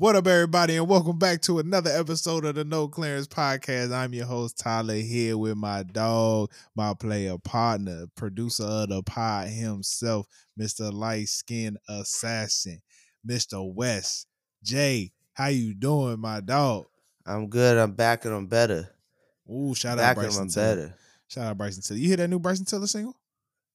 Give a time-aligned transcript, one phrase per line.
[0.00, 3.92] What up, everybody, and welcome back to another episode of the No Clearance Podcast.
[3.92, 9.48] I'm your host, Tyler, here with my dog, my player partner, producer of the pod
[9.48, 10.92] himself, Mr.
[10.92, 12.80] Light Skin Assassin,
[13.28, 13.74] Mr.
[13.74, 14.28] West.
[14.62, 16.84] Jay, how you doing, my dog?
[17.26, 17.76] I'm good.
[17.76, 18.88] I'm back and I'm better.
[19.52, 20.76] Ooh, shout back out Bryson and I'm Tiller.
[20.76, 20.94] better.
[21.26, 21.98] Shout out Bryson Tiller.
[21.98, 23.16] You hear that new Bryson Tiller single?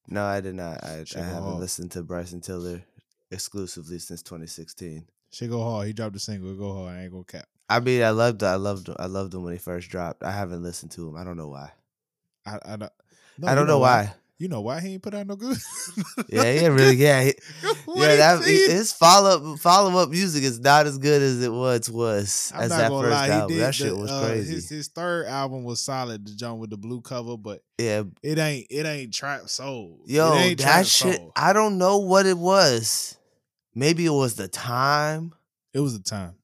[0.07, 0.85] No, I did not.
[0.85, 1.59] I, I haven't hard.
[1.59, 2.81] listened to Bryson Tiller
[3.29, 5.05] exclusively since 2016.
[5.33, 5.87] Shit go hard.
[5.87, 6.53] He dropped a single.
[6.53, 6.95] Go hard.
[6.95, 7.47] I ain't gonna cap.
[7.67, 10.21] I mean, I loved, I loved, I loved him when he first dropped.
[10.21, 11.17] I haven't listened to him.
[11.17, 11.71] I don't know why.
[12.45, 12.91] I, I don't.
[13.39, 14.13] no, I don't know why.
[14.37, 15.57] You know why he ain't put out no good.
[16.27, 16.97] Yeah, he ain't really.
[16.97, 17.33] Yeah, he,
[17.95, 18.15] yeah.
[18.15, 22.51] That his follow up follow up music is not as good as it once was
[22.53, 23.27] I'm as not that gonna first lie.
[23.29, 23.49] album.
[23.49, 24.53] He did that shit the, was uh, crazy.
[24.55, 26.25] His his third album was solid.
[26.25, 30.01] The joint with the blue cover, but yeah, it ain't it ain't trap soul.
[30.05, 31.15] yo, it ain't that shit.
[31.15, 31.31] soul.
[31.35, 33.17] I don't know what it was.
[33.75, 35.33] Maybe it was the time.
[35.73, 36.35] It was the time.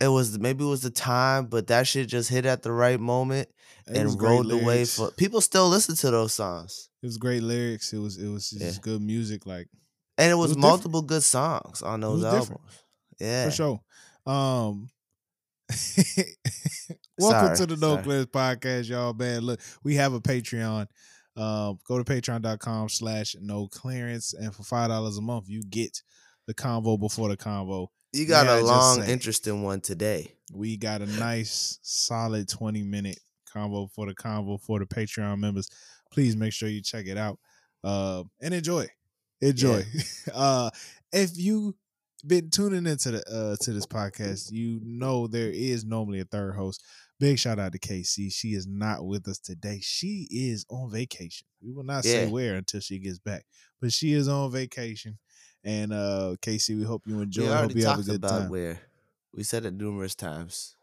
[0.00, 3.00] It was maybe it was the time, but that shit just hit at the right
[3.00, 3.48] moment
[3.86, 4.96] It and rolled the lyrics.
[4.96, 6.90] for people still listen to those songs.
[7.02, 7.92] It was great lyrics.
[7.92, 8.80] It was it was just Yeah.
[8.82, 9.46] good music.
[9.46, 9.68] Like
[10.18, 10.70] And it was, was different.
[10.70, 12.44] multiple good songs on those albums.
[12.48, 12.60] different.
[13.20, 13.44] Yeah.
[13.46, 13.80] for sure.
[14.26, 14.90] Um.
[17.18, 17.96] Welcome Sorry, to the No.
[18.02, 19.14] Clearance Podcast, y'all.
[19.14, 20.86] Man, look, we have a Patreon.
[21.36, 24.34] Um, go to patreon.com slash no clearance.
[24.34, 26.02] And for five dollars a month, you get
[26.46, 27.88] the convo before the convo.
[28.12, 29.10] You got Yeah, a long, saying.
[29.10, 30.32] interesting one today.
[30.52, 33.18] We got a nice, solid 20 minute
[33.52, 35.68] convo for the convo for the Patreon members.
[36.12, 37.38] Please make sure you check it out
[37.82, 38.86] uh, and enjoy.
[39.40, 39.82] Enjoy.
[40.34, 40.70] uh,
[41.12, 41.74] if you
[42.26, 46.54] been tuning into the uh, to this podcast, you know there is normally a third
[46.54, 46.82] host.
[47.20, 48.32] Big shout out to KC.
[48.32, 49.78] She is not with us today.
[49.82, 51.46] She is on vacation.
[51.62, 53.44] We will not say where until she gets back,
[53.80, 55.18] but she is on vacation.
[55.64, 57.42] And uh, KC, we hope you enjoy.
[57.42, 58.48] we Hope already you have a talked good about time.
[58.50, 58.78] where
[59.32, 60.76] we said it numerous times.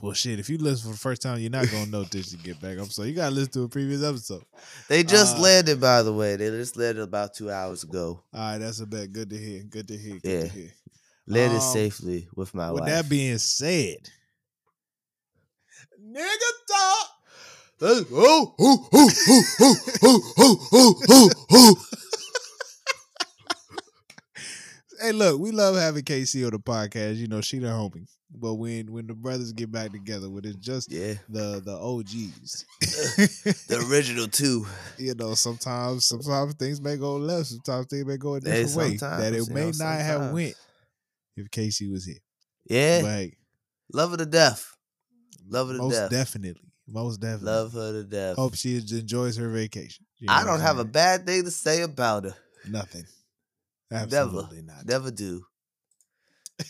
[0.00, 2.32] Well, shit, if you listen for the first time, you're not gonna know this.
[2.32, 2.76] you get back.
[2.78, 3.10] I'm sorry.
[3.10, 4.42] You gotta listen to a previous episode.
[4.88, 6.34] They just Uh, landed, by the way.
[6.36, 8.24] They just landed about two hours ago.
[8.32, 9.12] All right, that's a bet.
[9.12, 9.62] Good to hear.
[9.62, 10.18] Good to hear.
[10.18, 10.40] Good Yeah.
[10.42, 10.70] to hear.
[11.28, 12.74] Landed Um, safely with my wife.
[12.74, 12.90] With wife.
[13.04, 13.98] that being said,
[16.04, 17.08] nigga talk.
[17.82, 21.86] oh, oh, oh, oh, oh, oh, oh, oh, oh, oh.
[25.02, 27.16] Hey, look, we love having KC on the podcast.
[27.16, 28.06] You know, she the homie.
[28.30, 32.64] But when when the brothers get back together, when it's just Yeah, the the OGs,
[33.68, 34.64] the original two.
[34.98, 38.76] you know, sometimes sometimes things may go left, sometimes things may go a Hey, different
[38.76, 40.54] way sometimes, that it may know, not have went
[41.36, 42.22] if Casey was here.
[42.70, 43.36] Yeah, hey,
[43.92, 44.76] love her to death.
[45.48, 46.10] Love her to most death.
[46.10, 47.46] definitely, most definitely.
[47.50, 48.36] Love her to death.
[48.36, 50.06] Hope she enjoys her vacation.
[50.20, 52.36] You know I don't have a bad thing to say about her.
[52.68, 53.04] nothing.
[53.92, 54.86] Never, not.
[54.86, 55.42] never do.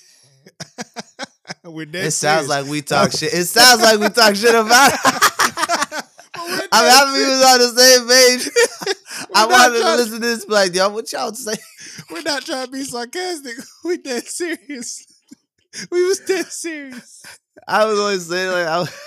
[1.64, 2.48] It sounds serious.
[2.48, 3.32] like we talk shit.
[3.32, 4.92] It sounds like we talk shit about.
[6.34, 8.96] But I'm happy we was on the same page.
[9.34, 11.54] I wanted to listen to this, be like, yo, what y'all say?
[12.10, 13.54] We're not trying to be sarcastic.
[13.84, 15.06] We dead serious.
[15.90, 17.22] We was dead serious.
[17.68, 19.00] I was always saying like, I was...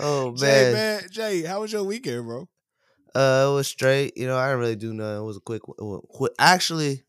[0.00, 2.48] oh man, Jay, man, Jay, how was your weekend, bro?
[3.16, 4.16] Uh, it was straight.
[4.16, 5.22] You know, I didn't really do nothing.
[5.22, 6.32] It was a quick, quick.
[6.38, 7.02] Actually,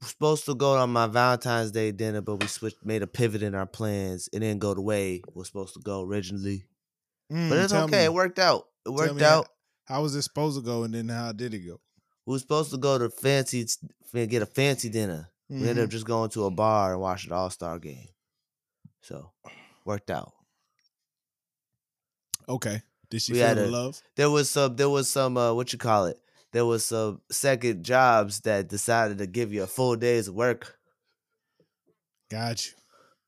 [0.00, 3.42] we're supposed to go on my Valentine's Day dinner, but we switched, made a pivot
[3.42, 4.28] in our plans.
[4.32, 6.64] It didn't go the way we were supposed to go originally.
[7.32, 7.98] Mm, But it's okay.
[8.00, 8.68] me- It worked out.
[8.84, 9.48] It worked me how- out.
[9.86, 11.80] How was it supposed to go, and then how did it go?
[12.26, 13.66] We were supposed to go to fancy,
[14.12, 15.28] get a fancy dinner.
[15.48, 18.08] We ended up just going to a bar and watching the All Star game.
[19.02, 19.32] So,
[19.84, 20.32] worked out.
[22.48, 22.82] Okay.
[23.12, 24.00] Did she We feel had the love?
[24.16, 24.74] There was some.
[24.74, 25.36] There was some.
[25.36, 26.18] Uh, what you call it?
[26.52, 30.78] There was some second jobs that decided to give you a full day's work
[32.30, 32.72] Got you.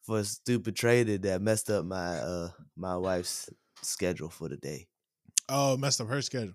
[0.03, 3.51] for a stupid trading that messed up my uh my wife's
[3.83, 4.89] schedule for the day.
[5.51, 6.55] Oh, messed up her schedule.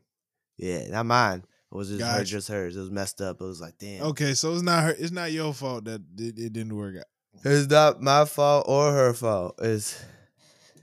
[0.57, 1.43] Yeah, not mine.
[1.71, 2.75] It was just her, just hers.
[2.75, 3.41] It was messed up.
[3.41, 4.01] It was like, damn.
[4.07, 4.95] Okay, so it's not her.
[4.97, 7.05] It's not your fault that it, it didn't work out.
[7.45, 9.59] It's not my fault or her fault.
[9.61, 10.03] It's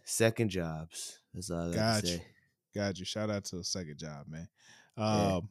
[0.04, 1.19] second jobs.
[1.34, 2.22] That's all I got to say.
[2.76, 3.05] Got you.
[3.06, 4.49] Shout out to a second job, man.
[4.99, 5.37] Yeah.
[5.37, 5.49] Um,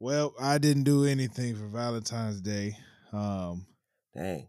[0.00, 2.76] well, I didn't do anything for Valentine's Day.
[3.12, 3.66] Um,
[4.14, 4.48] Dang.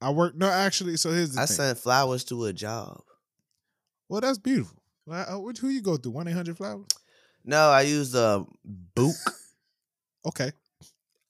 [0.00, 0.36] I worked.
[0.36, 0.96] No, actually.
[0.98, 1.56] So here's the I thing.
[1.56, 3.00] sent flowers to a job.
[4.08, 4.82] well, that's beautiful.
[5.06, 6.12] Well, uh, which who you go through?
[6.12, 6.86] One eight hundred flowers.
[7.44, 9.14] No, I used a book.
[10.26, 10.52] Okay.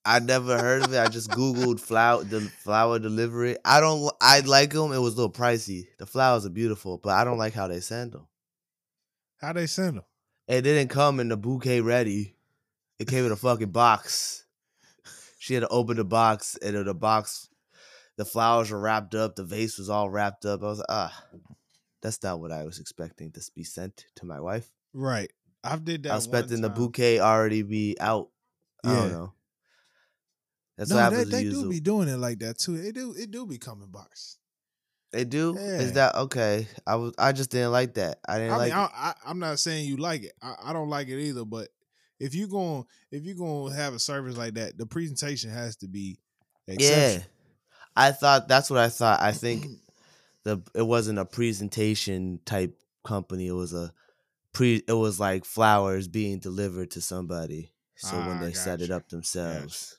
[0.04, 1.00] I never heard of it.
[1.00, 3.56] I just googled flower the flower delivery.
[3.64, 4.08] I don't.
[4.20, 4.92] I like them.
[4.92, 5.88] It was a little pricey.
[5.98, 8.28] The flowers are beautiful, but I don't like how they send them.
[9.44, 10.04] How they send them?
[10.48, 12.34] It didn't come in the bouquet ready.
[12.98, 14.46] It came in a fucking box.
[15.38, 17.50] She had to open the box, and in the box,
[18.16, 20.62] the flowers were wrapped up, the vase was all wrapped up.
[20.62, 21.24] I was like, ah,
[22.00, 24.70] that's not what I was expecting to be sent to my wife.
[24.94, 25.30] Right.
[25.62, 26.12] I've did that.
[26.12, 28.30] I was expecting the bouquet already be out.
[28.82, 28.96] I Yeah.
[28.96, 29.32] don't know.
[30.78, 32.76] That's no, what they, happens they to do be doing it like that too.
[32.76, 34.38] It do it do be coming box.
[35.14, 35.54] They do.
[35.56, 35.62] Yeah.
[35.78, 36.66] Is that okay?
[36.86, 37.14] I was.
[37.16, 38.18] I just didn't like that.
[38.28, 38.72] I didn't I like.
[38.72, 38.82] mean, it.
[38.82, 40.32] I, I, I'm not saying you like it.
[40.42, 41.44] I, I don't like it either.
[41.44, 41.68] But
[42.18, 45.76] if you going if you going to have a service like that, the presentation has
[45.76, 46.18] to be
[46.66, 47.18] yeah.
[47.96, 49.20] I thought that's what I thought.
[49.20, 49.66] I think
[50.42, 53.46] the it wasn't a presentation type company.
[53.46, 53.92] It was a
[54.52, 54.82] pre.
[54.88, 57.70] It was like flowers being delivered to somebody.
[57.96, 59.98] So when Ah, they set it up themselves,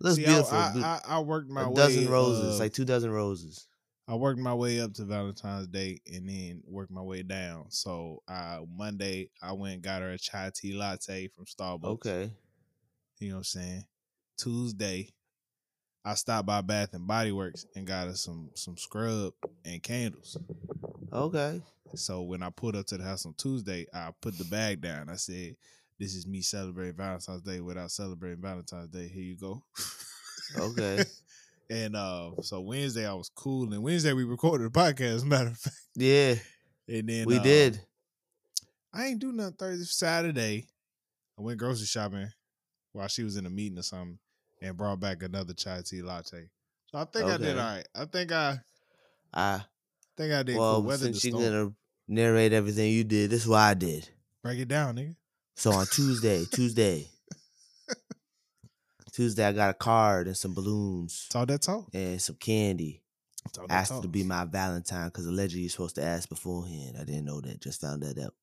[0.00, 0.56] looks See, beautiful.
[0.56, 0.72] I,
[1.06, 1.74] I, I, worked my a way.
[1.74, 3.67] dozen roses, uh, like two dozen roses.
[4.08, 7.66] I worked my way up to Valentine's Day and then worked my way down.
[7.68, 11.84] So uh, Monday I went and got her a chai tea latte from Starbucks.
[11.84, 12.30] Okay.
[13.18, 13.84] You know what I'm saying?
[14.38, 15.10] Tuesday,
[16.06, 19.34] I stopped by Bath and Body Works and got her some some scrub
[19.66, 20.38] and candles.
[21.12, 21.60] Okay.
[21.94, 25.10] So when I pulled up to the house on Tuesday, I put the bag down.
[25.10, 25.56] I said,
[25.98, 29.08] "This is me celebrating Valentine's Day without celebrating Valentine's Day.
[29.08, 29.62] Here you go."
[30.56, 31.04] Okay.
[31.70, 35.24] and uh, so Wednesday I was cool, and Wednesday we recorded a podcast.
[35.26, 36.34] Matter of fact, Yeah,
[36.88, 37.80] and then we uh, did.
[38.92, 40.66] I ain't do nothing Thursday, Saturday.
[41.38, 42.28] I went grocery shopping
[42.92, 44.18] while she was in a meeting or something,
[44.62, 46.48] and brought back another chai tea latte.
[46.90, 47.58] So I think I did Okay.
[47.60, 47.88] all right.
[47.94, 48.58] I think I
[49.34, 49.62] I
[50.16, 50.84] think I did well, cool.
[50.84, 51.42] Weather the since storm.
[51.44, 51.72] gonna
[52.08, 54.08] narrate everything you did, this is what I did.
[54.42, 55.14] Break it down, nigga.
[55.56, 57.06] So on Tuesday, Tuesday,
[59.18, 61.88] Tuesday, I got a card and some balloons Talk that talk.
[61.92, 63.02] and some candy.
[63.52, 64.02] That Asked talk.
[64.02, 66.94] to be my Valentine because allegedly you're supposed to ask beforehand.
[66.96, 67.60] I didn't know that.
[67.60, 68.34] Just found that out.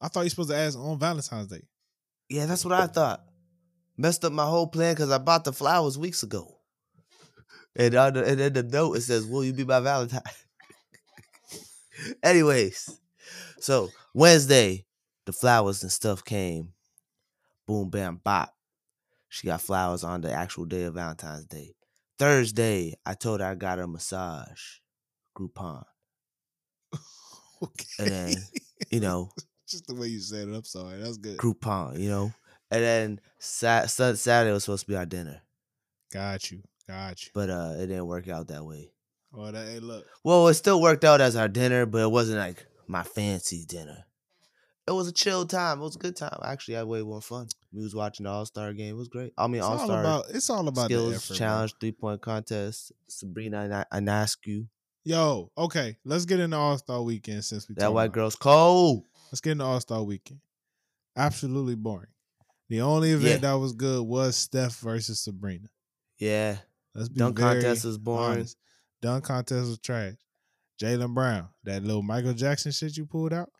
[0.00, 1.60] I thought you're supposed to ask on Valentine's Day.
[2.30, 3.22] Yeah, that's what I thought.
[3.98, 6.56] Messed up my whole plan because I bought the flowers weeks ago.
[7.76, 10.22] And, on the, and then the note it says, "Will you be my Valentine?"
[12.22, 12.98] Anyways,
[13.60, 14.86] so Wednesday,
[15.26, 16.72] the flowers and stuff came.
[17.66, 18.54] Boom, bam, bop.
[19.28, 21.74] She got flowers on the actual day of Valentine's Day.
[22.18, 24.60] Thursday, I told her I got her a massage,
[25.36, 25.84] Groupon.
[27.62, 27.86] Okay.
[27.98, 28.34] And then,
[28.90, 29.30] You know,
[29.68, 30.54] Just the way you said it.
[30.54, 30.98] I'm sorry.
[31.00, 31.36] That's good.
[31.38, 31.98] Groupon.
[31.98, 32.32] You know.
[32.70, 35.40] And then Sat- Sat- Saturday was supposed to be our dinner,
[36.12, 36.62] Got you.
[36.86, 37.30] Got you.
[37.34, 38.92] but uh, it didn't work out that way.
[39.34, 40.06] Oh, that ain't look.
[40.24, 44.04] Well, it still worked out as our dinner, but it wasn't like my fancy dinner.
[44.88, 45.80] It was a chill time.
[45.80, 46.38] It was a good time.
[46.42, 47.46] Actually, I had way more fun.
[47.72, 48.94] We was watching the All Star game.
[48.94, 49.32] It was great.
[49.36, 50.24] I mean, It's All Star about.
[50.30, 52.92] It's all about the skills effort, challenge, three point contest.
[53.08, 54.66] Sabrina Ana- Ionescu,
[55.04, 55.96] Yo, okay.
[56.04, 59.04] Let's get into All Star Weekend since we that white about girl's cold.
[59.30, 60.40] Let's get into All Star Weekend.
[61.16, 62.08] Absolutely boring.
[62.68, 65.68] The only event that was good was Steph versus Sabrina.
[66.18, 66.56] Yeah,
[66.94, 68.30] Let's be dunk contest was boring.
[68.30, 68.56] honest.
[69.00, 70.14] Dunk contest was trash.
[70.82, 73.50] Jaylen Brown, that little Michael Jackson shit you pulled out,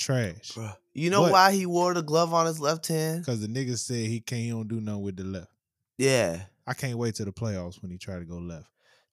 [0.00, 0.52] trash.
[0.52, 0.76] Bruh.
[0.94, 3.20] You know But- why he wore the glove on his left hand?
[3.20, 5.50] Because the nigga said he can't, he don't do nothing with the left.
[5.98, 8.66] Yeah, I can't wait till the playoffs when he try to go left.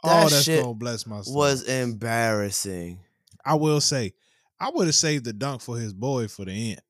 [0.03, 1.35] That oh, that's shit gonna bless my soul.
[1.35, 2.99] was embarrassing.
[3.45, 4.13] I will say,
[4.59, 6.81] I would have saved the dunk for his boy for the end.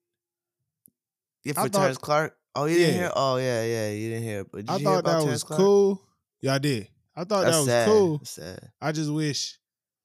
[1.44, 2.38] Yeah, I for thought- Terrence Clarke.
[2.55, 2.99] Oh, you didn't Yeah.
[3.01, 3.11] hear?
[3.15, 4.44] Oh, yeah, yeah, you didn't hear.
[4.45, 5.59] But did I thought that Terrence was Clarke?
[5.59, 6.01] cool.
[6.41, 6.88] Yeah, I did.
[7.15, 7.88] I thought That's that was sad.
[7.88, 8.21] cool.
[8.23, 8.71] Sad.
[8.81, 9.59] I just wish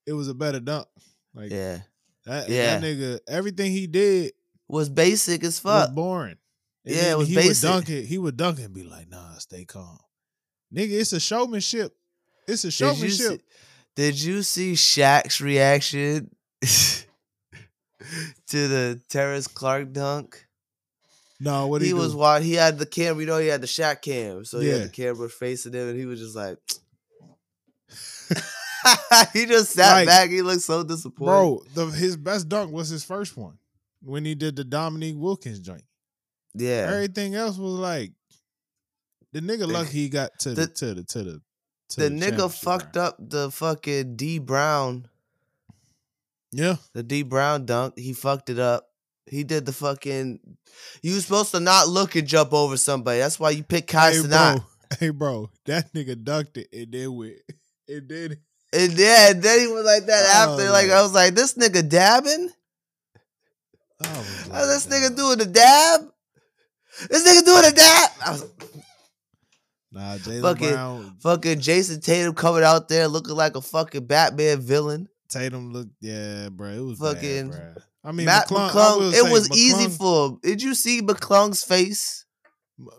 [0.05, 0.87] it was a better dunk.
[1.33, 1.81] Like Yeah,
[2.25, 2.79] that, Yeah.
[2.79, 4.33] that nigga, everything he did
[4.67, 5.93] was basic as was fuck.
[5.95, 6.37] boring.
[6.85, 7.63] And Yeah, it was he basic.
[7.69, 8.05] would dunk it.
[8.05, 9.99] He would dunk it and be like, "Nah, stay calm,
[10.73, 10.91] nigga.
[10.99, 11.95] It's a showmanship.
[12.47, 13.41] It's a Did you, see, showmanship."
[13.95, 16.35] did you see Shaq's reaction
[18.47, 20.45] to the Terrence Clarke dunk?
[21.39, 23.67] No, what he, he, was wa- he had the camera, you know, he had the
[23.67, 26.57] Shaq cam, so he had the camera facing him, and he was just like,
[29.33, 30.29] he just sat Like, back.
[30.29, 31.25] He looked so disappointed.
[31.25, 31.63] bro.
[31.73, 33.57] The, his best dunk was his first one
[34.01, 35.83] when he did the Dominique Wilkins joint.
[36.53, 38.11] yeah, Everything else was like
[39.31, 41.41] the nigga The- lucky he got to the, the- to the to the
[41.89, 43.07] to the nigga fucked round.
[43.09, 45.07] up the fucking Dee Brown,
[46.51, 47.97] Yeah, the Dee Brown dunk.
[47.97, 48.87] He fucked it up.
[49.27, 50.39] He did the fucking.
[51.01, 53.19] You supposed to not look and jump over somebody.
[53.19, 54.55] That's why you pick Kai hey Cenat.
[54.57, 54.65] bro,
[54.99, 57.33] hey bro, that nigga dunked it and then went
[57.87, 58.37] and then
[58.73, 60.69] And yeah, and then he was like that Oh, after.
[60.71, 60.89] Like.
[60.89, 62.49] I was like, this nigga dabbing.
[64.05, 66.01] Oh, this nigga doing the dab.
[67.09, 68.09] This nigga doing the dab.
[68.25, 68.45] I was
[69.91, 74.59] Nah, Jaylen Fucking- Brown, fucking Jayson Tatum coming out there looking like a fucking Batman
[74.59, 75.07] villain.
[75.29, 76.69] Tatum looked yeah, bro.
[76.69, 77.77] It was Fucking bad.
[78.03, 80.39] I mean, Mac McClung, McClung, it was easy for him.
[80.41, 82.22] Did you see McClung's face?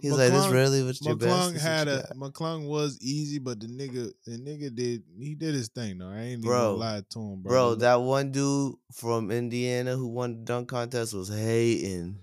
[0.01, 2.67] He's like, "This McClung- really was your best." McClung This had a you got?" McClung
[2.67, 6.09] was easy, but the nigga the nigga did he did his thing though.
[6.09, 6.77] I ain't even Bro.
[6.77, 7.51] gonna lie to him, bro.
[7.51, 7.75] bro.
[7.77, 12.19] That one dude from Indiana who won the dunk contest was hating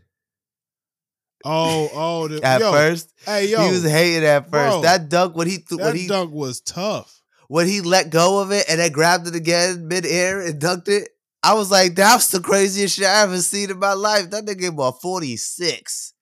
[1.46, 3.12] oh oh the, at yo, first.
[3.25, 4.51] hey yo, he was hating at first.
[4.51, 7.22] bro, that dunk what he th- that he dunk was tough.
[7.48, 11.10] when he let go of it and then grabbed it again midair and dunked it.
[11.44, 14.30] I was like, that's the craziest shit I ever seen in my life.
[14.30, 16.13] That nigga bought 46.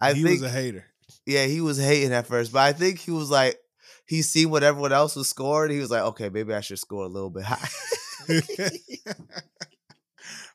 [0.00, 0.84] I he think was a hater.
[1.26, 3.58] yeah, he was hating at first, but I think he was like,
[4.06, 5.70] he seen what everyone else was scoring.
[5.72, 7.68] He was like, okay, maybe I should score a little bit high.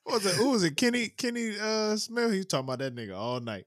[0.04, 0.36] what was it?
[0.36, 0.76] Who was it?
[0.78, 2.32] Kenny Kenny uh Smith.
[2.32, 3.66] He was talking about that nigga all night.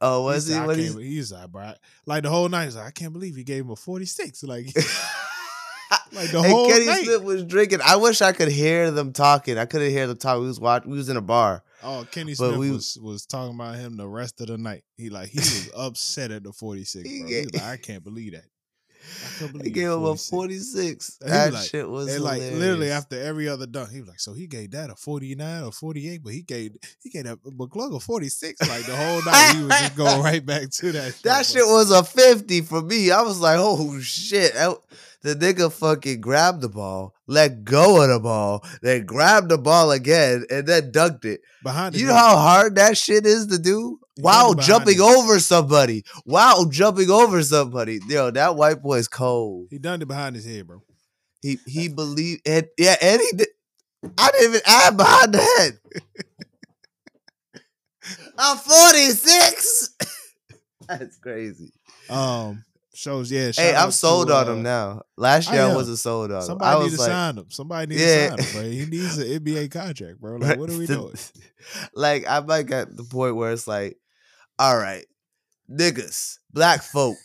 [0.00, 0.52] oh, was he?
[0.54, 0.96] said, I What can't he?
[0.96, 1.72] be- he's like, bro,
[2.06, 2.64] like the whole night.
[2.66, 4.42] He's like, I can't believe he gave him a forty six.
[4.42, 4.66] Like,
[6.12, 7.04] like the and whole Kenny night.
[7.04, 7.80] Smith was drinking.
[7.84, 9.58] I wish I could hear them talking.
[9.58, 10.40] I couldn't hear them talk.
[10.40, 10.90] We was watching.
[10.90, 11.62] We was in a bar.
[11.84, 14.84] Oh, Kenny Smith we- was was talking about him the rest of the night.
[14.96, 17.08] He like he was upset at the forty six.
[17.08, 17.28] He Bro.
[17.28, 18.44] ga- He was like, I can't believe that.
[19.52, 20.30] Believe gave him a 46.
[20.30, 21.18] 46.
[21.20, 24.00] And he was That like- shit was And like literally after every other dunk, he
[24.00, 26.72] was like, "So he gave that a forty nine or forty eight, but he gave
[27.02, 28.60] he gave that McClung a forty six.
[28.68, 31.14] Like the whole night, he was just going right back to that.
[31.24, 33.10] That shit, shit was a 50 for me.
[33.10, 34.54] I was like, oh shit.
[34.54, 34.78] That-
[35.22, 39.90] The nigga fucking grabbed the ball, let go of the ball, then grabbed the ball
[39.90, 41.40] again, and then dunked it.
[41.62, 41.96] behind.
[41.96, 44.00] You know how hard that shit is to do?
[44.16, 46.04] It jumping over somebody.
[46.24, 48.00] Wow, jumping over somebody.
[48.06, 49.68] Yo, that white boy's cold.
[49.70, 50.82] he done it behind his head, bro.
[51.42, 53.48] He he believed and yeah, and he did
[54.18, 55.78] I didn't even add behind the head.
[58.38, 59.90] I'm 46.
[60.88, 61.72] That's crazy.
[62.10, 63.52] Um, shows yeah.
[63.54, 65.02] Hey, I'm sold to, on uh, him now.
[65.16, 65.74] Last year I, am.
[65.74, 66.42] wasn't sold on him.
[66.42, 67.46] I Somebody need to like, sign him.
[67.48, 68.36] Somebody need Yeah.
[68.36, 68.70] to sign him, bro.
[68.70, 70.36] He needs an NBA contract, bro.
[70.36, 71.14] Like, what are we doing?
[71.94, 73.96] like I might get the point where it's like,
[74.58, 75.04] all right,
[75.70, 77.16] niggas, black folk,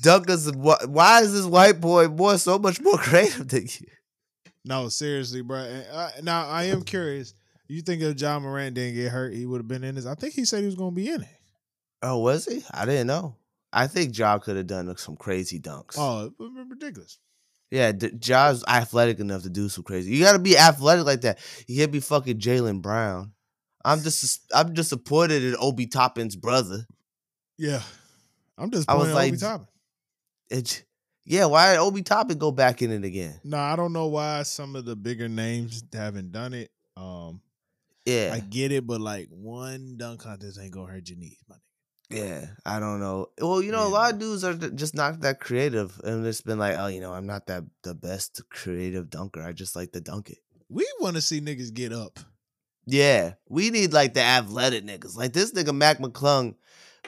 [0.00, 0.48] dunkers.
[0.48, 3.86] and Why is this white boy more so much more creative than you?
[4.64, 5.58] No, seriously, bro.
[5.58, 7.34] And, uh, now I am curious.
[7.68, 10.06] You think if Ja Morant didn't get hurt, he would have been in this?
[10.06, 11.28] I think he said he was going to be in it.
[12.02, 12.62] Oh, was he?
[12.72, 13.36] I didn't know.
[13.72, 15.94] I think Ja could have done some crazy dunks.
[15.98, 17.18] Oh, it would have been ridiculous.
[17.70, 20.12] Yeah, D- Ja's athletic enough to do some crazy.
[20.12, 21.38] You got to be athletic like that.
[21.66, 23.32] You can't be fucking Jaylen Brown.
[23.84, 26.86] I'm just I'm disappointed in Obi Toppin's brother.
[27.58, 27.82] Yeah,
[28.58, 29.66] I'm just I was like- Obi Toppin.
[30.50, 30.84] It,
[31.24, 33.40] yeah, why did Obi Toppin go back in it again?
[33.44, 36.70] No, I don't know why some of the bigger names haven't done it.
[36.96, 37.40] Um,
[38.04, 41.56] Yeah, I get it, but like one dunk contest ain't gonna hurt your knees, my
[41.56, 41.60] nigga.
[42.10, 42.46] yeah.
[42.66, 43.28] I don't know.
[43.40, 46.58] Well, you know, a lot of dudes are just not that creative, and it's been
[46.58, 49.42] like, oh, you know, I'm not that the best creative dunker.
[49.42, 50.38] I just like to dunk it.
[50.68, 52.18] We want to see niggas get up.
[52.86, 55.16] Yeah, we need like the athletic niggas.
[55.16, 56.54] Like this nigga Mac McClung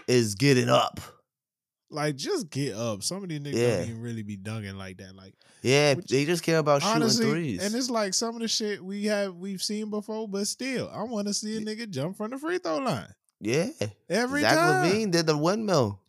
[0.09, 1.01] is getting up.
[1.89, 3.03] Like, just get up.
[3.05, 3.77] Some of these niggas Yeah.
[3.79, 5.15] don't even really be dunking like that.
[5.15, 7.63] Like, Yeah, Which- they just care about shooting threes.
[7.63, 11.03] and it's like some of the shit we have we've seen before, but still, I
[11.05, 13.09] want to see a nigga jump from the free throw line
[13.41, 13.69] yeah,
[14.09, 14.85] every Zach time.
[14.87, 16.01] Levine did the windmill.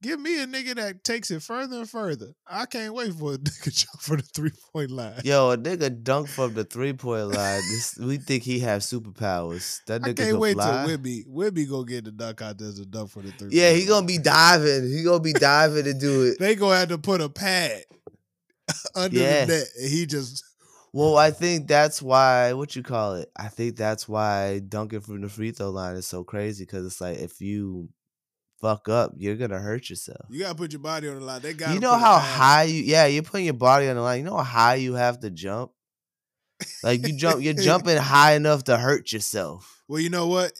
[0.00, 2.28] Give me a nigga that takes it further and further.
[2.46, 5.20] I can't wait for a nigga jump from the three point line.
[5.24, 7.60] Yo, a nigga dunk from the three point line.
[7.70, 9.80] This, we think he have superpowers.
[9.88, 10.86] That nigga I can't can wait fly.
[10.86, 13.48] till Wibby Wibby go get the dunk out contest and dunk for the three.
[13.50, 14.06] Yeah, he gonna line.
[14.06, 14.88] be diving.
[14.88, 16.38] He gonna be diving to do it.
[16.38, 17.82] They gonna have to put a pad
[18.94, 19.46] under Yeah.
[19.46, 20.44] the net, and he just
[20.92, 22.52] Well, I think that's why.
[22.52, 23.30] What you call it?
[23.36, 27.00] I think that's why dunking from the free throw line is so crazy because it's
[27.00, 27.88] like if you
[28.60, 30.26] fuck up, you're gonna hurt yourself.
[30.30, 31.40] you gotta put your body on the line.
[31.40, 32.82] They got You know how high you?
[32.82, 34.18] Yeah, you're putting your body on the line.
[34.18, 35.72] You know how high you have to jump.
[36.82, 39.82] Like you jump, you're jumping high enough to hurt yourself.
[39.88, 40.52] Well, you know what?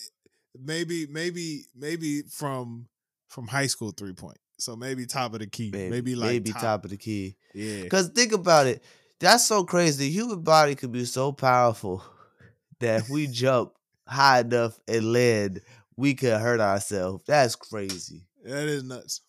[0.61, 2.87] Maybe, maybe, maybe from
[3.28, 4.38] from high school three point.
[4.59, 5.71] So maybe top of the key.
[5.73, 6.62] Maybe, Maybe, like maybe top.
[6.62, 7.37] top of the key.
[7.55, 7.83] Yeah.
[7.83, 8.83] Because think about it.
[9.21, 10.07] That's so crazy.
[10.07, 12.02] The human body could be so powerful
[12.81, 13.73] that if we jump
[14.07, 15.61] high enough and land,
[15.99, 17.25] we could hurt ourselves.
[17.26, 18.23] That's crazy.
[18.45, 19.21] That is nuts.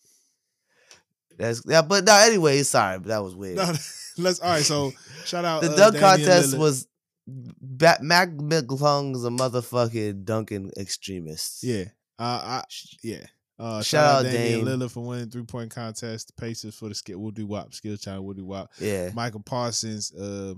[1.36, 3.56] That's yeah, but no, anyway, sorry, but that was weird.
[3.56, 3.64] No,
[4.18, 4.62] let's all right.
[4.62, 4.92] So
[5.24, 6.58] shout out the uh, dunk Damian contest Lillard.
[6.58, 6.88] was
[7.26, 11.62] ba- Mac McClung's a motherfucking dunking extremist.
[11.62, 11.84] yeah.
[12.18, 12.64] Uh, I
[13.02, 13.24] yeah.
[13.58, 14.80] Uh, Shout shout, out out Damian Dame.
[14.80, 16.34] Lillard for winning three point contest.
[16.36, 18.70] Pacers for the skill Woody Wop skill challenge Woody Wop.
[18.78, 19.10] Yeah.
[19.14, 20.12] Micah Parsons.
[20.14, 20.54] Uh,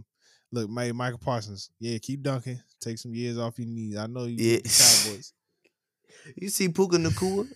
[0.52, 1.70] look, Micah Parsons.
[1.80, 2.60] Yeah, keep dunking.
[2.80, 3.96] Take some years off your knees.
[3.96, 4.56] I know you Yeah.
[4.58, 5.32] Cowboys.
[6.36, 7.48] You see Puka Nacua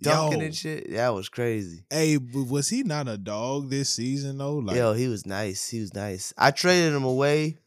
[0.00, 0.46] dunking Yo.
[0.46, 0.90] and shit?
[0.92, 1.84] That was crazy.
[1.90, 4.56] Hey, but was he not a dog this season though?
[4.56, 5.68] Like, Yo, he was nice.
[5.68, 6.32] He was nice.
[6.38, 7.58] I traded him away,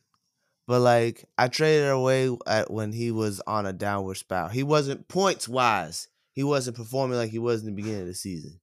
[0.67, 4.51] but like I traded him away at when he was on a downward spout.
[4.51, 6.07] He wasn't points wise.
[6.31, 8.59] he wasn't performing like he was in the beginning of the season.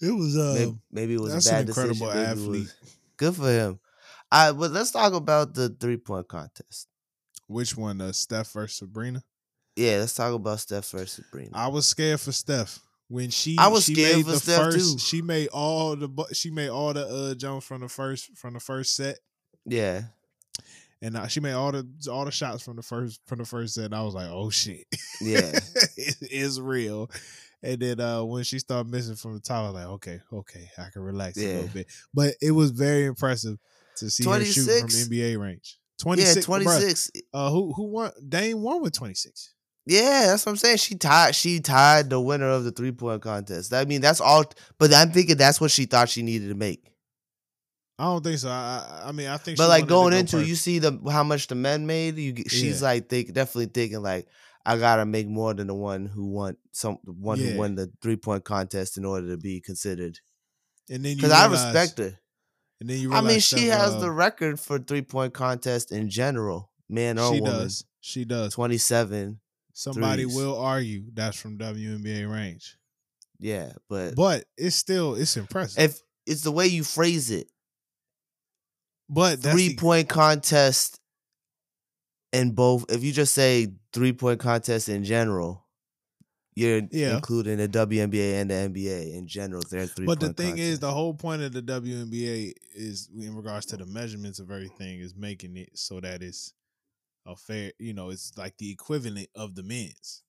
[0.00, 1.90] It was uh Maybe, maybe it was that's a an bad decision.
[1.90, 2.74] incredible maybe athlete.
[3.16, 3.80] Good for him.
[4.30, 6.88] I but let's talk about the three point contest.
[7.46, 8.00] which one?
[8.00, 9.22] Uh, Steph versus Sabrina.
[9.78, 11.50] Yeah, let's talk about Steph versus Sabrina.
[11.54, 13.56] I was scared for Steph when she.
[13.56, 14.98] I was she scared made for the Steph, first, too.
[14.98, 18.60] She made all the she made all the uh jumps from the first from the
[18.60, 19.20] first set,
[19.64, 20.02] yeah,
[21.00, 23.74] and uh, she made all the all the shots from the first from the first
[23.74, 23.94] set.
[23.94, 24.84] I was like, oh shit,
[25.20, 25.38] yeah.
[25.96, 27.08] it is real.
[27.62, 30.68] And then uh when she started missing from the top, I was like, okay, okay,
[30.76, 31.86] I can relax a little bit.
[32.12, 33.58] But it was very impressive
[33.98, 35.08] to see her shooting from 26?
[35.08, 35.78] NBA range.
[35.98, 37.12] Twenty Yeah, six, twenty six.
[37.32, 38.10] Uh, who who won?
[38.28, 39.54] Dame won with twenty six.
[39.88, 40.76] Yeah, that's what I'm saying.
[40.76, 41.34] She tied.
[41.34, 43.72] She tied the winner of the three point contest.
[43.72, 44.44] I mean, that's all.
[44.78, 46.92] But I'm thinking that's what she thought she needed to make.
[47.98, 48.48] I don't think so.
[48.50, 49.56] I I mean I think.
[49.58, 52.16] But like going go into, you see the how much the men made.
[52.16, 52.88] You she's Yeah.
[52.88, 54.28] like think definitely thinking like
[54.66, 57.52] I gotta make more than the one who won some the one Yeah.
[57.52, 60.18] who won the three point contest in order to be considered.
[60.90, 62.18] and then Because I respect her.
[62.80, 66.08] And then you I mean, she has uh, the record for three point contest in
[66.10, 67.58] general, man or She woman.
[67.58, 67.84] does.
[68.00, 68.52] She does.
[68.54, 69.40] Twenty seven.
[69.78, 70.34] Somebody threes.
[70.34, 72.76] will argue that's from WNBA range,
[73.38, 75.78] Yeah, but but it's still it's impressive.
[75.82, 77.46] if it's the way you phrase it,
[79.08, 80.98] but that's three the- point contest
[82.32, 82.86] in both.
[82.90, 85.64] If you just say three point contest in general,
[86.56, 87.14] you're Yeah.
[87.14, 89.62] including the WNBA and the NBA in general.
[89.70, 90.06] They're three.
[90.06, 93.86] But the thing is, the whole point of the WNBA is in regards to the
[93.86, 96.52] measurements of everything is making it so that it's
[97.28, 100.22] a fair, you know, it's like the equivalent of the men's.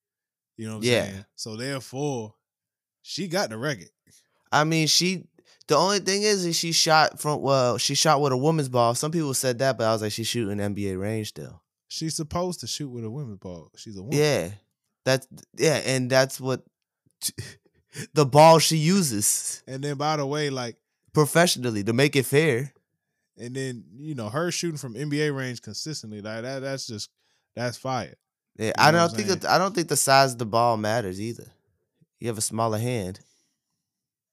[0.58, 1.04] You know what I'm Yeah.
[1.06, 1.26] saying?
[1.36, 2.36] So therefore,
[3.02, 3.90] she got the record.
[4.52, 5.26] I mean, she.
[5.68, 8.96] The only thing is, is she shot from well, she shot with a woman's ball.
[8.96, 11.62] Some people said that, but I was like, she's shooting NBA range still.
[11.88, 13.72] She's supposed to shoot with a women's ball.
[13.76, 14.18] She's a woman.
[14.18, 14.50] Yeah,
[15.06, 15.28] that's
[15.58, 16.64] yeah, and that's what
[18.14, 20.78] the ball she uses And then by the way, like,
[21.14, 22.74] professionally to make it fair.
[23.40, 26.60] And then you know her shooting from NBA range consistently, like that.
[26.60, 27.10] That's just
[27.56, 28.16] that's fire.
[28.58, 29.46] Yeah, You I know what don't think?
[29.46, 31.48] I don't think the size of the ball matters either.
[32.20, 33.22] You have a smaller hand.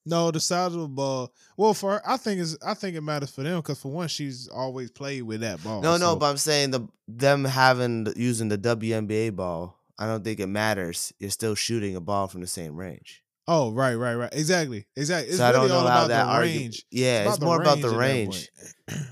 [0.09, 1.33] No, the size of the ball.
[1.57, 4.09] Well, for her, I think is I think it matters for them because for one,
[4.09, 5.83] she's always played with that ball.
[5.83, 9.77] no, no, but I'm saying the them having using the WNBA ball.
[9.99, 11.13] I don't think it matters.
[11.19, 13.23] You're still shooting a ball from the same range.
[13.49, 15.29] Oh, right, right, right, exactly, exactly.
[15.31, 16.85] It's so I really don't know all about that the argu- range.
[16.91, 18.51] Yeah, It's it's, more about the range range.
[18.89, 19.07] at that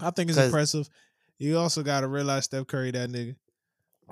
[0.00, 0.88] I think it's impressive.
[1.38, 3.36] You also got to realize Steph Curry, that nigga.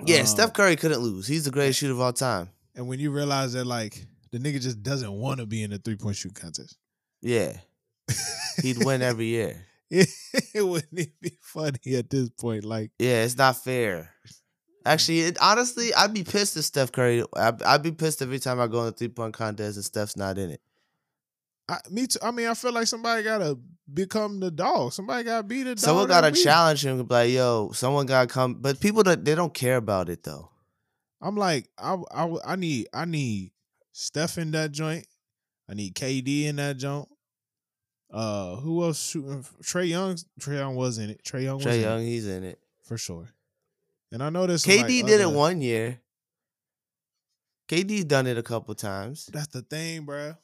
[0.05, 1.27] Yeah, Um, Steph Curry couldn't lose.
[1.27, 2.49] He's the greatest shooter of all time.
[2.75, 5.77] And when you realize that, like, the nigga just doesn't want to be in the
[5.77, 6.77] three point shoot contest,
[7.21, 7.53] Yeah,
[8.61, 9.65] he'd win every year.
[9.89, 10.09] it,
[10.53, 12.65] it wouldn't even be funny at this point.
[12.65, 14.09] Like, Yeah, it's not fair.
[14.85, 17.23] Actually, it, honestly, I'd be pissed if Steph Curry.
[17.35, 20.15] I'd, I'd be pissed every time I go in a three point contest and Steph's
[20.15, 20.61] not in it.
[21.67, 22.19] I, me too.
[22.21, 23.57] I mean, I feel like somebody gotta
[23.91, 24.93] become the dog.
[24.93, 25.79] Somebody gotta be the dog.
[25.79, 27.05] Someone that got to challenge him.
[27.09, 28.55] Like, yo, someone got to come.
[28.55, 30.49] But people that they don't care about it though.
[31.19, 33.51] I'm like, I, I, I need, I need
[33.91, 35.07] Steph in that joint.
[35.67, 37.07] I need KD in that joint.
[38.11, 39.43] Uh, who else shooting?
[39.63, 40.15] Trae Young.
[40.39, 41.23] Trae Young was in it.
[41.23, 42.59] Trae Young was Trae Young, it he's in it.
[42.83, 43.29] for sure.
[44.15, 45.99] And I know there's KD like, did it one year.
[47.67, 49.25] KD's done it a couple times.
[49.33, 50.37] That's the thing, bruh.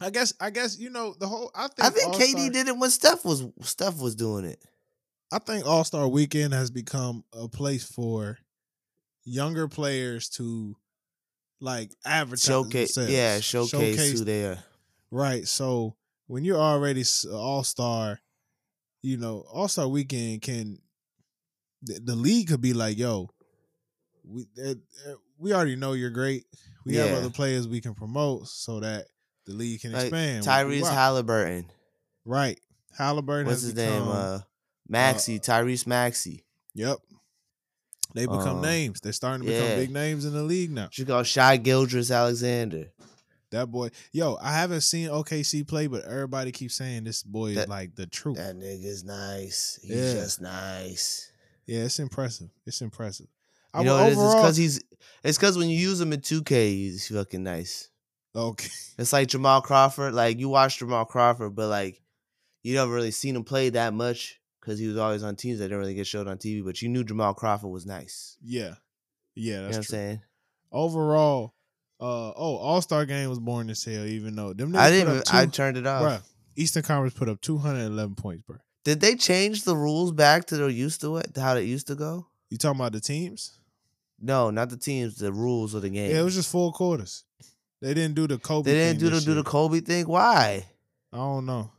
[0.00, 1.50] I guess, I guess you know the whole.
[1.52, 4.62] I think, I think All-Star- KD did it when Steph was Steph was doing it.
[5.32, 8.38] I think All Star Weekend has become a place for
[9.24, 10.76] younger players to
[11.60, 13.12] like advertise Showcase, themselves.
[13.12, 14.58] yeah, showcase, who they are.
[15.10, 15.48] right.
[15.48, 15.96] So
[16.28, 18.20] when you're already All Star,
[19.02, 20.78] you know All Star Weekend can
[21.84, 23.28] the, the league could be like, yo,
[24.26, 26.44] we uh, uh, we already know you're great.
[26.86, 29.06] We have other players we can promote so that
[29.46, 30.44] the league can Like expand.
[30.44, 30.90] Tyrese wow.
[30.92, 31.66] Halliburton.
[32.24, 32.58] right?
[32.96, 34.08] Halliburton What's his become, name?
[34.08, 34.38] Uh,
[34.88, 35.38] Maxey.
[35.40, 36.44] Tyrese Maxey.
[36.74, 36.98] Yep.
[38.14, 39.00] They become Uh, names.
[39.00, 39.76] They're starting to become yeah.
[39.76, 40.88] big names in the league now.
[40.92, 42.90] You call Shai Gilgeous Alexander.
[43.50, 47.68] That boy, yo, I haven't seen OKC play, but everybody keeps saying this boy is
[47.68, 48.36] like the truth.
[48.36, 49.78] That nigga's nice.
[49.82, 50.12] He's Yeah.
[50.14, 51.30] just nice.
[51.66, 52.48] Yeah, it's impressive.
[52.66, 53.26] It's impressive.
[53.72, 54.12] I You know would what it is?
[54.18, 54.82] It's overall- because he's.
[55.22, 57.88] It's because when you use him in 2K, he's fucking nice.
[58.34, 58.68] okay.
[58.98, 60.14] It's like Jamal Crawford.
[60.14, 62.00] Like you watch Jamal Crawford, but like
[62.62, 65.64] you never really seen him play that much because he was always on teams that
[65.66, 66.64] didn't really get showed on TV.
[66.64, 68.36] But you knew Jamal Crawford was nice.
[68.42, 68.74] Yeah,
[69.34, 70.20] yeah, You know that's what I'm saying?
[70.72, 71.54] Overall,
[72.00, 74.04] uh, oh, All Star Game was boring as hell.
[74.04, 75.24] Even though them I didn't.
[75.26, 76.02] two, I turned it off.
[76.02, 76.22] bruh,
[76.56, 78.56] Eastern Conference put up two hundred eleven points, bro.
[78.84, 81.32] Did they change the rules back to the used to it?
[81.36, 82.26] How it used to go?
[82.50, 83.58] You talking about the teams?
[84.20, 85.16] No, not the teams.
[85.16, 86.10] The rules of the game.
[86.10, 87.24] Yeah, it was just four quarters.
[87.80, 88.70] They didn't do the Kobe.
[88.70, 89.42] they didn't do the do the.
[89.42, 90.06] Kobe thing.
[90.06, 90.64] Why?
[91.12, 91.70] I don't know,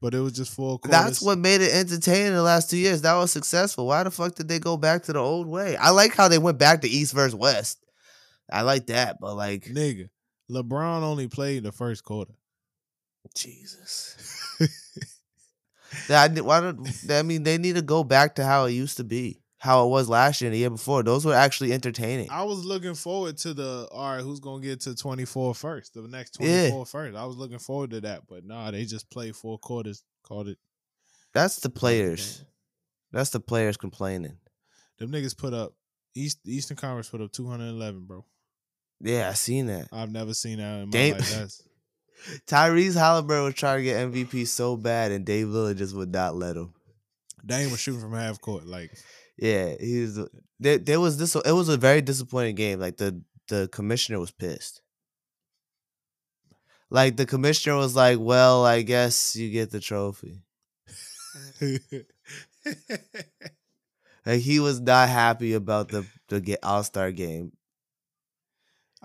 [0.00, 0.90] but it was just four quarters.
[0.90, 3.02] That's what made it entertaining the last two years.
[3.02, 3.86] That was successful.
[3.86, 5.76] Why the fuck did they go back to the old way?
[5.76, 7.78] I like how they went back to East versus West.
[8.50, 10.08] I like that, but like nigga.
[10.50, 12.34] LeBron only played the first quarter.
[13.34, 14.16] Jesus.
[16.08, 19.04] That why don't I mean they need to go back to how it used to
[19.04, 21.02] be, how it was last year and the year before.
[21.02, 22.28] Those were actually entertaining.
[22.30, 25.94] I was looking forward to the all right, who's gonna get to 24 first?
[25.94, 26.68] The next Yeah.
[26.70, 27.16] 24 first.
[27.16, 30.58] I was looking forward to that, but nah, they just played four quarters, called it.
[31.32, 32.44] That's the players.
[33.12, 34.38] That's the players complaining.
[34.98, 35.74] Them niggas put up
[36.14, 38.24] East Eastern Conference put up 211, bro.
[39.00, 39.88] Yeah, I seen that.
[39.92, 41.30] I've never seen that in my Dame- life.
[41.30, 41.62] That's
[42.46, 46.34] Tyrese Halliburton was trying to get MVP so bad, and Dame Lillard just would not
[46.34, 46.74] let him.
[47.44, 48.66] Dame was shooting from half court.
[48.66, 48.92] Like
[49.38, 50.20] Yeah, he was.
[50.58, 51.34] There, there was this.
[51.36, 52.80] It was a very disappointing game.
[52.80, 54.80] Like the the commissioner was pissed.
[56.88, 60.42] Like the commissioner was like, "Well, I guess you get the trophy."
[64.26, 67.52] Like he was not happy about the the All Star game.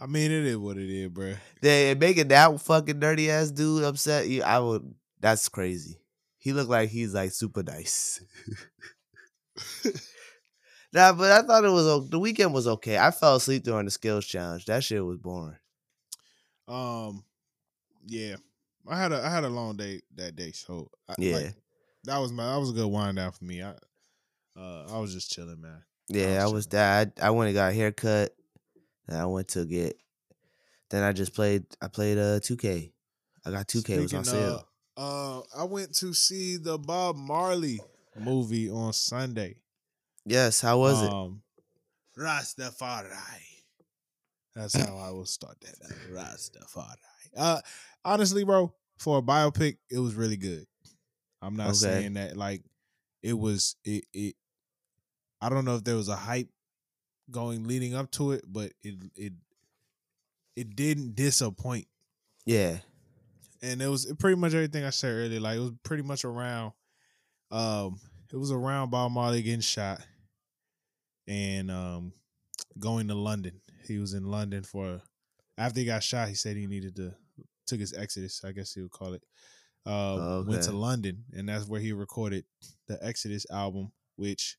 [0.02, 1.36] I mean, it is what it is, bro.
[1.62, 4.28] They making that fucking dirty ass dude upset.
[4.28, 4.96] You, I would.
[5.20, 6.00] That's crazy.
[6.40, 8.20] He looked like he's like super nice.
[10.94, 12.98] nah, but I thought it was the weekend was okay.
[12.98, 14.66] I fell asleep during the skills challenge.
[14.66, 15.58] That shit was boring.
[16.68, 17.24] Um,
[18.08, 18.38] yeah,
[18.88, 21.54] I had a I had a long day that day, so I, Yeah, like,
[22.06, 23.62] that was my that was a good wind down for me.
[23.62, 23.76] I
[24.58, 25.84] uh I was just chilling, man.
[26.08, 26.42] yeah.
[26.42, 27.14] I was was that.
[27.22, 28.34] I, I went and got a haircut.
[29.12, 29.97] And I went to get.
[30.89, 31.65] Then I just played.
[31.82, 32.93] I played uh 2K.
[33.45, 33.89] I got 2K.
[33.89, 34.65] It was on sale.
[34.95, 37.82] of, uh, I went to see the Bob Marley
[38.17, 39.58] movie on Sunday.
[40.26, 40.62] yes.
[40.62, 41.12] How was it?
[41.12, 41.41] um,
[42.17, 43.10] Rastafari.
[44.56, 45.76] That's how I will start that.
[46.10, 46.95] Rastafari.
[47.36, 47.60] Uh,
[48.06, 50.65] honestly, bro, for a biopic, it was really good.
[51.41, 51.76] I'm not Okay.
[51.78, 52.63] saying that like
[53.21, 53.76] it was.
[53.84, 54.36] It, it.
[55.41, 56.50] I don't know if there was a hype
[57.32, 59.34] going leading up to it, but it it
[60.56, 61.88] it didn't disappoint
[62.46, 62.80] Yeah.
[63.62, 65.39] and it was pretty much everything I said earlier.
[65.39, 66.74] Like it was pretty much around,
[67.52, 68.00] um,
[68.32, 70.02] it was around Bob Marley getting shot,
[71.28, 72.13] and um,
[72.80, 73.62] going to London.
[73.88, 75.02] He was in London for
[75.58, 76.30] after he got shot.
[76.30, 77.13] He said he needed to
[77.67, 78.41] took his exodus.
[78.44, 79.24] I guess he would call it.
[79.86, 82.46] Uh, Went to London, and that's where he recorded
[82.88, 84.58] the Exodus album, which,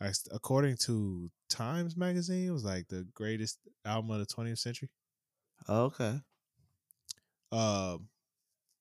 [0.00, 4.90] I, according to Times magazine, it was like the greatest album of the 20th century.
[5.68, 6.20] Okay.
[7.52, 8.08] Um,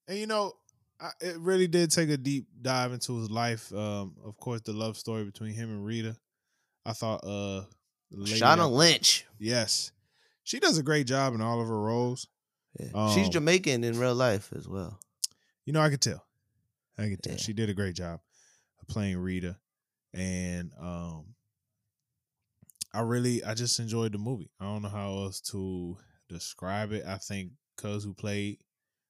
[0.08, 0.54] and you know,
[1.00, 3.72] I, it really did take a deep dive into his life.
[3.74, 6.16] Um, of course, the love story between him and Rita.
[6.86, 7.64] I thought, uh,
[8.14, 9.26] Lashana Lynch.
[9.40, 9.92] yes,
[10.44, 12.28] she does a great job in all of her roles.
[12.80, 13.14] Yeah.
[13.14, 15.00] She's Um, Jamaican in real life as well.
[15.66, 16.26] You know, I could tell.
[16.98, 17.40] I could tell Yeah.
[17.40, 18.20] she did a great job
[18.90, 19.58] playing Rita,
[20.14, 21.26] and um,
[22.94, 24.52] I really, I just enjoyed the movie.
[24.60, 25.98] I don't know how else to
[26.30, 27.04] describe it.
[27.06, 28.60] I think Cuz who played,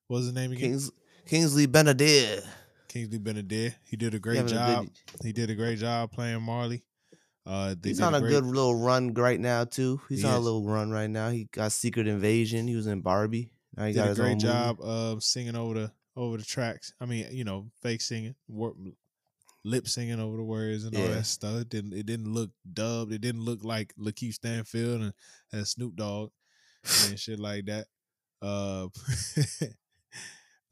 [0.08, 0.70] what was his name again?
[0.72, 0.92] Kings,
[1.26, 2.44] Kingsley Ben-Adir.
[2.88, 3.74] Kingsley Ben-Adir.
[3.86, 4.86] He did a great job.
[4.86, 6.84] good- He did a great job playing Marley.
[7.46, 10.00] Uh, he's on a great- good little run right now too.
[10.08, 11.30] He's He on a little run right now.
[11.30, 12.68] He got Secret Invasion.
[12.70, 13.52] He was in Barbie.
[13.76, 16.44] Now he did got a his own great job of singing over the over the
[16.46, 16.94] tracks.
[17.02, 18.76] I mean, you know, fake singing, wor-
[19.66, 21.16] lip singing over the words and all Yeah.
[21.16, 21.62] that stuff.
[21.62, 23.12] It didn't it didn't look dubbed.
[23.14, 25.14] It didn't look like LaKeith Stanfield and,
[25.52, 26.30] and Snoop Dogg
[27.08, 27.88] and shit like that.
[28.42, 28.88] Uh,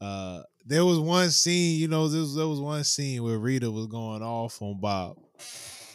[0.00, 3.70] uh, there was one scene, you know, there was, there was one scene where Rita
[3.70, 5.16] was going off on Bob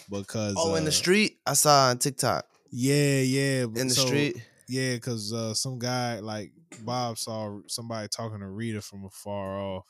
[0.10, 2.46] because Oh, in the uh, street, I saw on TikTok.
[2.72, 3.64] Yeah, yeah.
[3.64, 8.48] In the so- street, Yeah, because uh, some guy like Bob saw somebody talking to
[8.48, 9.86] Rita from afar off,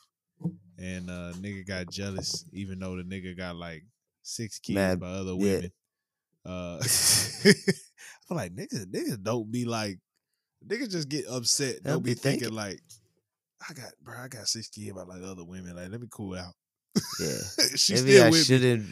[0.78, 3.84] and uh, nigga got jealous, even though the nigga got like
[4.22, 5.54] six kids Mad- by other yeah.
[5.56, 5.72] women.
[6.46, 7.52] Uh, I feel
[8.30, 9.98] like niggas, niggas don't be like,
[10.66, 11.82] niggas just get upset.
[11.82, 12.80] They'll Don't be, be thinking, thinking- like,
[13.68, 15.74] I got, bro, I got six kids by like other women.
[15.76, 16.54] Like, let me cool out.
[17.20, 17.26] yeah.
[17.58, 18.86] Maybe still I shouldn't.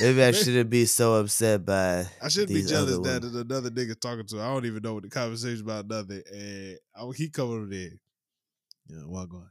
[0.00, 2.06] Maybe I shouldn't be so upset by.
[2.22, 4.40] I should be jealous that another nigga talking to.
[4.40, 6.22] I don't even know what the conversation about nothing.
[6.32, 7.90] And I would keep coming over there.
[8.88, 9.50] You know, what going?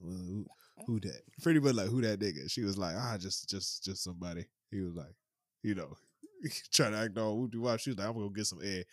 [0.00, 0.46] Who,
[0.86, 1.20] who that?
[1.42, 2.50] Pretty much like who that nigga.
[2.50, 4.46] She was like, ah, just just just somebody.
[4.70, 5.14] He was like,
[5.62, 5.96] you know,
[6.72, 7.80] trying to act all whoopty wop.
[7.80, 8.84] She was like, I'm gonna get some air.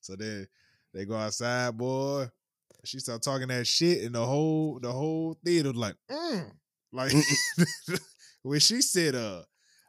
[0.00, 0.46] So then
[0.94, 2.28] they go outside, boy.
[2.84, 6.50] She started talking that shit, and the whole the whole theater was like, mm.
[6.92, 7.12] like
[8.42, 9.42] when she said, "Uh,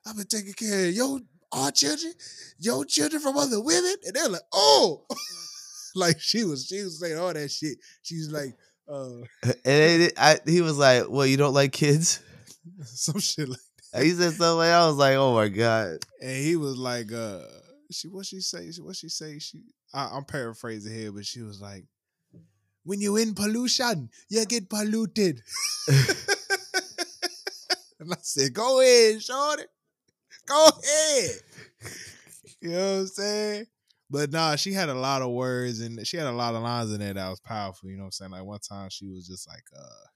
[0.06, 1.20] I've been taking care of your
[1.52, 2.14] our children,
[2.60, 5.06] your children from other women, and they're like, oh,
[5.96, 7.78] like she was, she was saying all that shit.
[8.02, 8.56] She's like,
[8.90, 12.22] uh, and it, I, he was like, "Well, you don't like kids?"
[12.84, 13.60] some shit like.
[13.94, 14.58] And he said something.
[14.58, 17.42] Like, I was like, "Oh my god!" And he was like, uh,
[17.92, 18.70] she what she say?
[18.80, 19.40] What she say?
[19.40, 19.62] She
[19.94, 21.86] I, I'm paraphrasing here, but she was like,
[22.84, 25.42] when you in pollution, you get polluted.
[28.00, 29.64] and I said, go ahead, shorty.
[30.46, 31.32] Go ahead.
[32.62, 33.66] You know what I'm saying?
[34.12, 36.92] But nah, she had a lot of words and she had a lot of lines
[36.92, 37.90] in there that was powerful.
[37.90, 38.32] You know what I'm saying?
[38.32, 40.08] Like one time she was just like, uh,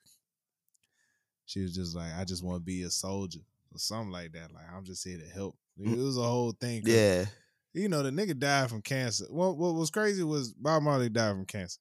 [1.46, 4.52] she was just like, I just want to be a soldier or something like that.
[4.52, 5.56] Like I'm just here to help.
[5.80, 6.82] It was a whole thing.
[6.86, 7.26] Yeah,
[7.74, 9.26] You know, the nigga died from cancer.
[9.30, 11.80] What what was crazy was Bob Marley died from cancer.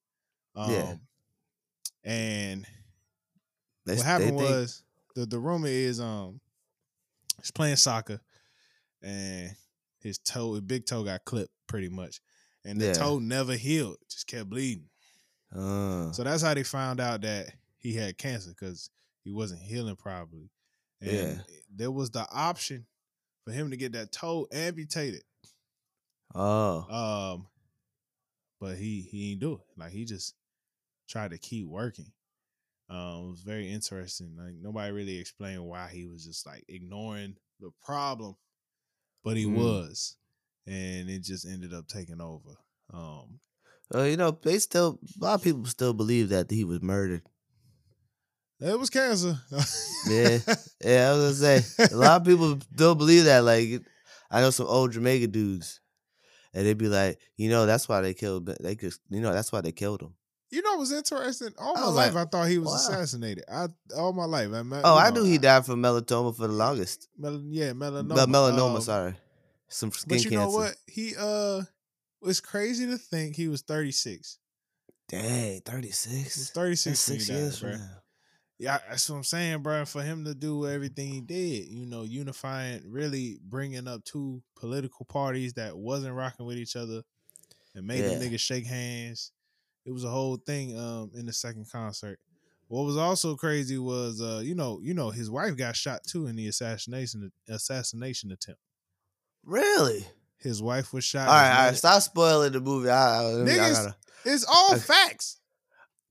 [0.55, 0.95] Um, Yeah.
[2.05, 2.67] And
[3.87, 4.83] They- what happened think- was
[5.15, 6.41] the the rumor is um
[7.39, 8.21] he's playing soccer
[9.03, 9.55] and
[10.01, 12.21] his toe, his big toe got clipped pretty much.
[12.65, 12.93] And the Yeah.
[12.99, 14.91] toe never healed, just kept bleeding.
[15.55, 18.91] Uh, So that's how they found out that he had cancer because
[19.25, 20.51] he wasn't healing properly.
[21.01, 21.43] And Yeah.
[21.75, 22.87] there was the option
[23.45, 25.25] for him to get that toe amputated.
[26.35, 27.49] oh, Um,
[28.61, 29.61] but he he ain't do it.
[29.77, 30.35] Like he just
[31.09, 32.13] tried to keep working.
[32.89, 34.37] Um, it was very interesting.
[34.37, 38.37] Like nobody really explained why he was just like ignoring the problem,
[39.25, 39.53] but he Mm.
[39.55, 40.19] was,
[40.67, 42.51] and it just ended up taking over.
[42.93, 43.41] Um,
[43.95, 47.23] Uh, you know, they still a lot of people still believe that he was murdered.
[48.61, 49.39] it was cancer.
[50.09, 50.39] Yeah.
[50.85, 53.45] Yeah, I was gonna say a lot of people still believe that.
[53.45, 53.83] Like,
[54.33, 55.81] I know some old Jamaica dudes,
[56.53, 58.47] and they'd be like, you know, that's why they killed.
[58.47, 60.15] They could, you know, that's why they killed him.
[60.51, 61.51] You know, it was interesting.
[61.57, 62.75] All my life, like, I thought he was wow.
[62.75, 63.45] assassinated.
[63.49, 64.51] I all my life.
[64.53, 67.09] I, Oh, I knew he died from melanoma for the longest.
[67.17, 68.09] Mel- yeah, melanoma.
[68.09, 69.15] Mel- melanoma, Um, sorry,
[69.73, 70.33] some skin But you cancer.
[70.33, 70.77] know what?
[70.87, 71.63] He uh,
[72.23, 74.39] it's crazy to think he was thirty six.
[75.09, 75.91] Dang, thirty
[76.35, 76.51] He was six.
[76.51, 77.77] thirty That's six when he six died, years bro.
[77.77, 78.03] now.
[78.59, 79.85] Yeah, that's what I'm saying, bro.
[79.85, 85.05] For him to do everything he did, you know, unifying, really bringing up two political
[85.07, 87.03] parties that wasn't rocking with each other,
[87.75, 88.19] and made Yeah.
[88.19, 89.33] niggas shake hands.
[89.87, 92.21] It was a whole thing um in the second concert.
[92.69, 96.27] What was also crazy was uh you know you know his wife got shot too
[96.27, 98.61] in the assassination assassination attempt.
[99.45, 100.07] Really?
[100.39, 101.29] His wife was shot.
[101.29, 101.77] All right, all right.
[101.77, 102.91] Stop spoiling the movie.
[102.91, 105.39] I, I, me- I Niggas- gotta, It's all facts.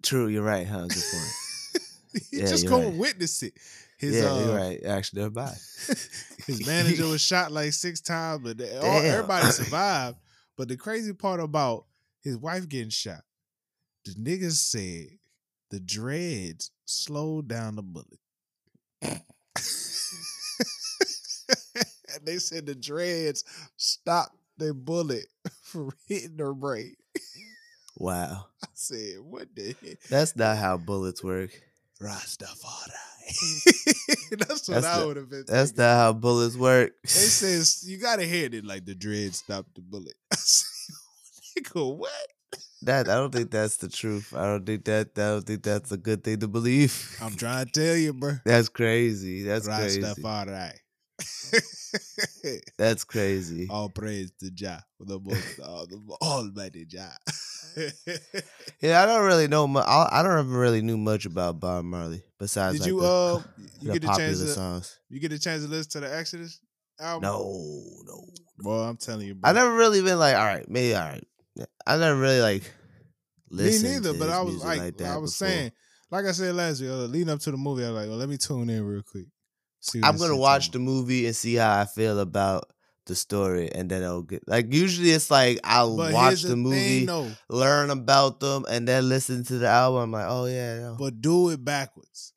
[0.03, 0.87] true, you're right, huh?
[0.87, 1.83] Good point.
[2.31, 2.93] he Yeah, just you're right.
[2.93, 3.53] witness it.
[3.97, 4.79] His yeah, uh, you're right.
[4.83, 5.55] Actually, mind.
[6.47, 10.17] his manager was shot like six times, but they, all, everybody survived.
[10.57, 11.85] But the crazy part about
[12.21, 13.21] his wife getting shot,
[14.05, 15.17] the niggas said
[15.69, 18.19] the dreads slowed down the bullet.
[22.23, 23.43] They said the dreads
[23.77, 25.27] stopped the bullet
[25.63, 26.95] from hitting her brain.
[27.97, 30.01] Wow, I said, what the heck?
[30.09, 31.51] that's not how bullets work.
[32.01, 32.89] Rastafari.
[34.31, 35.45] That's what That's I would have been.
[35.47, 35.83] That's thinking.
[35.85, 36.93] not how bullets work.
[37.03, 40.15] They says you gotta hear it like the dread stopped the bullet.
[40.31, 40.95] I said,
[41.63, 42.11] Nigga, what?
[42.81, 44.33] that I don't think that's the truth.
[44.35, 45.09] I don't think that.
[45.15, 47.17] I don't think that's a good thing to believe.
[47.21, 48.33] I'm trying to tell you, bro.
[48.43, 49.43] That's crazy.
[49.43, 50.01] That's crazy.
[52.77, 53.67] That's crazy.
[53.69, 57.11] All praise to Jah, the most, uh, the Almighty Jah.
[58.81, 59.67] Yeah, I don't really know.
[59.67, 63.07] Mu- I, don't ever really knew much about Bob Marley besides Did like you the,
[63.07, 63.41] uh
[63.79, 64.99] you the get a chance to songs.
[65.09, 66.59] you get a chance to listen to the Exodus
[66.99, 67.29] album?
[67.29, 68.25] No, no.
[68.63, 69.49] Well, I'm telling you, bro.
[69.49, 71.23] I never really been like, all right, maybe all right.
[71.85, 72.63] I never really like
[73.51, 75.47] Me neither, but I was like, that I was before.
[75.47, 75.71] saying,
[76.09, 78.17] like I said last week, uh, leading up to the movie, I was like, well,
[78.17, 79.27] let me tune in real quick.
[80.03, 82.71] I'm gonna watch the movie and see how I feel about
[83.07, 85.97] the story, and then I'll get like usually it's like I'll.
[85.97, 90.01] But watch the, thing, movie, though, learn about them, and then listen to the album.
[90.01, 90.95] I'm like, oh yeah, yeah.
[90.97, 92.33] but do it backwards.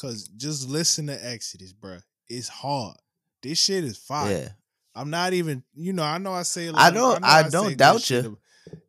[0.00, 2.02] Cause just listen to Exodus, bruh.
[2.28, 2.96] It's hard.
[3.42, 4.30] This shit is fire.
[4.30, 4.48] yeah.
[4.94, 7.76] I'm not even, you know, I know I say a I don't- I say don't
[7.76, 8.38] doubt you.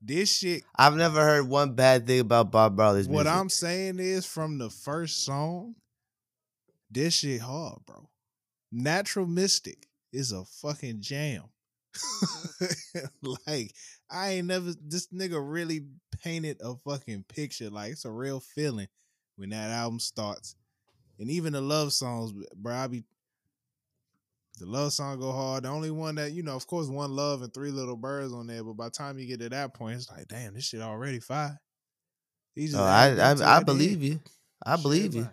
[0.02, 3.34] This shit, I've never heard one bad thing about Bob Marley's what music.
[3.40, 5.76] I'm saying is from the first song,
[6.90, 8.10] this shit hard, bro.
[8.72, 11.44] Natural Mystic is a fucking jam.
[11.96, 13.10] Mm.
[13.48, 13.74] like,
[14.12, 15.82] I ain't never this nigga really
[16.24, 17.70] painted a fucking picture.
[17.70, 18.88] Like it's a real feeling
[19.36, 20.56] when that album starts.
[21.20, 23.04] And even the love songs, bro, I be
[24.60, 25.64] the love song go hard.
[25.64, 28.48] The only one that, you know, of course, one love and three little birds on
[28.48, 30.82] there, but by the time you get to that point, it's like, damn, this shit
[30.82, 31.60] already fire.
[32.76, 34.20] Oh, I added that to I, I believe you.
[34.66, 35.30] I Shit believe you.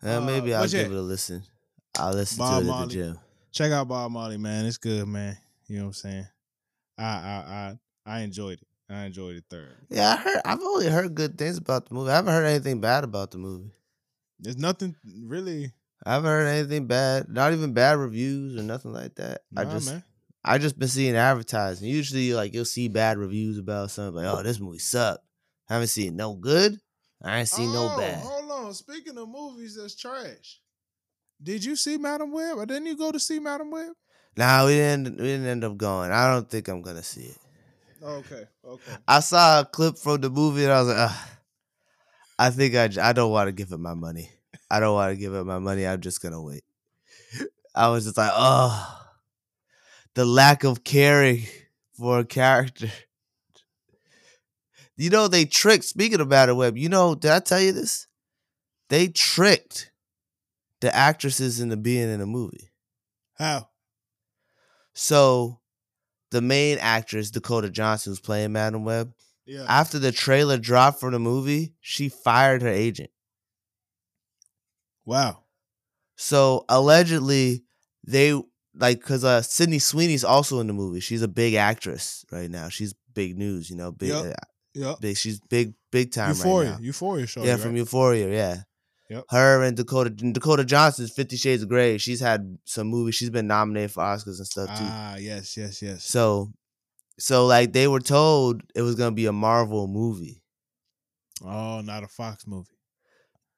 [0.00, 0.10] Fire.
[0.12, 1.42] Uh, Uh, maybe I'll give it a listen.
[1.98, 2.82] I'll listen Bob to it Marley.
[2.82, 3.18] at the gym.
[3.52, 4.66] check out Bob Marley, man.
[4.66, 5.36] It's good, man.
[5.68, 6.26] You know what I'm saying?
[6.98, 8.66] I I I I enjoyed it.
[8.88, 9.74] I enjoyed it thoroughly.
[9.90, 10.40] Yeah, I heard.
[10.44, 12.10] I've only heard good things about the movie.
[12.10, 13.72] I haven't heard anything bad about the movie.
[14.38, 15.72] There's nothing really.
[16.04, 17.28] I haven't heard anything bad.
[17.28, 19.42] Not even bad reviews or nothing like that.
[19.56, 20.04] I just man.
[20.44, 21.88] I just been seeing advertising.
[21.88, 25.24] Usually, like you'll see bad reviews about something like, "Oh, this movie sucked."
[25.68, 26.78] I haven't seen no good.
[27.24, 28.22] I ain't seen no Oh, bad.
[28.66, 28.74] On.
[28.74, 30.60] Speaking of movies that's trash,
[31.40, 32.58] did you see Madame Web?
[32.58, 33.92] Or didn't you go to see Madame Web?
[34.36, 35.16] Nah, we didn't.
[35.16, 36.10] We didn't end up going.
[36.10, 37.38] I don't think I'm gonna see it.
[38.02, 38.44] Okay.
[38.64, 38.92] Okay.
[39.06, 41.28] I saw a clip from the movie and I was like, Ugh,
[42.38, 44.30] I think I I don't want to give it my money.
[44.70, 45.86] I don't want to give it my money.
[45.86, 46.64] I'm just gonna wait.
[47.74, 49.06] I was just like, oh,
[50.14, 51.42] the lack of caring
[51.96, 52.90] for a character.
[54.96, 55.84] You know they tricked.
[55.84, 58.06] Speaking of Madame Web, you know, did I tell you this?
[58.88, 59.90] They tricked
[60.80, 62.70] the actresses into being in the movie.
[63.34, 63.68] How?
[64.94, 65.60] So,
[66.30, 69.12] the main actress Dakota Johnson, who's playing Madame Web,
[69.44, 69.64] Yeah.
[69.68, 73.10] after the trailer dropped for the movie, she fired her agent.
[75.04, 75.42] wow.
[76.16, 77.64] So allegedly,
[78.06, 78.32] they
[78.74, 81.00] like because uh Sydney Sweeney's also in the movie.
[81.00, 82.68] She's a big actress right now.
[82.70, 84.24] She's big news, you know, big, Yep.
[84.24, 84.32] uh,
[84.74, 85.00] Yep.
[85.00, 85.16] big.
[85.16, 86.70] She's big, big time Euphoria.
[86.70, 86.84] right now.
[86.84, 87.44] Euphoria show.
[87.44, 88.28] yeah, from Euphoria.
[88.32, 88.62] Yeah.
[89.08, 89.24] Yep.
[89.30, 91.96] Her and Dakota Dakota Johnson's Fifty Shades of Grey.
[91.98, 93.14] She's had some movies.
[93.14, 94.84] She's been nominated for Oscars and stuff too.
[94.84, 96.04] Ah, yes, yes, yes.
[96.04, 96.52] so,
[97.18, 100.42] so like they were told it was gonna be a Marvel movie.
[101.44, 102.76] oh, not a Fox movie.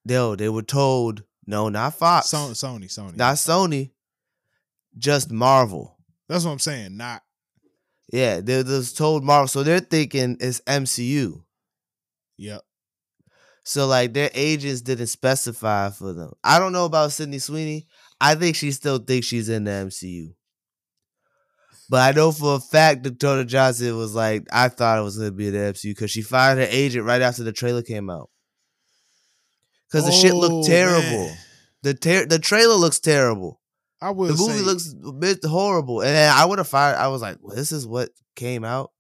[0.05, 3.17] No, they were told no, not Fox, Sony, Sony, Sony.
[3.17, 3.93] not Sony,
[4.99, 5.97] just Marvel.
[6.29, 6.99] That's what I'm saying.
[6.99, 7.23] Not.
[8.13, 11.43] Yeah, they they was told Marvel, so they're thinking it's MCU.
[12.37, 12.63] Yep.
[13.69, 16.33] So like their agents didn't specify for them.
[16.43, 17.87] I don't know about Sydney Sweeney.
[18.19, 20.29] I think she still thinks she's in the MCU.
[21.91, 25.19] But I know for a fact that Dakota Johnson was like, I thought it was
[25.19, 28.31] gonna be the MCU because she fired her agent right after the trailer came out.
[29.93, 31.27] Because the shit Oh, looked terrible.
[31.27, 31.37] man.
[31.83, 33.61] The ter- the trailer looks terrible.
[34.01, 36.97] I would the movie say, looks a bit horrible, and I would have fired.
[36.97, 38.93] I was like, well, "This is what came out."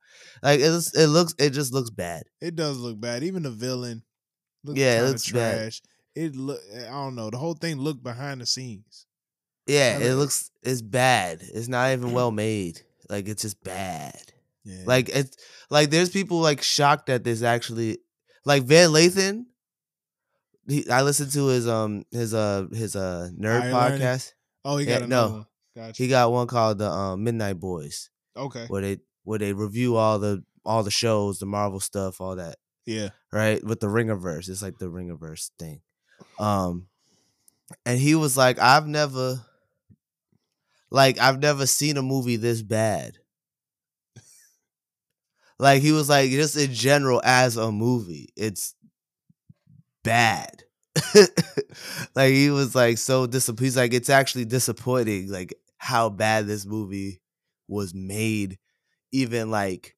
[0.42, 2.24] Like it, looks- it looks, it just looks bad.
[2.42, 3.22] It does look bad.
[3.22, 4.02] Even the villain.
[4.64, 5.56] Looks Yeah, it looks bad.
[5.58, 5.82] trash.
[6.14, 6.60] It look.
[6.76, 7.30] I don't know.
[7.30, 9.06] The whole thing looked behind the scenes.
[9.66, 11.40] Yeah, I it look- looks, it's bad.
[11.42, 12.80] It's not even well made.
[13.08, 14.20] Like it's just bad.
[14.64, 14.82] Yeah.
[14.86, 15.36] Like it's
[15.70, 17.98] like there's people like shocked that this actually,
[18.44, 19.44] like Van Lathan.
[20.66, 24.32] He, I listened to his um his uh his uh nerd podcast.
[24.64, 25.46] oh, he yeah, got no.
[25.74, 26.02] Gotcha.
[26.02, 28.66] He got one called the um, Midnight Boys, okay.
[28.66, 32.56] where they where they review all the all the shows, the Marvel stuff, all that.
[32.88, 33.10] Yeah.
[33.30, 33.62] right?
[33.62, 34.48] With the Ringerverse.
[34.48, 35.82] It's like the Ringerverse thing.
[36.38, 36.86] Um
[37.84, 39.42] and he was like, I've never
[40.90, 43.18] like I've never seen a movie this bad.
[45.58, 48.74] like he was like, just in general as a movie, it's
[50.02, 50.62] bad.
[52.14, 53.64] like he was like so disappointed.
[53.66, 57.20] He's like, it's actually disappointing, like how bad this movie
[57.68, 58.58] was made,
[59.12, 59.94] even like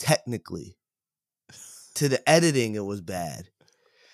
[0.00, 0.76] technically
[1.94, 3.48] to the editing, it was bad.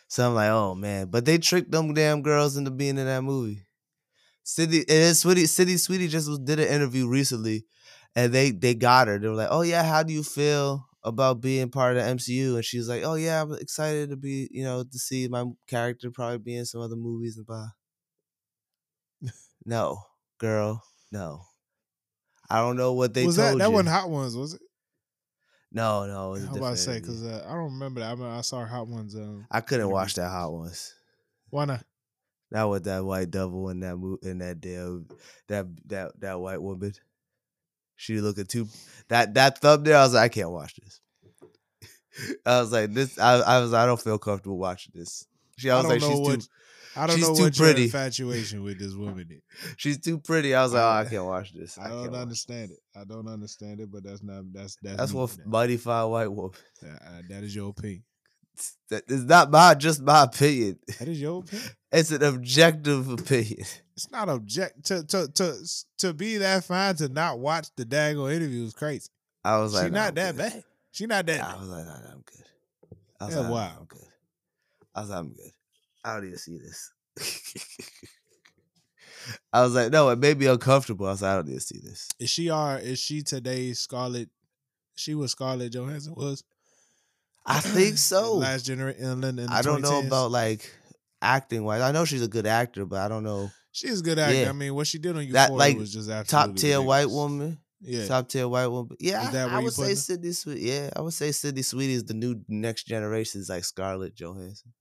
[0.08, 3.22] So I'm like, oh man, but they tricked them damn girls into being in that
[3.22, 3.66] movie.
[4.42, 7.66] City and Sweetie, City Sweetie just was, did an interview recently,
[8.16, 9.18] and they they got her.
[9.18, 12.54] They were like, oh yeah, how do you feel about being part of the MCU?
[12.54, 16.10] And she's like, oh yeah, I'm excited to be, you know, to see my character
[16.10, 17.68] probably be in some other movies and blah.
[19.66, 19.98] no,
[20.38, 21.42] girl, no.
[22.48, 23.72] I don't know what they was told that that you.
[23.72, 24.34] wasn't Hot Ones?
[24.34, 24.62] Was it?
[25.70, 26.34] No, no.
[26.34, 28.12] It was I was about to say because uh, I don't remember that.
[28.12, 29.14] I, mean, I saw Hot Ones.
[29.14, 30.94] Um, I couldn't watch that hot ones.
[31.50, 31.84] why not?
[32.50, 35.06] Not with that white devil in that mo- in that damn
[35.48, 36.94] that that that white woman.
[37.96, 38.68] She looking too
[39.08, 39.98] that that thumbnail.
[39.98, 41.00] I was like, I can't watch this.
[42.46, 43.18] I was like, this.
[43.18, 43.74] I, I was.
[43.74, 45.26] I don't feel comfortable watching this.
[45.58, 45.68] She.
[45.68, 46.46] I was like, she's what too.
[46.98, 47.80] I don't she's know too what pretty.
[47.82, 49.74] your infatuation with this woman is.
[49.76, 50.54] She's too pretty.
[50.54, 51.78] I was like, oh, I- I can't watch this.
[51.78, 52.78] I can't don't understand it.
[52.96, 56.52] I don't understand it, but that's not that's that's That's one mighty fine white woman.
[56.82, 58.02] That- uh, that is your opinion.
[58.90, 60.78] That is not my just my opinion.
[60.98, 61.68] That is your opinion.
[61.92, 63.64] It's an objective opinion.
[63.96, 65.54] It's not object to to to
[65.98, 69.08] to be that fine to not watch the Dago interview is crazy.
[69.44, 70.52] I was She like, nah, not I'm that good.
[70.52, 70.64] bad.
[70.90, 71.40] She not that.
[71.44, 71.60] I bad.
[71.60, 72.98] was like, nah, nah, I'm good.
[73.20, 73.72] I was Yeah, like, wow.
[73.80, 74.08] I'm good.
[74.94, 75.52] I was like, I'm good.
[76.04, 76.92] I don't need to see this.
[79.52, 81.06] I was like, no, it made me uncomfortable.
[81.06, 82.08] I was like, I don't need to see this.
[82.18, 84.30] Is she our is she today's Scarlett?
[84.94, 86.44] She was Scarlett Johansson was.
[87.46, 88.36] I think so.
[88.36, 89.24] Last generation.
[89.50, 90.70] I don't know about like
[91.20, 91.82] acting wise.
[91.82, 93.50] I know she's a good actor, but I don't know.
[93.72, 94.34] She's a good actor.
[94.34, 94.48] Yeah.
[94.48, 97.08] I mean, what she did on Euphoria That, like, was just absolutely Top tier white
[97.08, 97.58] woman.
[97.80, 98.96] Yeah, Top tier white woman.
[98.98, 99.94] Yeah, Is that I, I you would say?
[99.94, 100.58] Sydney Sweet.
[100.58, 103.40] Yeah, I would say Sydney Sweetie is the new next generation.
[103.40, 104.72] Is like Scarlett Johansson.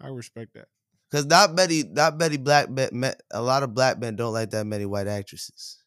[0.00, 0.68] I respect that.
[1.10, 4.64] Because not many, not many black men, a lot of black men don't like that
[4.66, 5.82] many white actresses.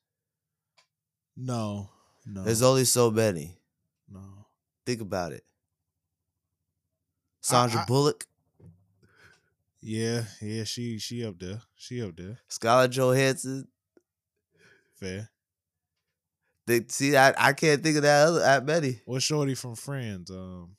[1.38, 1.89] No,
[2.26, 3.57] no, There's only so many.
[4.11, 4.20] no.
[4.86, 5.43] Think about it.
[7.41, 8.26] Sandra I- Bullock,
[9.82, 10.64] Yeah, yeah.
[10.66, 11.61] She she up there.
[11.76, 12.39] She up there.
[12.49, 13.68] Scarlett Johansson.
[14.95, 15.30] Fair.
[16.66, 19.01] They, see, I, I can't think of that other that many.
[19.05, 20.32] What's Shorty from Friends?
[20.32, 20.76] Um,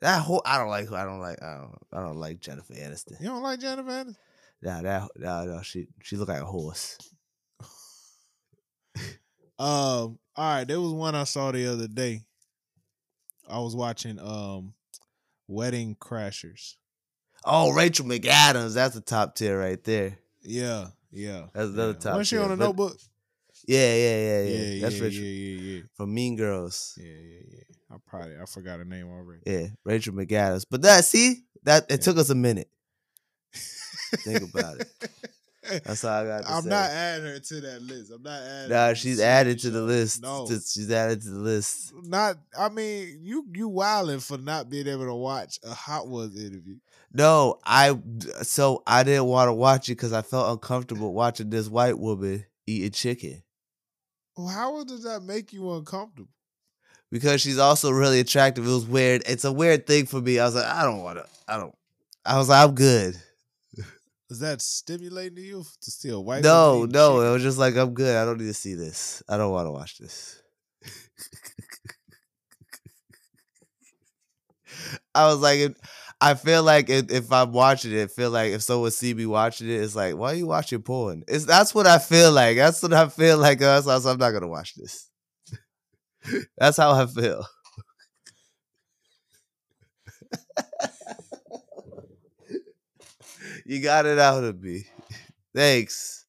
[0.00, 0.86] That whole I don't like.
[0.86, 1.42] Who I don't like.
[1.42, 1.78] I don't.
[1.92, 3.20] I don't like Jennifer Aniston.
[3.20, 4.16] you don't like Jennifer Aniston?
[4.62, 5.08] Nah, that.
[5.16, 5.62] Nah, no.
[5.62, 6.98] She she look like a horse.
[9.58, 12.20] Um, all right, there was one I saw the other day.
[13.48, 14.74] I was watching um
[15.48, 16.74] Wedding Crashers.
[17.44, 18.74] Oh, Rachel McAdams.
[18.74, 20.18] That's a top tier right there.
[20.42, 21.46] Yeah, yeah.
[21.54, 21.98] That's another yeah.
[21.98, 22.98] top Wasn't she tier, on a notebook?
[23.66, 24.42] Yeah, yeah, yeah, yeah.
[24.42, 26.98] Yeah, yeah, That's yeah, Rachel yeah, yeah, from Mean Girls.
[27.00, 27.62] yeah, yeah, yeah.
[27.90, 29.42] I probably I forgot her name already.
[29.46, 30.66] Yeah, Rachel McAdams.
[30.70, 31.96] But that see that it Yeah.
[31.98, 32.68] took us a minute.
[33.52, 34.88] Think about it.
[35.84, 36.68] That's all I got to I'm say.
[36.68, 38.12] not adding her to that list.
[38.12, 38.70] I'm not adding.
[38.70, 40.22] Nah, she's added to the list.
[40.22, 41.92] No, she's added to the list.
[42.04, 42.36] not.
[42.56, 46.76] I mean, you you wilding for not being able to watch a Hot Ones interview.
[47.12, 47.98] No, I
[48.42, 52.44] so I didn't want to watch it because I felt uncomfortable watching this white woman
[52.66, 53.42] eating chicken
[54.36, 56.30] how does that make you uncomfortable?
[57.10, 58.66] because she's also really attractive.
[58.66, 59.22] It was weird.
[59.26, 60.38] It's a weird thing for me.
[60.38, 61.26] I was like, I don't want to.
[61.48, 61.74] I don't.
[62.24, 63.16] I was like, I'm good.
[64.30, 66.42] Is that stimulating to you to see a white?
[66.42, 67.16] No, no.
[67.16, 67.28] chicken?
[67.28, 68.16] It was just like I'm good.
[68.16, 69.22] I don't need to see this.
[69.28, 70.42] I don't want to watch this.
[75.14, 75.76] I was like,
[76.20, 79.68] I feel like if, if I'm watching it, feel like if someone see me watching
[79.68, 81.24] it, it's like, why are you watching porn?
[81.28, 82.56] It's that's what I feel like.
[82.56, 83.60] That's what I feel like.
[83.60, 85.10] Uh, so I'm not gonna watch this.
[86.58, 87.46] that's how I feel.
[93.66, 94.84] you got it out of me.
[95.54, 96.26] Thanks.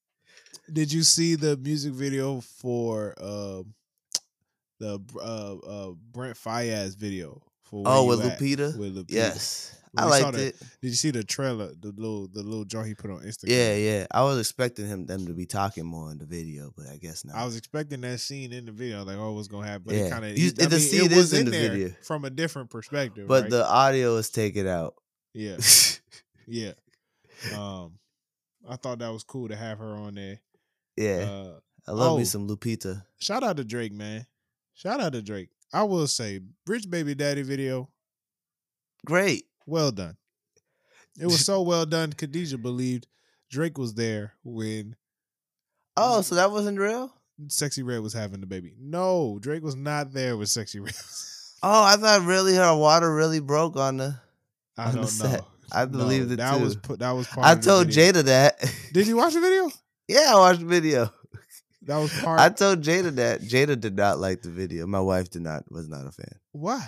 [0.71, 3.73] Did you see the music video for um
[4.79, 8.39] the uh uh Brent Faiyaz video for Oh, with At?
[8.39, 8.77] Lupita?
[8.77, 9.11] With Lupita.
[9.11, 9.73] Yes.
[9.91, 10.59] When I liked the- it.
[10.81, 11.71] Did you see the trailer?
[11.79, 13.47] The little the little joint he put on Instagram.
[13.49, 14.07] Yeah, yeah.
[14.11, 17.23] I was expecting him them to be talking more in the video, but I guess
[17.25, 17.35] not.
[17.35, 19.83] I was expecting that scene in the video, like, oh, what's gonna happen?
[19.87, 20.05] But Yeah.
[20.07, 21.95] it kind of You- the scene is in the there video.
[22.03, 23.27] from a different perspective.
[23.27, 23.49] but right?
[23.51, 24.95] the audio is taken out.
[25.33, 25.57] yeah,
[26.47, 26.73] yeah.
[27.55, 27.93] Um,
[28.67, 30.41] I thought that was cool to have her on there.
[30.97, 31.29] yeah.
[31.29, 32.17] Uh, I love oh.
[32.17, 33.05] me some Lupita.
[33.17, 34.27] shout out to Drake, man.
[34.73, 35.49] Shout out to Drake.
[35.73, 37.89] I will say, Rich Baby Daddy video,
[39.05, 39.45] Great.
[39.65, 40.17] well done.
[41.19, 42.13] It was so well done.
[42.13, 43.07] Khadijah believed
[43.49, 44.95] Drake was there when
[45.95, 47.11] Oh, so that wasn't real?
[47.49, 48.73] Sexy Red was having the baby.
[48.79, 50.93] No, Drake was not there with Sexy Red.
[51.63, 54.15] Oh, I thought really her water really broke on the
[54.77, 55.07] I On the don't know.
[55.07, 55.41] set.
[55.71, 56.81] I believed it that was too.
[56.81, 56.99] put.
[56.99, 57.47] That was part.
[57.47, 57.87] I of the told.
[57.87, 58.63] Jada that.
[58.93, 59.71] Did you watch the video?
[60.07, 61.11] yeah, I watched the video.
[61.87, 62.39] That was part.
[62.39, 63.41] I told Jada that.
[63.41, 64.85] Jada did not like the video.
[64.85, 66.35] My wife did not was not a fan.
[66.51, 66.85] Why?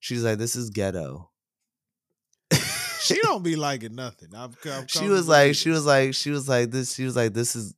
[0.00, 1.30] She's like, this is ghetto.
[3.00, 4.30] She don't be liking nothing.
[4.34, 6.94] I'm, I'm she was like, she was like, she was like this.
[6.94, 7.74] She was like, this is.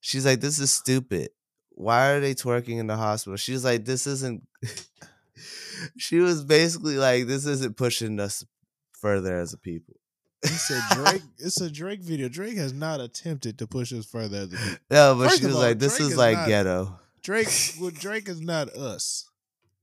[0.00, 1.30] She's like, this is stupid.
[1.70, 3.36] Why are they twerking in the hospital?
[3.36, 4.46] She's like, this isn't.
[5.98, 8.44] she was basically like, this isn't pushing us
[8.92, 9.97] further as a people.
[10.42, 11.22] He said Drake.
[11.38, 12.28] it's a Drake video.
[12.28, 14.46] Drake has not attempted to push us further.
[14.90, 16.98] No, but First she was all, like, this Drake is is like not- ghetto.
[17.22, 17.48] Drake.
[17.80, 19.28] well, Drake is not us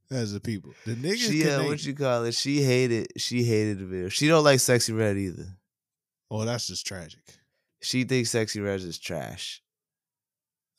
[0.09, 0.73] as a people.
[0.85, 2.33] The niggas She, uh, what you call it?
[2.33, 3.07] She hated.
[3.17, 4.09] She hated the video.
[4.09, 5.47] She don't like Sexy Red either.
[6.31, 7.19] Oh, that's just tragic.
[7.81, 9.61] She thinks Sexy Red is trash.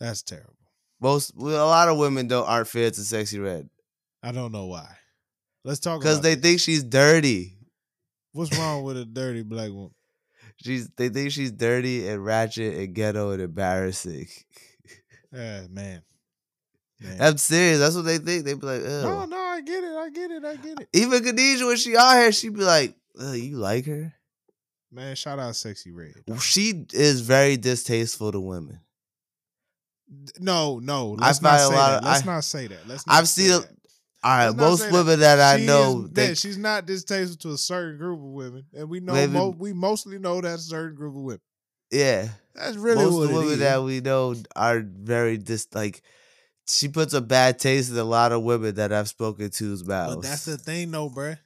[0.01, 0.55] That's terrible.
[1.01, 3.69] Most, well, a lot of women don't aren't fans to Sexy Red
[4.23, 4.89] I don't know why.
[5.65, 6.43] Let's talk because they this.
[6.43, 7.56] think she's dirty.
[8.37, 9.91] What's wrong with a dirty black woman?
[10.63, 14.27] She's they think she's dirty and ratchet and ghetto and embarrassing.
[15.35, 16.03] Ah, man.
[17.01, 17.17] Man.
[17.21, 17.81] I'm serious.
[17.81, 18.45] That's what they think.
[18.47, 18.87] They be like, Ew.
[18.89, 19.95] no, no, I get it.
[19.95, 20.45] I get it.
[20.45, 20.89] I get it.
[20.95, 24.15] Even Khadijah, when she out here, she be like, "You like her?"
[24.91, 26.15] Man, shout out Sexy Red.
[26.41, 28.81] She is very distasteful to women.
[30.39, 31.11] No, no.
[31.19, 31.99] Let's not say that.
[31.99, 32.87] of- Let's I- not say that.
[32.89, 33.07] Let's.
[33.07, 33.67] Not I've say seen a-.
[34.27, 34.93] All right, most say that.
[34.93, 38.25] women that, I know, is- they, that she's not distasteful to a certain group of
[38.27, 41.41] women, and we know Maybe- mo- we mostly know that certain group of women.
[41.93, 43.59] yeah, That's really most what of the women is.
[43.61, 46.03] that we know are very dis like.
[46.69, 50.17] She puts a bad taste in a lot of women that I've spoken to's mouths.
[50.17, 51.39] but that's the thing, though, bruh.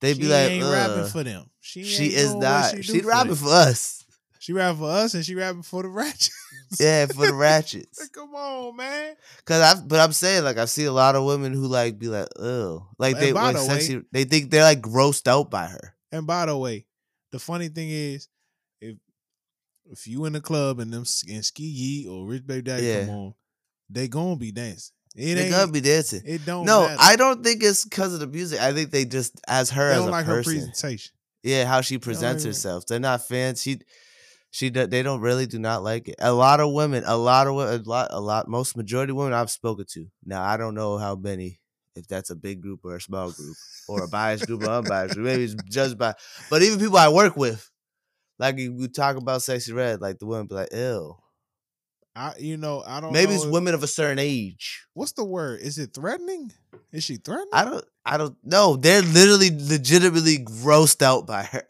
[0.00, 1.48] they she be like, ain't rapping for them.
[1.60, 2.74] She, She is not.
[2.74, 4.03] She She rapping for us.
[4.44, 6.34] She rapping for us and she rapping for the ratchet.
[6.78, 8.08] Yeah, for the ratchets.
[8.08, 9.14] Come on, man.
[9.46, 12.08] Cause I, but I'm saying like I see a lot of women who like be
[12.08, 15.64] like, oh, like And they like the way- They think they're like grossed out by
[15.68, 15.94] her.
[16.12, 16.84] And by the way,
[17.32, 18.28] the funny thing is,
[18.82, 18.98] if
[19.86, 23.06] if you in the club and them and Ski Yee or Rich Baby Daddy Yeah.
[23.06, 23.34] come on,
[23.88, 24.92] they gonna be dancing.
[25.16, 25.52] It They ain't.
[25.52, 26.20] gonna be dancing.
[26.26, 26.66] it don't.
[26.66, 26.96] No, matter.
[27.00, 28.60] I don't think it's because of the music.
[28.60, 30.52] I think they just as her They as a like her person.
[30.52, 31.14] presentation.
[31.42, 32.84] Yeah, how she presents herself.
[32.86, 33.62] They're not fans.
[33.62, 33.78] She,
[34.54, 36.14] she, they don't really do not like it.
[36.20, 39.32] A lot of women, a lot of a lot, a lot, most majority of women
[39.32, 40.06] I've spoken to.
[40.24, 41.58] Now I don't know how many,
[41.96, 43.56] if that's a big group or a small group
[43.88, 45.26] or a biased group or unbiased group.
[45.26, 46.14] Maybe it's judged by.
[46.50, 47.68] But even people I work with,
[48.38, 51.16] like you we talk about sexy red, like the women be like, "Ew."
[52.14, 53.12] I, you know, I don't.
[53.12, 54.86] Maybe it's if- women of a certain age.
[54.94, 55.62] What's the word?
[55.62, 56.52] Is it threatening?
[56.92, 57.48] Is she threatening?
[57.52, 57.84] I don't.
[58.06, 58.76] I don't know.
[58.76, 61.66] They're literally, legitimately grossed out by her.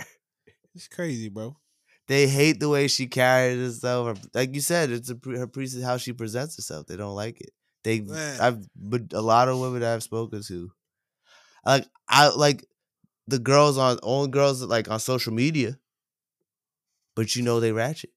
[0.75, 1.57] It's crazy, bro.
[2.07, 4.19] They hate the way she carries herself.
[4.35, 6.87] Like you said, it's a, pre- her pre- how she presents herself.
[6.87, 7.51] They don't like it.
[7.83, 8.41] They, Man.
[8.41, 10.71] I've, but a lot of women that I've spoken to,
[11.65, 12.65] like I like
[13.27, 15.79] the girls on only girls like on social media,
[17.15, 18.13] but you know they ratchet.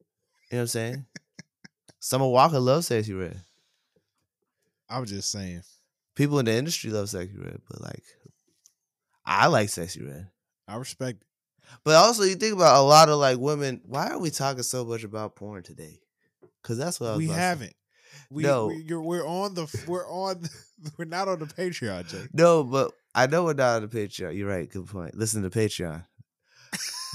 [0.52, 1.06] You know what I'm saying?
[2.00, 3.42] Summer Walker loves sexy red.
[4.90, 5.64] I was just saying.
[6.16, 8.04] People in the industry love sexy red, but like,
[9.26, 10.30] I like sexy red.
[10.68, 11.27] I respect it.
[11.84, 13.82] But also, you think about a lot of like women.
[13.86, 16.00] Why are we talking so much about porn today?
[16.62, 17.74] Because that's what I was We haven't.
[18.30, 18.68] We, No.
[18.68, 20.44] we we're on the we're on
[20.98, 22.26] we're not on the Patreon, Jay.
[22.34, 24.36] No, but I know we're not on the Patreon.
[24.36, 24.70] You're right.
[24.70, 25.16] Good point.
[25.16, 26.04] Listen to Patreon.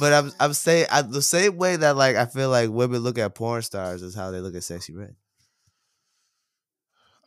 [0.01, 3.19] but I'm I'm saying I, the same way that like I feel like women look
[3.19, 5.15] at porn stars is how they look at sexy red.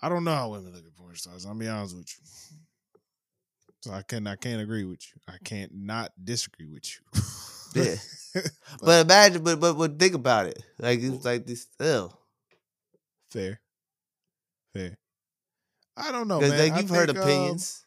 [0.02, 1.46] I don't know how women look at porn stars.
[1.46, 2.26] I'll be honest with you.
[3.86, 5.22] So I can I can't agree with you.
[5.28, 7.22] I can't not disagree with you.
[7.84, 7.96] Yeah.
[8.82, 10.62] But imagine, but but but think about it.
[10.78, 11.68] Like it's like this.
[11.80, 12.10] Ew.
[13.32, 13.62] Fair.
[14.74, 14.98] Fair.
[15.96, 16.42] I don't know.
[16.42, 16.50] man.
[16.58, 17.86] like you've heard think, um, opinions.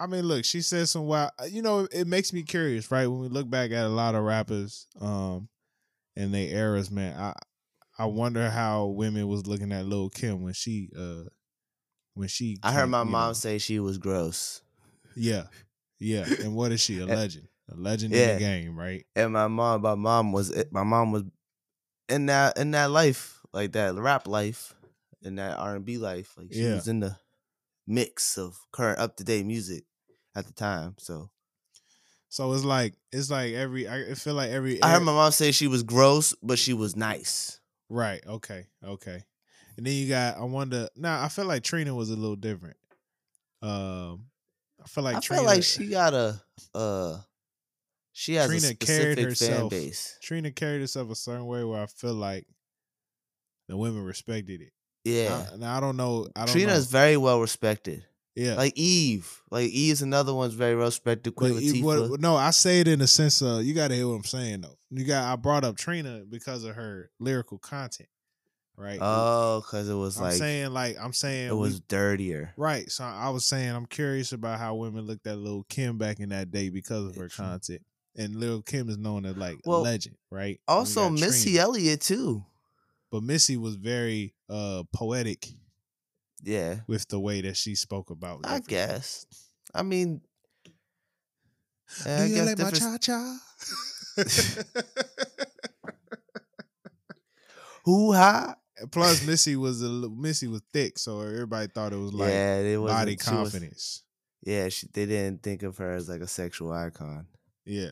[0.00, 1.30] I mean, look, she said some wild.
[1.48, 3.06] You know, it makes me curious, right?
[3.06, 5.48] When we look back at a lot of rappers, um,
[6.16, 7.34] and they eras, man, I
[7.98, 11.24] I wonder how women was looking at Lil Kim when she, uh,
[12.18, 12.58] when she.
[12.62, 13.32] I heard my mom know.
[13.34, 14.62] say she was gross,
[15.14, 15.44] Yeah,
[16.00, 16.26] yeah.
[16.42, 16.98] And what is she?
[16.98, 19.04] A Eh, legend, a legend in the game, right?
[19.14, 21.22] and my mom, my mom was my mom was
[22.08, 24.74] in that in that life like that rap life,
[25.22, 26.34] in that R and B life.
[26.36, 26.74] Like she Yeah.
[26.74, 27.16] was in the
[27.86, 29.84] mix of current up to date music
[30.34, 30.94] at the time.
[30.98, 31.30] So
[32.28, 33.88] So it's like it's like every.
[33.88, 34.82] I I feel like every.
[34.82, 37.60] I heard my mom say she was gross, but she was nice.
[37.88, 38.20] Right.
[38.26, 38.66] Okay.
[38.84, 39.24] Okay.
[39.78, 40.36] And then you got.
[40.36, 40.88] I wonder.
[40.96, 42.76] Now I feel like Trina was a little different.
[43.62, 44.26] Um,
[44.84, 46.40] I feel like I Trina, feel like she got a
[46.74, 47.18] uh
[48.12, 49.70] she has Trina a carried specific fan herself.
[49.70, 50.18] base.
[50.22, 52.46] Trina carried herself a certain way where I feel like
[53.68, 54.72] the women respected it.
[55.04, 55.44] Yeah.
[55.52, 56.28] I, now I don't know.
[56.34, 56.74] I don't Trina know.
[56.74, 58.04] is very well respected.
[58.34, 58.54] yeah.
[58.54, 59.42] Like Eve.
[59.50, 61.34] Like Eve's another one's very well respected.
[61.36, 62.10] Queen but Latifah.
[62.10, 64.24] what, no, I say it in the sense of you got to hear what I'm
[64.24, 64.76] saying though.
[64.90, 68.08] You got I brought up Trina because of her lyrical content,
[68.78, 68.98] right?
[69.00, 72.54] oh, because it was I'm like saying like I'm saying it we- was dirtier.
[72.56, 72.90] Right.
[72.90, 76.28] So I was saying I'm curious about how women looked at Lil Kim back in
[76.30, 77.82] that day because of her content.
[78.16, 80.60] And Lil Kim is known as like a legend, right?
[80.66, 81.62] Also Missy Trina.
[81.64, 82.44] Elliott too.
[83.10, 85.46] But Missy was very uh poetic
[86.42, 86.76] Yeah.
[86.86, 88.40] with the way that she spoke about.
[88.44, 89.26] I guess.
[89.74, 90.20] I mean
[92.04, 93.38] I Do you guess like my cha cha?
[97.84, 98.54] Hoo ha.
[98.90, 102.80] Plus, Missy was a Missy was thick, so everybody thought it was like yeah, it
[102.80, 104.02] was body confidence.
[104.42, 107.26] yeah, she, they didn't think of her as like a sexual icon.
[107.64, 107.90] Yeah,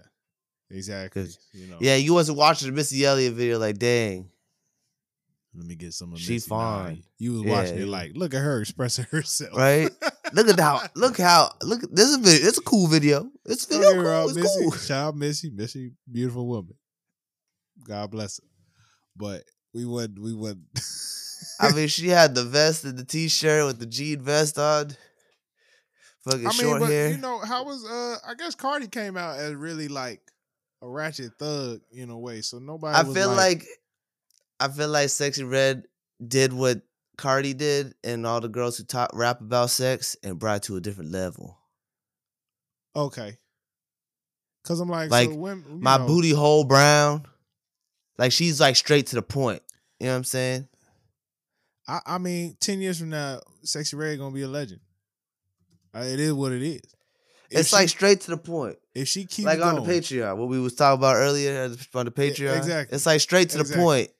[0.70, 1.26] exactly.
[1.52, 4.30] You know, Yeah, you wasn't watching the Missy Elliott video like, dang.
[5.54, 6.48] Let me get some of She Missy.
[6.50, 7.02] Fine.
[7.18, 9.56] you was Yeah, watching it like, look at her expressing herself.
[9.56, 9.90] Right?
[10.34, 12.48] Look at how look how look this is a video.
[12.48, 13.30] It's a cool video.
[13.46, 14.28] It's video cool.
[14.28, 14.72] It's Missy, cool.
[14.72, 15.50] Shout out Missy.
[15.50, 16.74] Missy, beautiful woman.
[17.88, 18.46] God bless her.
[19.16, 19.44] But
[19.76, 20.64] we would we would
[21.60, 24.90] I mean, she had the vest and the t-shirt with the jean vest on.
[26.24, 27.10] Fucking I mean, short but hair.
[27.10, 30.20] you know, how was uh I guess Cardi came out as really like
[30.82, 32.40] a ratchet thug in a way.
[32.40, 33.64] So nobody I was feel like,
[34.58, 35.84] I feel like Sexy Red
[36.26, 36.80] did what
[37.18, 40.76] Cardi did and all the girls who talk rap about sex and brought it to
[40.76, 41.58] a different level.
[42.94, 43.36] okay.
[44.64, 47.24] Cause I'm like, Like, so you My know, booty hole brown.
[48.18, 49.62] Like she's like straight to the point.
[50.00, 50.68] You know what I'm saying?
[51.88, 54.80] I, I mean, ten years from now, Sexy Red gonna be a legend.
[55.94, 56.80] Uh, it is what it is.
[57.50, 58.76] if It's she- like straight to the point.
[58.94, 61.70] if she keep like on going, the Patreon, what we was talking about earlier on
[62.04, 62.56] the Patreon.
[62.58, 62.94] exactly.
[62.94, 63.82] It's like straight to the Exactly.
[63.84, 64.10] point.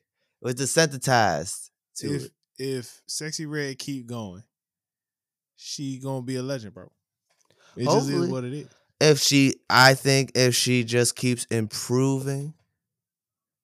[0.43, 2.33] It's desensitized to if it.
[2.59, 4.45] if Sexy Red keep going,
[5.57, 6.91] she gonna be a legend, bro.
[7.77, 8.69] It just is what it is.
[9.01, 12.55] If she, I think if she just keeps improving,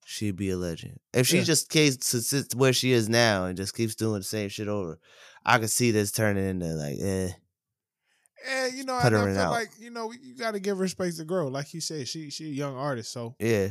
[0.04, 0.98] she'd be a legend.
[1.12, 1.44] If she Yeah.
[1.44, 4.68] just keeps to sit where she is now and just keeps doing the same shit
[4.68, 4.98] over,
[5.44, 7.30] I could see this turning into like, eh.
[8.48, 9.50] And you know, I, feel out.
[9.52, 11.46] like you know you got to give her space to grow.
[11.48, 13.68] Like you said, she she a young artist, so Yeah.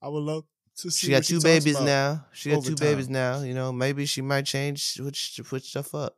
[0.00, 0.44] I would love
[0.78, 1.06] to see.
[1.06, 2.26] She got two talks babies now.
[2.32, 2.88] She got two time.
[2.88, 3.40] babies now.
[3.42, 6.16] You know, maybe she might change, switch, switch stuff up.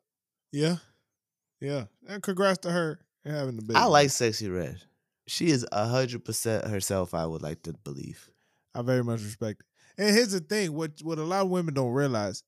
[0.53, 0.77] Yeah,
[1.61, 1.87] yeah.
[2.09, 3.75] And congrats to her having the baby.
[3.77, 4.81] I like Sexy Red.
[5.27, 7.13] She is hundred percent herself.
[7.13, 8.31] I would like to believe.
[8.79, 9.67] I very much respect it.
[10.03, 12.43] And here's the thing: what what a lot of women don't realize,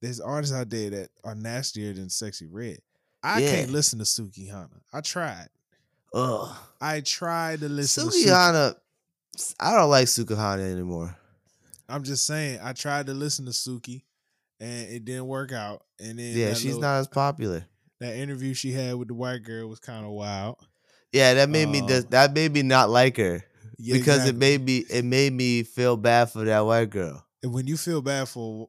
[0.00, 2.78] there's artists out there that are nastier than Sexy Red.
[3.22, 3.50] I Yeah.
[3.50, 4.80] can't listen to Sukihana.
[4.92, 5.48] I tried.
[6.12, 6.54] Ugh.
[6.80, 8.28] I tried to listen to Suki Suki.
[8.28, 8.76] Hana.
[9.58, 11.16] I don't like Sukihana anymore.
[11.88, 14.02] I'm just saying, I tried to listen to Suki,
[14.60, 15.84] and it didn't work out.
[15.98, 17.64] And then Yeah, she's little- not as popular.
[18.00, 20.56] That interview she had with the white girl was kind of wild.
[21.12, 23.44] Yeah, that made me Um, dis- that made me not like her
[23.84, 24.30] Yeah, because exactly.
[24.30, 27.26] it made me it made me feel bad for that white girl.
[27.42, 28.68] And when you feel bad for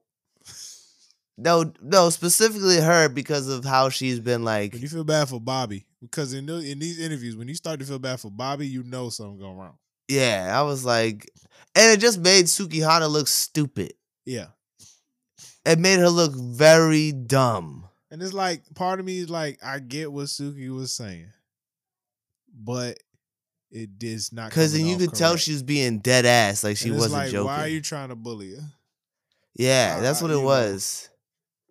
[1.37, 4.73] No, no, specifically her because of how she's been like.
[4.73, 7.79] when you feel bad for Bobby, because in those, in these interviews, when you start
[7.79, 9.77] to feel bad for Bobby, you know something going wrong.
[10.07, 11.29] Yeah, I was like,
[11.75, 13.93] and it just made Sukihana look stupid.
[14.25, 14.47] Yeah,
[15.65, 17.87] It made her look very dumb.
[18.11, 21.31] and it's like part of me is like, I get what Suki was saying,
[22.53, 22.97] but
[23.73, 26.91] it is not Because then you could tell she was being dead ass, like she
[26.91, 27.45] wasn't like, joking.
[27.47, 28.61] Why are you trying to bully her?
[29.55, 31.09] yeah, that's what it know, was.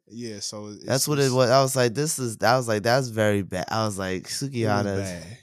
[0.09, 1.49] Yeah, so it's, That's what it was.
[1.49, 2.37] I was like, this is.
[2.43, 3.65] I was like, that's very bad.
[3.69, 5.39] I was like, Suki It was bad.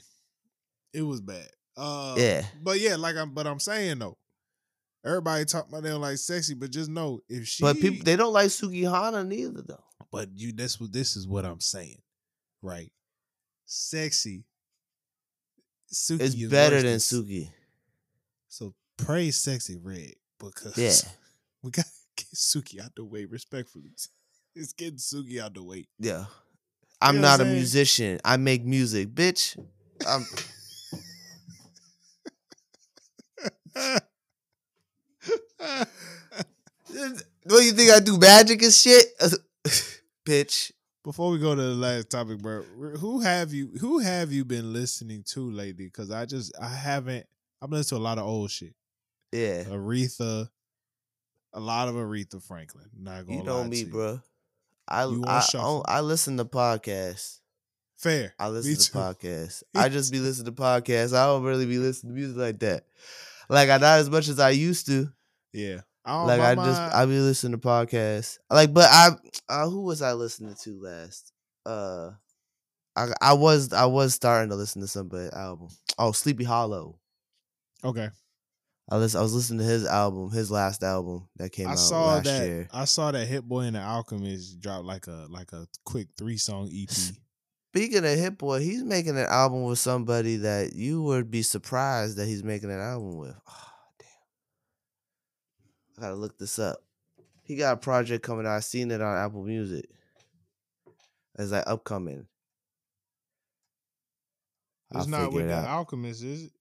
[0.92, 1.48] It was bad.
[1.76, 2.44] Uh, Yeah.
[2.62, 4.18] but yeah, like I'm, but I'm saying though,
[5.04, 8.32] everybody talk about them like sexy, but just know if she, But people they don't
[8.32, 9.84] like Sukihana neither though.
[10.12, 12.02] but you, that's what this is what I'm saying,
[12.60, 12.92] right?
[13.64, 14.44] Sexy,
[15.92, 17.50] Suki It's is better than Suki.
[18.48, 21.10] So praise sexy red because Yeah.
[21.62, 23.90] we got to get Suki out the way respectfully.
[24.56, 25.86] It's getting Suki out the way.
[26.00, 26.24] Yeah.
[27.00, 28.18] I'm know not I'm a musician.
[28.24, 29.56] I make music, bitch.
[30.06, 30.26] I'm,
[37.44, 39.06] what do you think I do magic and shit?
[40.26, 40.72] bitch.
[41.02, 44.72] Before we go to the last topic, bro, who have you who have you been
[44.72, 45.86] listening to lately?
[45.86, 47.26] Because I just I haven't.
[47.62, 48.74] I've been listening to a lot of old shit.
[49.32, 49.64] Yeah.
[49.64, 50.48] Aretha,
[51.54, 52.86] a lot of Aretha Franklin.
[52.98, 53.92] Not gonna You know lie me, to you.
[53.92, 54.20] bro.
[54.88, 55.82] I You I.
[55.86, 57.40] I listen to podcasts.
[57.96, 58.34] Fair.
[58.38, 58.98] I Me listen to too.
[58.98, 59.62] podcasts.
[59.74, 61.16] I just be listening to podcasts.
[61.16, 62.84] I don't really be listening to music like that.
[63.48, 65.08] Like I not as much as I used to.
[65.52, 65.80] Yeah.
[66.04, 68.38] I like I just I be listening to podcasts.
[68.50, 69.10] Like, but I
[69.48, 71.32] uh, who was I listening to last?
[71.66, 72.10] Uh,
[72.96, 75.68] I I was I was starting to listen to somebody album.
[75.98, 76.98] Oh, Sleepy Hallow.
[77.84, 78.08] okay.
[78.92, 81.78] I listen, I was listening to his album, his last album that came I out
[81.78, 82.44] saw last that.
[82.48, 82.68] year.
[82.72, 86.36] I saw that Hit Boy and the Alchemist dropped like a like a quick three
[86.38, 86.90] song EP.
[86.90, 92.16] Speaking of Hit Boy, he's making an album with somebody that you would be surprised
[92.16, 93.36] that he's making an album with.
[93.48, 93.69] Oh.
[96.00, 96.78] I gotta look this up.
[97.42, 98.56] He got a project coming out.
[98.56, 99.84] I seen it on Apple Music.
[101.38, 102.26] It's like upcoming.
[104.92, 105.68] It's I'll not with it the.
[105.68, 106.52] Alchemist, is it?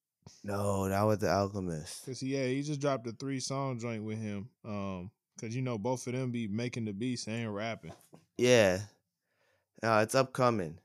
[0.43, 2.05] No, not with the Alchemist.
[2.05, 4.49] Cause yeah, he just dropped a three song joint with him.
[4.65, 5.09] Um,
[5.39, 7.93] cause you know both of them be making the beats and rapping.
[8.37, 8.79] Yeah.
[9.81, 10.77] No, it's upcoming.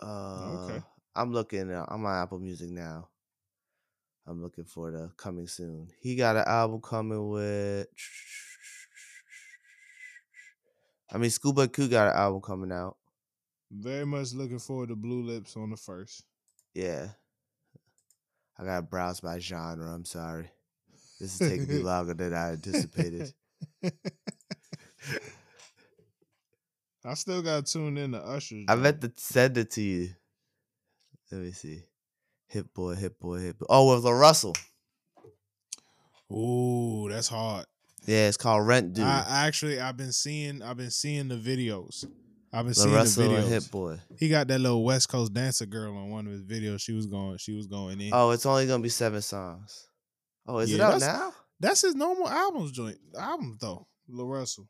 [0.00, 0.82] Uh, Okay.
[1.14, 1.70] I'm looking.
[1.70, 3.08] uh, I'm on Apple Music now.
[4.30, 5.88] I'm looking for the coming soon.
[6.00, 7.88] He got an album coming with.
[11.12, 12.96] I mean, ScHoolboy Q got an album coming out.
[13.72, 16.22] Very much looking forward to Blue Lips on the first.
[16.74, 17.08] Yeah.
[18.56, 19.92] I got to browse by genre.
[19.92, 20.48] I'm sorry.
[21.18, 23.32] This is taking me longer than I anticipated.
[27.04, 28.62] I still got to tune in to Usher.
[28.68, 30.10] I meant to send it to you.
[31.32, 31.82] Let me see.
[32.50, 33.66] Hit boy, hit boy, hit boy.
[33.68, 34.56] Oh, with La Russell.
[36.32, 37.64] Ooh, that's hard.
[38.06, 39.04] Yeah, it's called Rent Dude.
[39.04, 42.04] I actually I've been seeing I've been seeing the videos.
[42.52, 43.48] I've been La seeing Russell the videos.
[43.48, 43.98] Hit Boy.
[44.18, 46.80] He got that little West Coast dancer girl on one of his videos.
[46.80, 48.10] She was going she was going in.
[48.12, 49.88] Oh, it's only gonna be seven songs.
[50.44, 51.32] Oh, is it out now?
[51.60, 52.98] That's his normal albums joint.
[53.16, 53.86] Album though.
[54.08, 54.68] La Russell.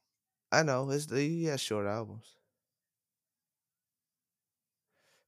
[0.52, 0.90] I know.
[0.90, 2.36] It's he has short albums.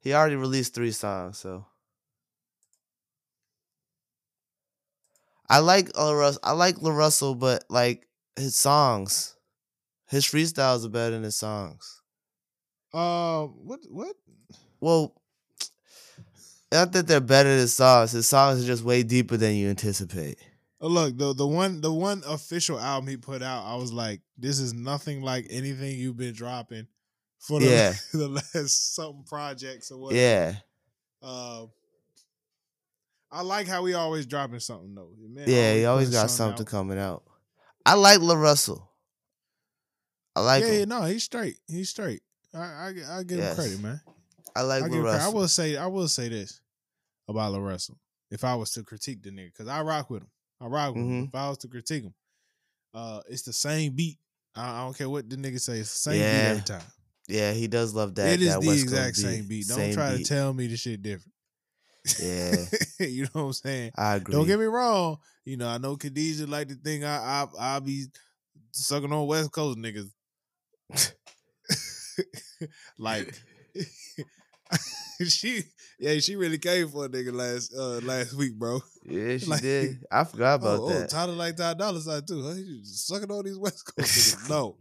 [0.00, 1.64] He already released three songs, so
[5.49, 6.40] I like La Russell.
[6.43, 9.36] I like La Russell, but like his songs,
[10.09, 12.01] his freestyles are better than his songs.
[12.93, 14.16] Uh, what what?
[14.80, 15.14] Well,
[16.70, 18.12] not that they're better than his songs.
[18.12, 20.38] His songs are just way deeper than you anticipate.
[20.80, 24.20] Oh, look, the the one the one official album he put out, I was like,
[24.36, 26.86] this is nothing like anything you've been dropping
[27.38, 27.95] for the, Yeah.
[28.12, 30.20] the last something projects or whatever.
[30.20, 30.55] Yeah,
[31.22, 31.66] Uh,
[33.33, 35.11] I like how he always dropping something though.
[35.18, 35.74] Man, yeah.
[35.74, 36.70] He always got something out.
[36.70, 37.22] coming out.
[37.87, 38.89] I like La Russell.
[40.37, 41.59] I like yeah, yeah, no, he's straight.
[41.68, 42.22] He's straight.
[42.55, 43.51] I I, I give Yes.
[43.59, 44.01] him credit, man.
[44.55, 45.09] I like I, La him credit.
[45.09, 45.33] I Russell.
[45.35, 46.61] will say I will say this
[47.28, 47.99] about La Russell.
[48.30, 50.30] If I was to critique the nigga, because I rock with him,
[50.61, 51.24] I rock with him.
[51.24, 51.28] Mhm.
[51.28, 52.14] If I was to critique him,
[52.95, 54.18] uh, it's the same beat.
[54.55, 55.78] I, I don't care what the nigga say.
[55.80, 56.83] It's the same beat every time.
[57.28, 58.28] Yeah, he does love that.
[58.28, 59.66] it is that the West exact same beat.
[59.68, 60.26] Don't Same try beat.
[60.26, 61.32] to tell me the shit different.
[62.20, 62.57] Yeah,
[63.00, 63.92] you know what I'm saying?
[63.96, 64.34] I agree.
[64.34, 65.18] Don't get me wrong.
[65.44, 68.07] You know, I know Khadijah like to think I I I be
[68.72, 70.11] sucking on West Coast niggas.
[72.98, 73.32] like
[75.26, 75.62] she
[75.98, 78.80] yeah, she really came for a nigga last uh last week, bro.
[79.05, 80.05] Yeah, she like- did.
[80.11, 81.05] I forgot about oh, that.
[81.05, 82.42] oh, Tyler like Ty Dolla Sign too.
[82.42, 82.55] Huh?
[82.55, 84.50] You sucking on these West Coast niggas.
[84.50, 84.76] No.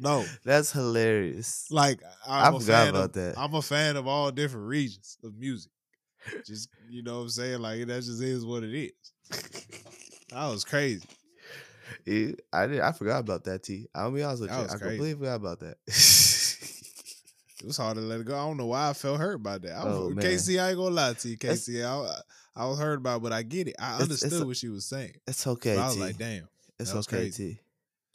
[0.00, 0.24] No.
[0.44, 1.66] That's hilarious.
[1.70, 3.38] Like I I'm a forgot about of, that.
[3.38, 5.70] I'm a fan of all different regions of music.
[6.46, 7.60] Just you know what I'm saying?
[7.60, 8.92] Like that just is what it is.
[10.30, 11.08] That was crazy.
[12.04, 12.80] Yeah, I did.
[12.80, 13.62] I forgot about that.
[13.62, 13.86] T.
[13.94, 14.56] I'll be honest with you.
[14.58, 14.78] I crazy.
[14.78, 15.76] completely forgot about that.
[15.86, 18.34] It was hard to let it go.
[18.36, 19.72] I don't know why I felt hurt by that.
[19.72, 20.22] I was, Oh, man.
[20.24, 21.82] KC, I ain't gonna lie to you, KC.
[21.82, 22.20] I,
[22.62, 23.76] I was hurt by it, but I get it.
[23.80, 25.14] I It's- it's understood a- what she was saying.
[25.26, 25.74] it's okay.
[25.76, 26.00] But I was T.
[26.02, 26.48] like, damn,
[26.78, 27.16] it's okay.
[27.16, 27.54] crazy.
[27.54, 27.60] T.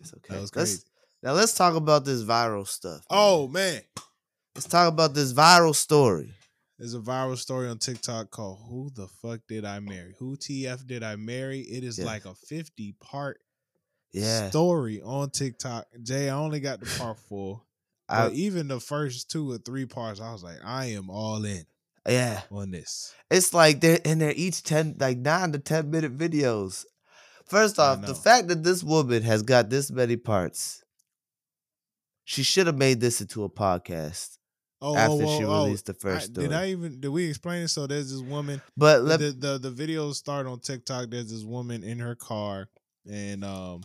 [0.01, 0.35] It's okay.
[0.35, 0.83] that was Let's- crazy.
[1.23, 2.99] now let's talk about this viral stuff.
[2.99, 3.05] man.
[3.09, 3.81] Oh man,
[4.55, 6.31] let's talk about this viral story.
[6.83, 10.15] There's a viral story on TikTok called "Who the fuck did I marry?
[10.19, 12.03] Who TF did I marry?" It is Yeah.
[12.03, 13.39] like a 50 part
[14.11, 15.87] Yeah, story on TikTok.
[16.03, 17.61] Jay, I only got the part four.
[18.09, 21.45] I, But even the first two or three parts, I was like, I am all
[21.45, 21.65] in
[22.05, 22.41] yeah.
[22.51, 23.13] on this.
[23.31, 26.83] It's like they're and they're each ten like nine to ten minute videos.
[27.45, 30.83] First off, the fact that this woman has got this many parts,
[32.25, 34.37] she should have made this into a podcast
[34.85, 35.63] Oh, after oh, she oh, oh.
[35.63, 36.47] released the I- first story.
[36.47, 37.69] did I even did we explain it?
[37.69, 38.61] So there's this woman.
[38.75, 41.09] but let, the, the the videos start on TikTok.
[41.09, 42.67] There's this woman in her car,
[43.09, 43.83] and um,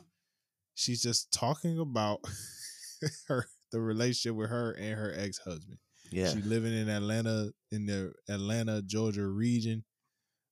[0.74, 2.18] she's just talking about
[3.28, 5.78] her the relationship with her and her ex husband.
[6.10, 9.84] yeah, she's living in Atlanta in the Atlanta, Georgia region.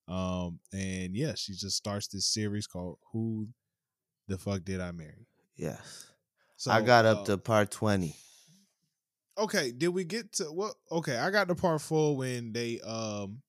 [0.07, 3.49] Um, and yeah, she just starts this series called "Who
[4.29, 5.27] the Fuck Did I Marry?"
[5.57, 6.05] yes.
[6.55, 8.15] So I got up uh, to part twenty.
[9.37, 9.71] Okay.
[9.71, 10.73] Did we get to what?
[10.91, 13.41] Okay, I got the part four when they um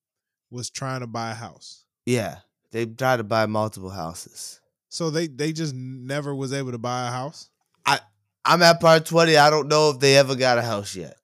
[0.50, 1.84] was trying to buy a house.
[2.06, 2.38] Yeah,
[2.72, 4.60] they tried to buy multiple houses.
[4.88, 7.50] So they they just never was able to buy a house.
[7.84, 8.00] I
[8.44, 9.36] I'm at part twenty.
[9.36, 11.16] I don't know if they ever got a house yet.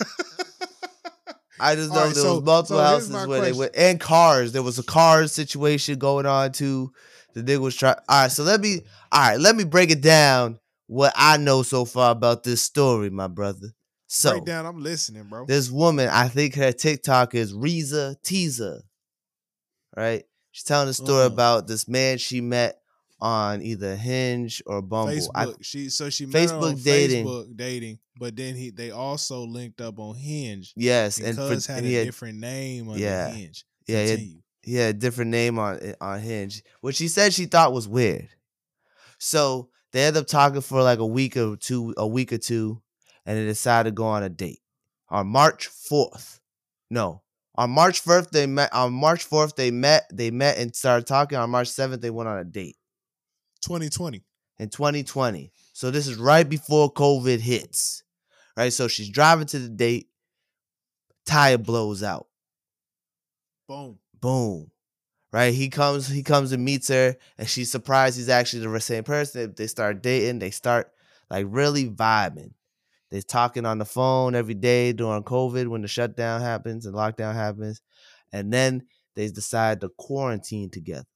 [1.60, 3.58] I just know right, there so- was multiple so houses where they question.
[3.58, 4.52] went and cars.
[4.52, 6.92] There was a cars situation going on too.
[7.34, 7.96] The nigga was trying.
[8.08, 8.80] All right, so let me.
[9.12, 10.58] All right, let me break it down.
[10.86, 13.68] What I know so far about this story, my brother.
[14.06, 14.66] So Break down.
[14.66, 15.46] I'm listening, bro.
[15.46, 18.82] this woman, I think her TikTok is Reesa Teesa.
[19.96, 20.24] Right?
[20.52, 21.32] She's telling a story Uh-huh.
[21.32, 22.80] about this man she met
[23.20, 25.14] on either Hinge or Bumble.
[25.14, 25.30] Facebook.
[25.34, 27.26] I, she so she met her on Facebook dating.
[27.26, 30.72] Facebook dating, but then he they also linked up on Hinge.
[30.76, 33.30] yes, And and, for, Cuz had and a had, different name on Yeah.
[33.30, 33.64] Hinge.
[33.86, 34.20] yeah, he had,
[34.62, 38.28] he had a different name on on Hinge, which she said she thought was weird.
[39.18, 42.82] So they end up talking for like a week or two, a week or two,
[43.24, 44.58] and they decide to go on a date
[45.08, 46.40] on March fourth.
[46.90, 47.22] No,
[47.54, 48.72] on March first they met.
[48.72, 50.10] On March fourth they met.
[50.12, 51.38] They met and started talking.
[51.38, 52.76] On March seventh they went on a date
[53.62, 54.24] 2020.
[54.58, 55.52] in 2020.
[55.72, 58.02] So this is right before COVID hits,
[58.56, 58.72] right?
[58.72, 60.08] So she's driving to the date.
[61.24, 62.26] Tire blows out.
[63.68, 63.98] Boom.
[64.20, 64.72] boom
[65.34, 65.52] right?
[65.52, 69.52] He comes he comes and meets her and she's surprised he's actually the same person.
[69.56, 70.92] They, start dating they start
[71.28, 72.52] like really vibing.
[73.10, 77.34] They're talking on the phone every day during covid when the shutdown happens and lockdown
[77.34, 77.82] happens
[78.32, 81.08] and then they decide to quarantine together.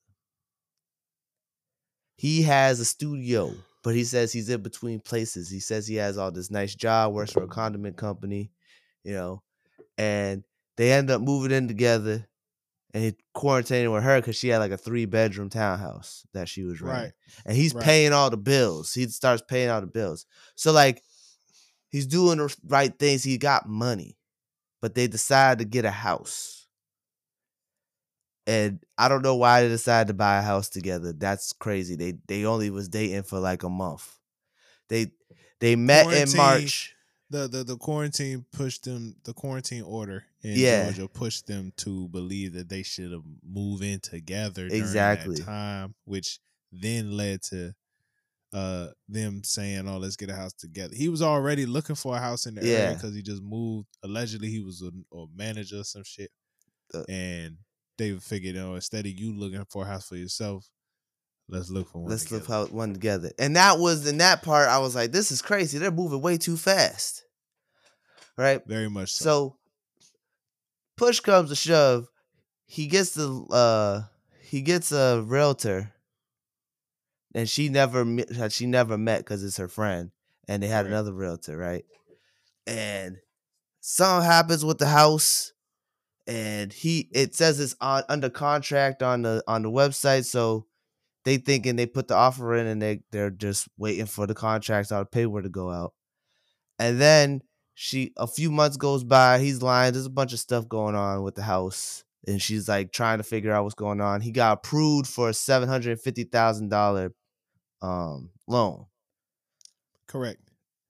[2.16, 3.54] He has a studio
[3.84, 5.48] but he says he's in between places.
[5.48, 8.50] He says he has all this nice job works for a condiment company
[9.04, 9.44] you know
[9.96, 10.42] and
[10.76, 12.27] they end up moving in together
[12.98, 16.64] and he quarantining with her because she had like a three bedroom townhouse that she
[16.64, 17.04] was renting.
[17.04, 17.12] Right.
[17.46, 17.84] And he's Right.
[17.84, 18.92] paying all the bills.
[18.92, 20.26] He starts paying all the bills.
[20.56, 21.04] So like
[21.90, 23.22] he's doing the right things.
[23.22, 24.18] He got money,
[24.82, 26.66] but they decide to get a house.
[28.46, 31.12] and I don't know why they decided to buy a house together.
[31.12, 31.96] That's crazy.
[31.96, 34.10] They they only was dating for like a month.
[34.88, 35.12] They
[35.60, 36.94] they met in March.
[37.30, 39.16] The, the the quarantine pushed them.
[39.24, 40.92] The quarantine order in Yeah.
[40.92, 45.36] Georgia pushed them to believe that they should have moved in together during Exactly.
[45.36, 46.40] that time, which
[46.72, 47.74] then led to
[48.52, 52.20] uh them saying, "Oh, let's get a house together." He was already looking for a
[52.20, 53.88] house in the area because he just moved.
[54.02, 56.30] Allegedly, he was a, a manager or some shit,
[56.94, 57.58] Uh, and
[57.98, 60.70] they figured, "Oh, instead of you looking for a house for yourself,
[61.48, 63.32] let's look for one." Let's together." out one together.
[63.38, 64.68] And that was in that part.
[64.68, 65.78] I was like, this is crazy.
[65.78, 67.24] They're moving way too fast.
[68.36, 68.62] Right.
[68.66, 69.24] Very much so.
[69.24, 69.56] So
[70.96, 72.08] push comes to shove,
[72.66, 74.02] he gets the uh
[74.42, 75.92] he gets a realtor,
[77.34, 78.06] and she never
[78.50, 80.10] she never met because it's her friend,
[80.46, 80.92] and they had Right.
[80.92, 81.84] another realtor, right?
[82.66, 83.18] And
[83.80, 85.52] something happens with the house,
[86.26, 90.66] and he it says it's on under contract on the on the website, so
[91.28, 94.90] they thinking they put the offer in and they they're just waiting for the contracts
[94.90, 95.92] or the paper to go out.
[96.78, 97.42] And then
[97.74, 101.22] she a few months goes by, he's lying, there's a bunch of stuff going on
[101.22, 102.02] with the house.
[102.26, 104.20] And she's like trying to figure out what's going on.
[104.20, 107.12] He got approved for a seven hundred and fifty thousand dollar
[107.82, 108.86] um loan.
[110.06, 110.40] Correct.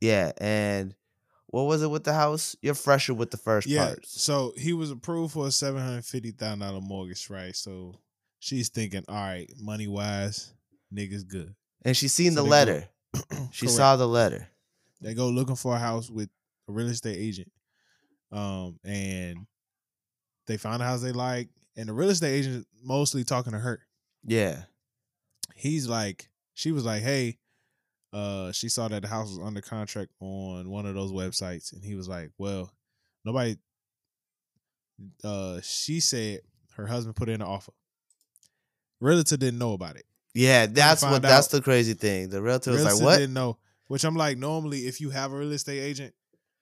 [0.01, 0.95] Yeah, and
[1.49, 2.55] what was it with the house?
[2.63, 3.87] You're fresher with the first Yeah.
[3.87, 4.23] parts.
[4.23, 7.55] So he was approved for a seven hundred fifty thousand dollar mortgage, right?
[7.55, 7.95] So
[8.39, 10.53] she's thinking, all right, money wise,
[10.95, 11.55] niggas good.
[11.85, 12.89] And she seen So the go- letter.
[13.53, 14.49] She saw the letter.
[15.01, 16.29] They go looking for a house with
[16.69, 17.51] a real estate agent,
[18.33, 19.47] um, and
[20.47, 23.81] they found a house they like, and the real estate agent mostly talking to her.
[24.25, 24.63] Yeah.
[25.55, 27.39] He's like, she was like, hey,
[28.13, 31.83] uh, she saw that the house was under contract on one of those websites, and
[31.85, 32.71] he was like, well,
[33.25, 33.57] nobody.
[35.25, 36.41] Uh, she said
[36.77, 37.73] her husband put in an offer.
[39.01, 40.05] Realtor didn't know about it.
[40.35, 42.29] Yeah, that's what that's out- the crazy thing.
[42.29, 43.59] The realtor was like, "What?" didn't know.
[43.89, 46.15] Which I'm like, normally, if you have a real estate agent,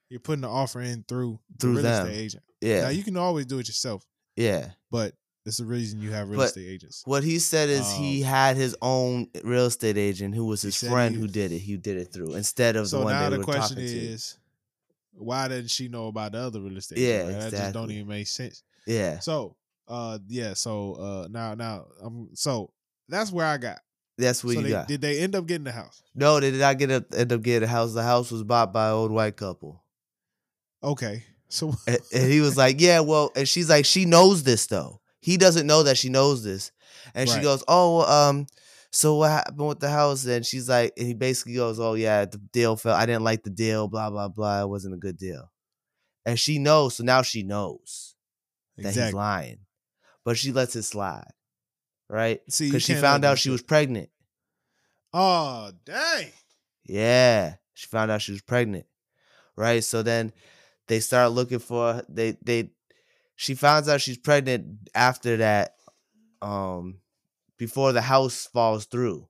[0.08, 2.06] you're putting the offer in through the Through real them.
[2.06, 2.42] estate agent.
[2.60, 4.06] Yeah, Now you can always do it yourself,
[4.36, 4.70] yeah.
[4.90, 5.14] but
[5.44, 7.02] it's the reason you have real But estate agents.
[7.04, 10.76] What he said is he Um, had his own real estate agent who was his
[10.76, 11.58] friend he- who did it.
[11.58, 13.90] He did it through instead of So the one now they the were question talking
[13.90, 13.98] to.
[14.12, 14.38] is,
[15.12, 16.98] why didn't she know about the other real estate?
[16.98, 17.50] Yeah, agent, right?
[17.50, 18.62] That just don't even make sense.
[18.86, 19.56] Yeah, So,
[19.88, 20.54] uh, yeah.
[20.54, 22.72] So, uh, now, now, um, so
[23.08, 23.78] that's where I got.
[24.18, 24.88] that's what so you they, got.
[24.88, 26.02] did they end up getting the house?
[26.14, 27.92] no, they did not get a, end up getting a house.
[27.94, 29.82] The house was bought by an old white couple,
[30.82, 31.22] Okay.
[31.48, 35.00] So and, and he was like, "Yeah, well," and she's like, "She knows this though.
[35.20, 36.72] He doesn't know that she knows this."
[37.14, 38.46] And she goes, "Oh, um."
[38.90, 40.24] So what happened with the house?
[40.24, 42.96] And she's like, and he basically goes, "Oh yeah, the deal fell.
[42.96, 43.86] I didn't like the deal.
[43.86, 44.62] Blah blah blah.
[44.62, 45.48] It wasn't a good deal."
[46.24, 48.16] And she knows, so now she knows.
[48.76, 49.58] that he's lying.
[50.26, 51.30] But she lets it slide.
[52.10, 52.40] Right?
[52.50, 54.10] See, Because she found out she shit- was pregnant.
[55.14, 56.32] Oh, dang.
[56.84, 57.54] Yeah.
[57.74, 58.86] She found out she was pregnant.
[59.56, 59.84] Right?
[59.84, 60.32] So then
[60.88, 62.70] they start looking for they they
[63.36, 65.76] she finds out she's pregnant after that,
[66.42, 66.98] um,
[67.56, 69.28] before the house falls through.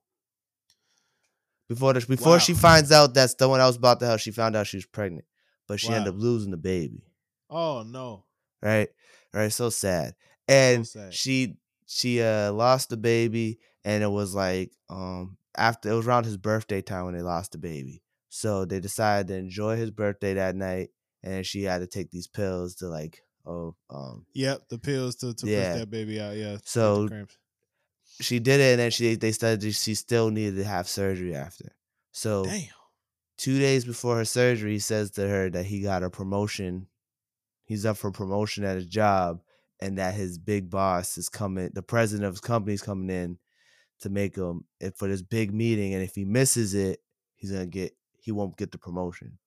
[1.69, 4.31] Before the, before she finds out that's the one I was about the house, she
[4.31, 5.25] found out she was pregnant.
[5.67, 7.03] But she ended up losing the baby.
[7.51, 8.25] Oh no.
[8.63, 8.89] right
[9.33, 10.15] right so sad
[10.47, 16.07] and she she uh lost the baby and it was like um after it was
[16.07, 19.91] around his birthday time when they lost the baby so they decided to enjoy his
[19.91, 20.89] birthday that night
[21.23, 25.33] and she had to take these pills to like oh um Yep, the pills to,
[25.33, 25.71] to Yeah.
[25.71, 26.35] push that baby out.
[26.35, 26.45] Yeah.
[26.45, 27.09] to get the So,
[28.21, 31.35] she did it and then she they started to, she still needed to have surgery
[31.35, 31.75] after
[32.11, 32.63] so damn.
[33.37, 36.87] two days before her surgery, he says to her that he got a promotion.
[37.65, 39.41] He's up for promotion at his job,
[39.79, 41.69] and that his big boss is coming.
[41.73, 43.37] The president of his company is coming in
[44.01, 46.99] to make him eh, for this big meeting, and if he misses it,
[47.35, 49.37] he's gonna get he won't get the promotion.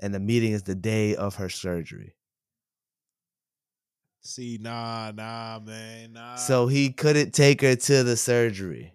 [0.00, 2.16] And the meeting is the day of her surgery,
[4.26, 6.36] See, nah, nah, man, nah.
[6.36, 8.94] so he couldn't take her to the surgery.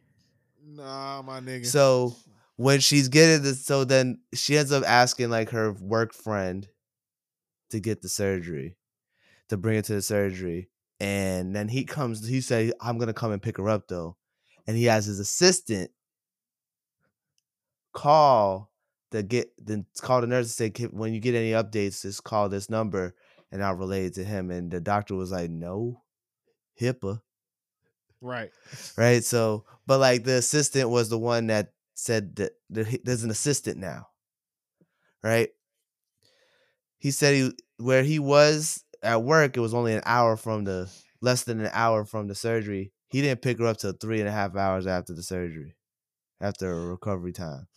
[0.66, 1.68] nah, my nigga.
[1.68, 2.16] So
[2.56, 6.68] when she's getting this, so then she ends up asking like her work friend
[7.70, 8.76] to get the surgery,
[9.50, 10.70] to bring her to the surgery.
[11.00, 14.18] And then he comes, he said, I'm gonna come and pick her up though.
[14.68, 15.92] And he has his assistant
[17.94, 18.72] call
[19.12, 22.50] the get then call the nurse and say, when you get any updates, just call
[22.50, 23.16] this number
[23.52, 24.52] and I'll relay it to him.
[24.52, 26.04] And the doctor was like, No,
[26.80, 27.22] HIPAA
[28.22, 28.52] right.
[28.98, 29.24] right?
[29.24, 34.08] So, but like the assistant was the one that said that there's an assistant now,
[35.24, 35.50] right?
[36.98, 40.90] He said he where he was at work, it was only an hour from the
[41.22, 42.92] less than an hour from the surgery.
[43.10, 45.76] He didn't pick her up till three and a half hours after the surgery,
[46.40, 47.68] after a recovery time.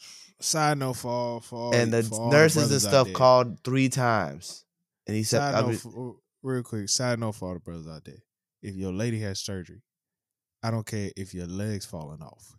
[0.41, 4.65] Side note for all, for all and the for nurses and stuff called three times,
[5.07, 6.89] and he said, Side I note, mean, for, oh, real quick.
[6.89, 8.23] Side note for all the brothers out there:
[8.61, 9.83] if your lady has surgery,
[10.63, 12.57] I don't care if your legs falling off.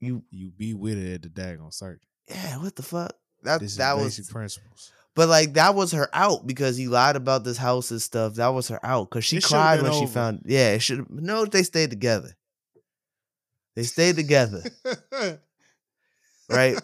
[0.00, 2.00] "You, You be with it at the daggone surgery.
[2.28, 3.14] yeah, what the fuck?"
[3.44, 4.92] That that basic was, principles.
[5.14, 8.34] But like that was her out because he lied about this house and stuff.
[8.34, 10.42] That was her out because she It cried when she found.
[10.44, 11.10] Yeah, it should.
[11.10, 12.34] No, they stayed together.
[13.76, 14.62] They stayed together,
[16.48, 16.80] right?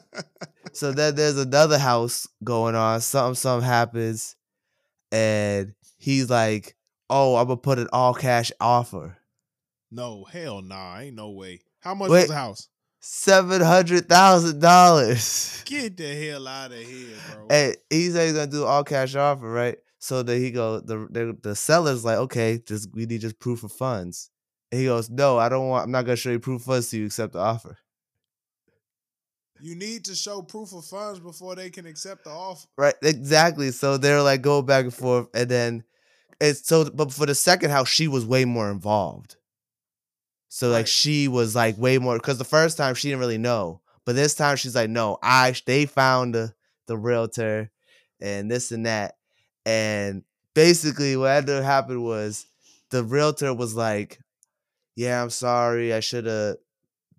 [0.73, 3.01] So then there's another house going on.
[3.01, 4.35] Something, something happens,
[5.13, 6.75] and he's like,
[7.09, 9.21] "Oh, I'm gonna put an all cash offer,
[9.91, 11.61] no, hell nah, ain't no way.
[11.81, 12.21] How much Wait.
[12.21, 12.69] was the house?
[13.01, 17.47] Seven hundred thousand dollars." Get the hell out of here, bro.
[17.51, 19.79] And he said he's gonna do all cash offer, right?
[19.99, 23.65] So then he go the the, the seller's like, okay, just we need just proof
[23.65, 24.31] of funds.
[24.73, 25.85] And he goes, no, I don't want.
[25.85, 27.79] I'm not gonna show you proof of funds to you accept the offer.
[29.61, 32.67] You need to show proof of funds before they can accept the offer.
[32.79, 33.73] Right, exactly.
[33.73, 35.85] So they're like go back and forth, and then
[36.41, 36.89] it's so.
[36.89, 39.37] But for the second house, she was way more involved.
[40.51, 43.83] So like she was like way more because the first time she didn't really know,
[44.07, 46.55] but this time she's like, no, I they found the
[46.89, 47.71] the realtor,
[48.21, 49.17] and this and that,
[49.67, 50.25] and
[50.55, 52.47] basically what ended up happening was
[52.91, 54.21] the realtor was like,
[54.97, 56.57] yeah, I'm sorry, I should have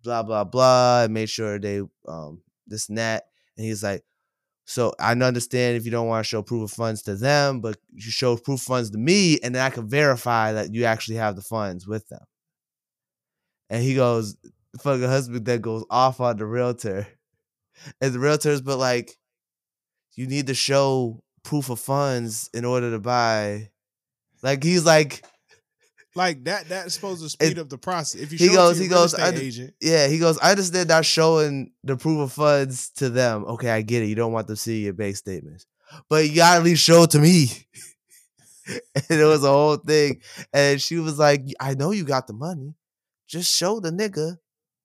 [0.04, 3.26] blah blah blah, and made sure they um this and that,
[3.58, 4.04] and he's like.
[4.66, 7.78] So I understand if you don't want to show proof of funds to them, but
[7.94, 11.18] you show proof of funds to me, and then I can verify that you actually
[11.18, 12.22] have the funds with them.
[13.72, 14.36] And he goes,
[14.80, 17.08] fucking husband then goes off on the realtor.
[18.00, 19.18] And the realtor's but like,
[20.16, 23.70] you need to show proof of funds in order to buy.
[24.44, 25.24] Like he's like,
[26.16, 28.22] Like that that's supposed to speed up the process.
[28.22, 31.72] If you he goes- he goes, I- agent, yeah, he goes, I understand not showing
[31.84, 33.46] the proof of funds to them.
[33.46, 34.08] Okay, I get it.
[34.08, 35.66] You don't want them to see your bank statements.
[36.10, 37.50] But you gotta at least show it to me.
[38.68, 40.22] and it was a whole thing.
[40.54, 42.76] And she was like, I know you got the money.
[43.32, 44.38] Just show the nigga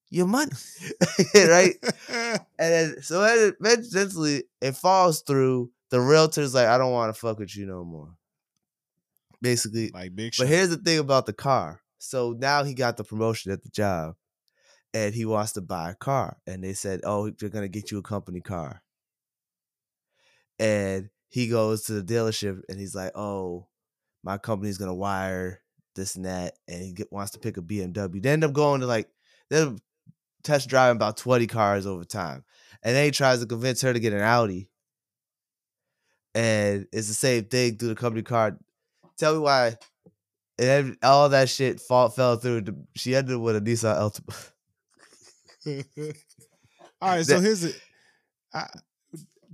[0.09, 0.53] your money.
[1.35, 1.75] right?
[2.59, 3.23] And then, so
[3.61, 5.71] eventually it falls through.
[5.91, 8.17] The realtor's like, I don't want to fuck with you no more.
[9.43, 9.91] Basically.
[9.93, 11.83] like big But here's the thing about the car.
[11.99, 14.15] So now he got the promotion at the job
[14.95, 16.39] and he wants to buy a car.
[16.47, 18.83] And they said, Oh, they're going to get you a company car.
[20.59, 23.67] And he goes to the dealership and he's like, Oh,
[24.25, 25.61] my company's going to wire
[25.97, 26.55] this and that.
[26.69, 28.23] And he get, wants to pick a BMW.
[28.23, 29.09] They end up going to like,
[29.51, 29.75] they're
[30.45, 32.45] test driving about 20 cars over time.
[32.83, 34.69] And then he tries to convince her to get an Audi.
[36.35, 38.57] And it's the same thing through the company car.
[39.19, 39.77] Tell me why
[40.59, 42.65] and then all that shit fall, fell through.
[42.95, 44.53] She ended up with a Nissan Altima.
[47.03, 47.79] All right, so here's it.
[48.55, 48.67] I,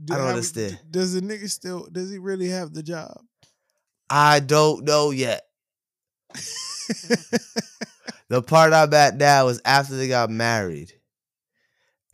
[0.05, 0.79] do- I don't understand.
[0.89, 1.89] Does the nigga still?
[1.91, 3.21] Does he really have the job?
[4.09, 5.43] I don't know yet.
[8.29, 10.91] The part I'm at now is after they got married.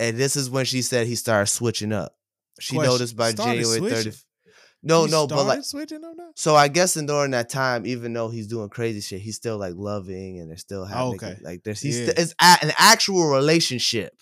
[0.01, 2.13] And this is when she said he started switching up.
[2.59, 4.13] She Question, noticed by started January switching?
[4.13, 4.25] 30th.
[4.83, 6.33] No, He no, but like switching on that.
[6.35, 9.59] so I guess in during that time, even though he's doing crazy shit, he's still
[9.59, 11.37] like loving and they're still having Okay.
[11.43, 12.07] like there's he's Yeah.
[12.07, 14.13] st- it's an actual relationship.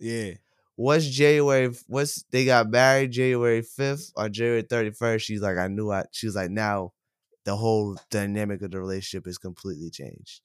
[0.00, 0.32] Yeah,
[0.74, 1.72] What's January?
[1.86, 5.26] What's they got married January fifth or January thirty first?
[5.26, 6.04] She's like, I knew I.
[6.12, 6.92] She was like, now
[7.46, 10.42] the whole dynamic of the relationship is completely changed.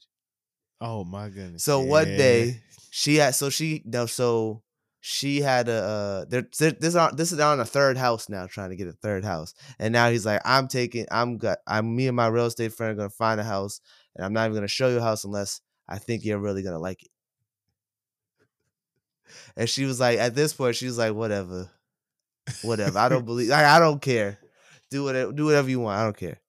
[0.79, 1.63] Oh my goodness.
[1.63, 4.63] So one day she had, so she no, so
[5.01, 5.73] she had a.
[5.73, 8.87] Uh, there, there- this on this is on a third house now, trying to get
[8.87, 12.27] a third house, and now he's like, I'm taking, I'm got, I'm me and my
[12.27, 13.81] real estate friend are gonna find a house,
[14.15, 16.79] and I'm not even gonna show you a house unless I think you're really gonna
[16.79, 17.09] like it.
[19.55, 21.69] And she was like, at this point, she was like, whatever,
[22.63, 22.99] whatever.
[22.99, 23.51] I don't believe.
[23.59, 24.39] I, I don't care.
[24.89, 25.31] Do whatever.
[25.31, 25.99] Do whatever you want.
[25.99, 26.39] I don't care.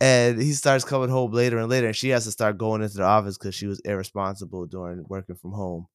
[0.00, 2.96] And he starts coming home later and later, and she has to start going into
[2.96, 5.86] the office because she was irresponsible during working from home.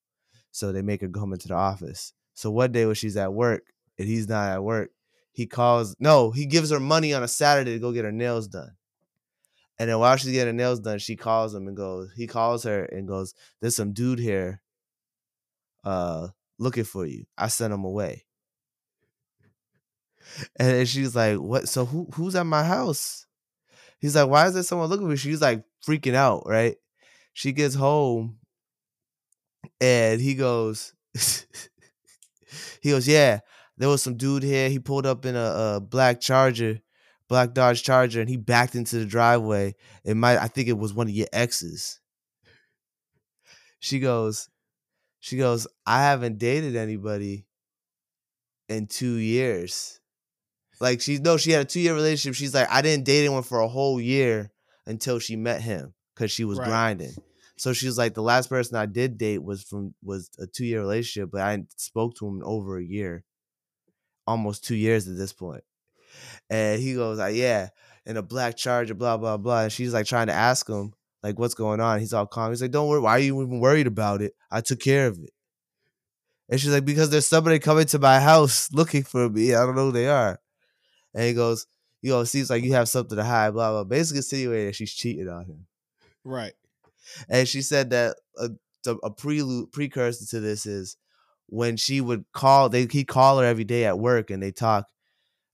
[0.52, 2.14] So they make her come into the office.
[2.36, 3.64] So one day when she's at work
[3.98, 4.92] and he's not at work,
[5.32, 5.96] he calls.
[6.00, 8.72] No, he gives her money on a Saturday to go get her nails done.
[9.80, 12.12] And then while she's getting her nails done, she calls him and goes.
[12.16, 14.62] He calls her and goes, "There's some dude here,
[15.84, 17.26] uh, looking for you.
[17.38, 18.26] I sent him away."
[20.56, 21.68] And she's like, "What?
[21.68, 23.25] So who who's at my house?"
[24.00, 26.76] He's like, "Why is there someone looking for me?" She's like freaking out, right?
[27.34, 28.38] She gets home,
[29.82, 30.94] and he goes,
[32.82, 33.40] he goes, "Yeah,
[33.78, 34.70] there was some dude here.
[34.70, 36.80] He pulled up in a, a black Charger,
[37.28, 39.76] black Dodge Charger, and he backed into the driveway.
[40.04, 42.00] It might, I think it was one of your exes.
[43.80, 44.50] She goes,
[45.20, 47.46] she goes, I haven't dated anybody
[48.70, 50.00] in two years.
[50.80, 52.36] Like she no, she had a two year relationship.
[52.36, 54.52] She's like, I didn't date anyone for a whole year
[54.86, 56.68] until she met him because she was Right.
[56.68, 57.14] grinding.
[57.58, 60.66] So she was like, the last person I did date was from was a two
[60.66, 63.24] year relationship, but I spoke to him in over a year,
[64.28, 65.64] almost two years at this point.
[66.50, 67.70] And he goes, like, yeah,
[68.06, 69.64] in a black charger, blah blah blah.
[69.64, 72.00] And she's like trying to ask him like, what's going on?
[72.00, 72.52] He's all calm.
[72.52, 73.00] He's like, don't worry.
[73.00, 74.34] Why are you even worried about it?
[74.52, 75.32] I took care of it.
[76.50, 79.56] And she's like, because there's somebody coming to my house looking for me.
[79.56, 80.40] I don't know who they are.
[81.16, 81.66] And he goes,
[82.04, 83.84] you know, it seems like you have something to hide, blah, blah.
[83.86, 85.66] Basically insinuating that she's cheating on him.
[86.24, 86.54] Right.
[87.30, 88.52] And she said that a,
[89.04, 90.98] a prelude, precursor to this is
[91.48, 94.88] when she would call, they he'd call her every day at work and they talk.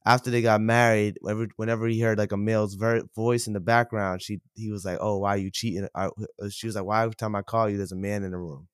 [0.03, 3.59] After they got married, whenever, whenever he heard like a male's ver- voice in the
[3.59, 6.09] background, she he was like, "Oh, why are you cheating?" Uh,
[6.49, 8.67] She was like, "Why every time I call you, there's a man in the room?"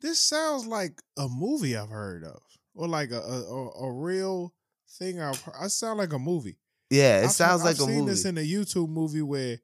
[0.00, 2.42] This sounds like a movie I've heard of,
[2.74, 4.52] or like a, a, a real
[4.98, 5.54] thing I've heard.
[5.60, 6.58] I sound like a movie.
[6.90, 7.92] Yeah, it I've- sounds like a movie.
[7.92, 9.58] I've seen this in a YouTube movie where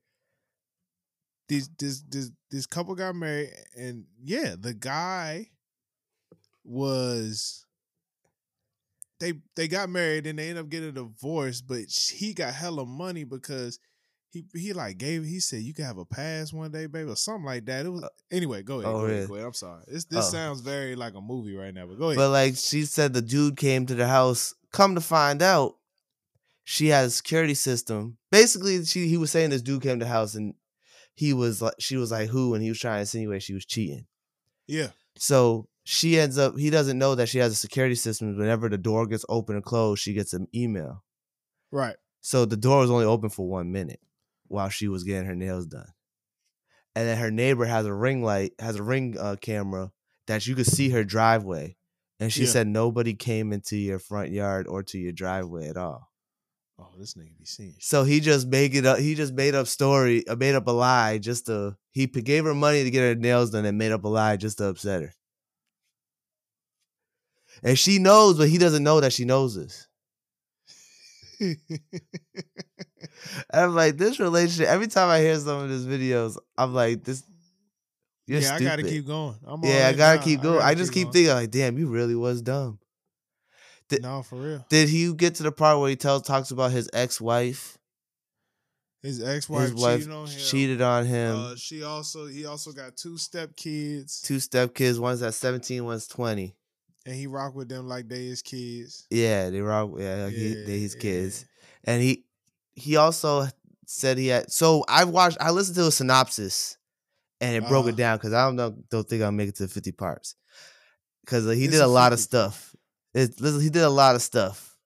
[1.49, 5.51] this this this this couple got married, and yeah, the guy
[6.65, 7.65] was
[9.21, 12.85] they they got married and they ended up getting a divorce, but he got hella
[12.85, 13.79] money because
[14.53, 17.17] he he like gave he said you can have a pass one day, baby, or
[17.17, 17.87] something like that.
[17.87, 18.63] It was uh, anyway.
[18.63, 18.93] Go ahead.
[18.95, 19.47] oh, go, ahead go ahead.
[19.47, 19.83] I'm sorry.
[19.89, 20.31] This this Oh.
[20.31, 22.17] sounds very like a movie right now, but go ahead.
[22.19, 24.55] But like she said, the dude came to the house.
[24.73, 25.77] Come to find out,
[26.65, 28.19] she had a security system.
[28.31, 30.55] Basically, she he was saying this dude came to the house and
[31.15, 32.55] he was like, she was like, who?
[32.55, 34.07] And he was trying to insinuate she was cheating.
[34.67, 38.37] yeah, So she ends up, he doesn't know that she has a security system.
[38.37, 41.03] Whenever the door gets open and closed, she gets an email.
[41.71, 41.97] right.
[42.21, 44.01] So the door was only open for one minute
[44.49, 45.89] while she was getting her nails done.
[46.95, 49.93] And then her neighbor has a ring light, has a ring uh, camera
[50.27, 51.77] that you could see her driveway.
[52.19, 52.51] And she Yeah.
[52.51, 56.11] said nobody came into your front yard or to your driveway at all.
[56.79, 57.83] Oh, this nigga be seeing shit.
[57.83, 58.99] So he just make it up.
[58.99, 61.77] He just made up story, uh, made up a lie just to.
[61.93, 64.59] He gave her money to get her nails done and made up a lie just
[64.59, 65.15] to upset her.
[67.63, 69.89] And she knows, but he doesn't know that she knows this.
[73.53, 74.69] I'm like, this relationship.
[74.69, 77.23] Every time I hear some of his videos, I'm like, this.
[78.27, 78.63] Yeah, stupid.
[78.67, 79.37] I gotta keep going.
[79.47, 80.25] I'm yeah, I gotta now.
[80.25, 80.59] keep going.
[80.59, 81.13] gotta I just keep going.
[81.13, 82.79] thinking, like, damn, you really was dumb.
[83.89, 84.67] Th- No, for real.
[84.69, 87.79] Did he get to the part where he tells talks about his ex wife?
[89.03, 90.39] His ex-wife cheated on him.
[90.41, 91.37] cheated on him.
[91.37, 94.99] Uh, she also he also got two step kids, Two step kids.
[94.99, 96.57] One's at 17, one's 20.
[97.05, 99.07] and he rock with them like they his kids.
[99.11, 101.45] Yeah, they were all, yeah, he, they his Yeah, kids.
[101.85, 102.25] And he
[102.77, 103.49] he also
[103.87, 106.77] said he had so I watched I listened to a synopsis
[107.41, 107.89] and it broke Uh-huh.
[107.91, 110.35] it down because I don't know don't think I'll make it to 50 parts.
[111.27, 112.53] Cause he did a lot of 50 part.
[112.53, 112.77] stuff.
[113.15, 114.77] It, listen, he did a lot of stuff.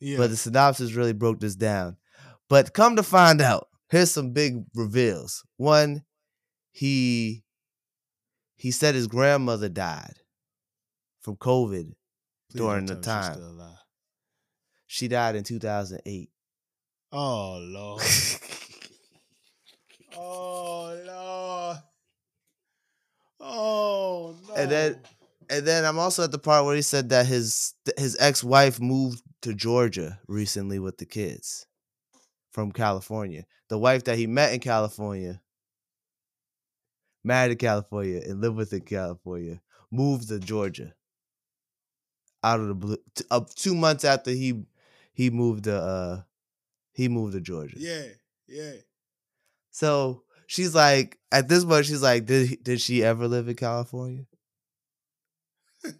[0.00, 1.96] Yeah, But the synopsis really broke this down.
[2.48, 5.44] But come to find out, here's some big reveals.
[5.56, 6.02] One,
[6.72, 7.44] he
[8.56, 10.16] he said his grandmother died
[11.20, 11.92] from COVID.
[12.50, 13.76] Please during the tell me she's time.
[14.86, 16.30] She died in 2008.
[17.16, 18.02] Oh lord.
[20.16, 21.78] oh lord.
[23.40, 24.54] Oh no.
[24.54, 25.00] And then-
[25.50, 29.22] and then I'm also at the part where he said that his his ex-wife moved
[29.42, 31.66] to Georgia recently with the kids
[32.50, 33.44] from California.
[33.68, 35.42] The wife that he met in California,
[37.22, 39.60] married in California and lived with in California,
[39.90, 40.94] moved to Georgia.
[42.42, 43.24] Out of the blue, t-
[43.54, 44.64] two months after he
[45.12, 46.22] he moved to uh
[46.94, 47.76] he moved to Georgia.
[47.78, 48.06] yeah,
[48.48, 48.72] yeah.
[49.70, 54.24] So she's like, at this point, she's like, did did she ever live in California?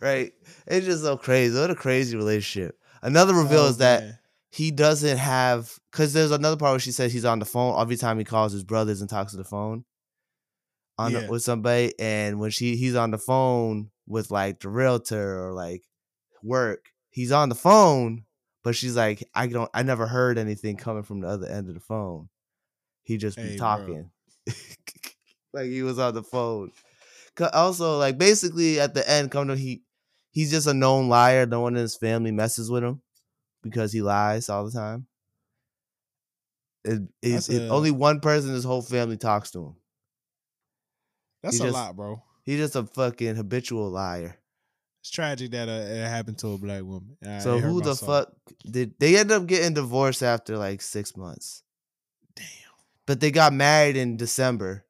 [0.00, 0.32] right?
[0.66, 1.58] It's just so crazy.
[1.58, 2.78] What a crazy relationship.
[3.02, 4.18] Another reveal Oh, is that man.
[4.50, 7.96] he doesn't have because there's another part where she says he's on the phone every
[7.96, 9.84] time he calls his brothers and talks to the phone
[10.98, 15.44] on the- with somebody, and when she he's on the phone with like the realtor
[15.46, 15.82] or like
[16.42, 18.24] work, he's on the phone,
[18.66, 21.74] but she's like, I don't, I never heard anything coming from the other end of
[21.74, 22.28] the phone.
[23.04, 24.10] He just be Hey, talking,
[25.52, 26.72] like he was on the phone.
[27.52, 29.82] Also, like basically at the end, come to he,
[30.32, 31.46] he's just a known liar.
[31.46, 33.02] No one in his family messes with him
[33.62, 35.06] because he lies all the time.
[36.84, 39.74] It, it's, That's it- only one person in his whole family talks to him.
[41.44, 42.20] That's he a just- lot, bro.
[42.42, 44.38] He's just a fucking habitual liar.
[45.06, 47.16] It's tragic that uh, it happened to a black woman.
[47.24, 48.32] Uh, So who the fuck
[48.68, 51.62] did they end up getting divorced after like six months?
[52.34, 52.44] Damn.
[53.06, 54.84] But they got married in December.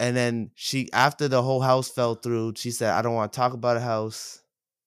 [0.00, 3.36] And then she after the whole house fell through, she said, I don't want to
[3.36, 4.42] talk about a house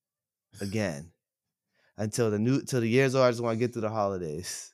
[0.59, 1.11] again.
[1.95, 4.73] Until the new till the year's over, I just want to get through the holidays.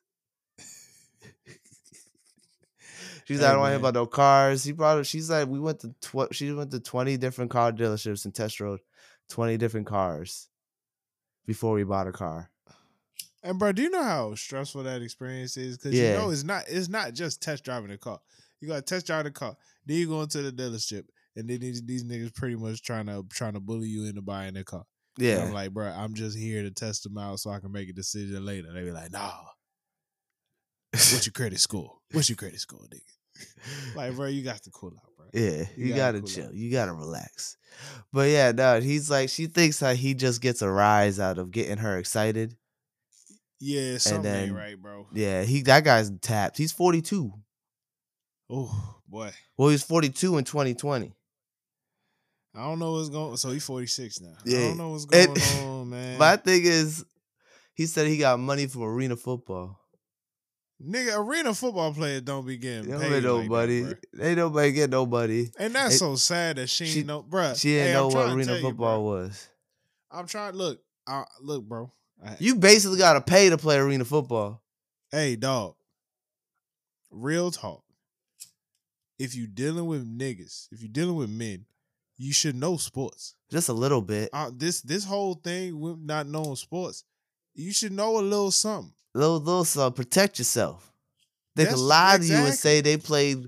[3.26, 4.64] She's like, I don't want to hear about no cars.
[4.64, 7.72] He brought her, she's like, we went to tw- she went to 20 different car
[7.72, 8.80] dealerships and test rode
[9.30, 10.48] 20 different cars
[11.46, 12.52] before we bought a car.
[13.44, 15.78] And bro, do you know how stressful that experience is?
[15.78, 16.12] Because Yeah.
[16.14, 18.20] you know it's not it's not just test driving a car.
[18.62, 19.56] You got to test drive the car.
[19.86, 21.04] Then you go into the dealership,
[21.36, 24.54] and then these, these niggas pretty much trying to trying to bully you into buying
[24.56, 24.86] their car.
[25.18, 25.44] And Yeah.
[25.46, 27.94] I'm like, bro, I'm just here to test them out so I can make a
[27.94, 28.72] decision later.
[28.74, 29.34] They be like, nah.
[30.92, 31.95] What's your credit score?
[32.11, 33.02] What's your credit score, nigga?
[33.95, 35.26] Like, bro, you got to cool out, bro.
[35.34, 36.45] Yeah, You you, gotta gotta, cool chill.
[36.45, 36.53] out.
[36.53, 37.57] You gotta relax.
[38.14, 41.52] But yeah, no, he's like she thinks that he just gets a rise out of
[41.52, 42.56] getting her excited.
[43.60, 45.07] Yeah, something ain't then- right, bro.
[45.14, 46.57] Yeah, he that guy's tapped.
[46.57, 47.32] He's 42.
[48.49, 51.11] Oh boy, Well, he's 42 in 2020.
[52.56, 53.36] I don't know what's going.
[53.38, 54.30] So he's 46 now.
[54.45, 54.60] Yeah.
[54.60, 56.18] I don't know what's going And- on, man.
[56.19, 57.03] My thing is,
[57.73, 59.80] he said he got money from arena football.
[60.84, 63.82] Nigga, arena football players don't be getting They don't get like nobody.
[63.84, 65.50] that, they nobody get nobody.
[65.58, 67.60] And that's It- so sad that she, she- know, bruh.
[67.60, 69.48] She didn't hey, know what arena tell you, football was.
[70.12, 70.54] I'm trying.
[70.56, 71.92] Look, I, look, bro.
[72.24, 74.62] I- You basically got to pay to play arena football.
[75.12, 75.76] hey, dog.
[77.10, 77.84] Real talk.
[79.18, 81.66] If you dealing with niggas, if you dealing with men,
[82.18, 83.36] you should know sports.
[83.50, 84.30] Just a little bit.
[84.34, 87.06] Uh, this this whole thing with not knowing sports,
[87.54, 88.92] you should know a little something.
[89.16, 90.92] Little little so protect yourself.
[91.56, 93.48] They That's- could lie to you and say they played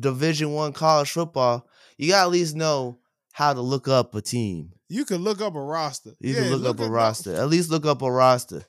[0.00, 1.66] Division One college football.
[1.98, 2.98] You gotta at least know
[3.32, 4.72] how to look up a team.
[4.88, 6.12] You can look up a roster.
[6.20, 7.34] You Yeah, can look, up a roster.
[7.34, 8.64] At least look up a roster.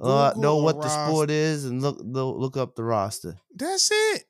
[0.00, 1.06] Uh, know what the roster.
[1.06, 3.36] sport is and look look look up the roster.
[3.54, 4.24] That's it.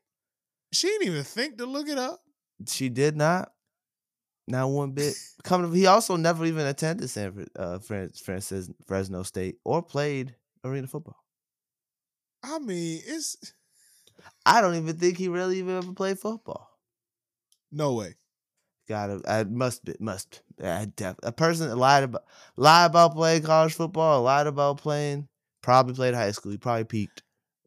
[0.73, 2.21] She didn't even think to look it up.
[2.69, 3.53] She did not.
[4.49, 5.15] Not one bit.
[5.43, 10.37] Coming, he also never even attended San uh, Fresno State or played
[10.67, 11.17] arena football.
[12.43, 13.37] I mean, it's
[14.45, 16.71] I don't even think he really even ever played football.
[17.73, 18.15] no way.
[18.89, 20.43] Gotta, I must be, must.
[20.63, 22.23] I def, a person that lied about,
[22.57, 25.27] lied about playing college football, lied about playing,
[25.61, 26.53] probably played high school.
[26.53, 27.25] He probably peaked.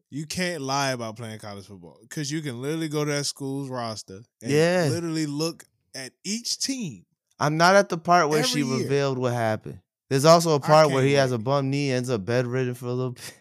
[0.08, 3.68] You can't lie about playing college football because you can literally go to that school's
[3.68, 4.88] roster and Yeah.
[4.90, 5.64] literally look
[5.94, 7.04] at each team.
[7.38, 8.78] I'm not at the part where she year.
[8.78, 9.80] revealed what happened.
[10.10, 12.92] There's also a part where he has a bum knee, ends up bedridden for a
[12.92, 13.34] little bit.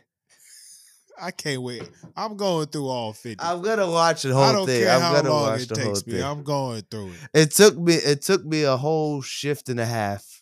[1.22, 1.84] I can't wait.
[2.16, 3.44] I'm going through all 50.
[3.44, 4.84] I'm gonna watch the whole I don't thing.
[4.84, 6.14] care I'm how gonna long watch it the whole takes me.
[6.14, 6.24] thing.
[6.24, 7.18] I'm going through it.
[7.42, 7.96] It took me.
[7.96, 10.42] It took me a whole shift and a half.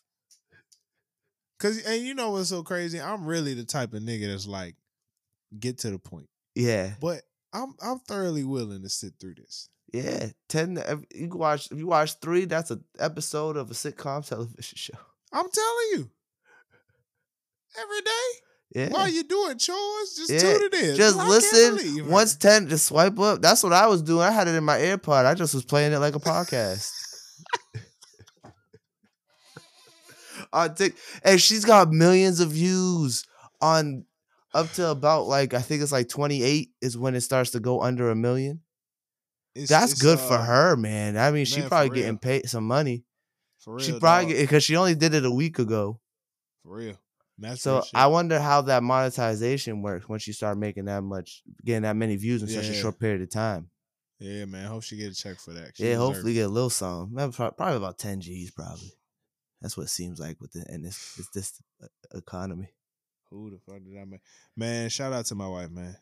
[1.60, 3.02] Cause and you know what's so crazy?
[3.02, 4.76] I'm really the type of nigga that's like,
[5.60, 6.30] get to the point.
[6.54, 7.22] Yeah, But
[7.54, 9.70] I'm I'm thoroughly willing to sit through this.
[9.92, 10.28] yeah.
[10.50, 10.78] Ten.
[11.16, 11.72] You can watch.
[11.72, 14.94] If you watch three, that's an episode of a sitcom television show.
[15.34, 16.10] I'm telling you.
[17.80, 18.12] Every day
[18.76, 18.90] Yeah.
[18.90, 20.96] while you're doing chores, just Yeah, tune it in.
[20.96, 22.10] just listen.
[22.10, 23.42] Once ten, just swipe up.
[23.42, 24.24] That's what I was doing.
[24.24, 25.26] I had it in my AirPod.
[25.26, 26.92] I just was playing it like a podcast.
[30.54, 33.26] on Tik, and she's got millions of views
[33.62, 34.06] on
[34.54, 37.60] up to about like I think it's like twenty eight is when it starts to
[37.60, 38.62] go under a million.
[39.56, 41.18] It's- That's it's, good for uh, her, man.
[41.18, 43.04] I mean, she man, for probably getting paid some money.
[43.60, 46.00] For real, she probably because she only did it a week ago.
[46.64, 46.96] for real.
[47.38, 47.84] That's So.
[47.94, 52.16] I wonder how that monetization works once you start making that much, getting that many
[52.16, 53.70] views in such a short period of time.
[54.20, 54.66] Yeah, man.
[54.66, 55.78] Hope she get a check for that.
[55.78, 57.14] She yeah, hopefully get a little song.
[57.36, 58.52] Probably about ten G's.
[58.52, 58.92] Probably.
[59.62, 62.70] That's what it seems like with the and this it's this uh, economy.
[63.30, 64.22] Who the fuck did I make?
[64.56, 65.96] Man, shout out to my wife, man.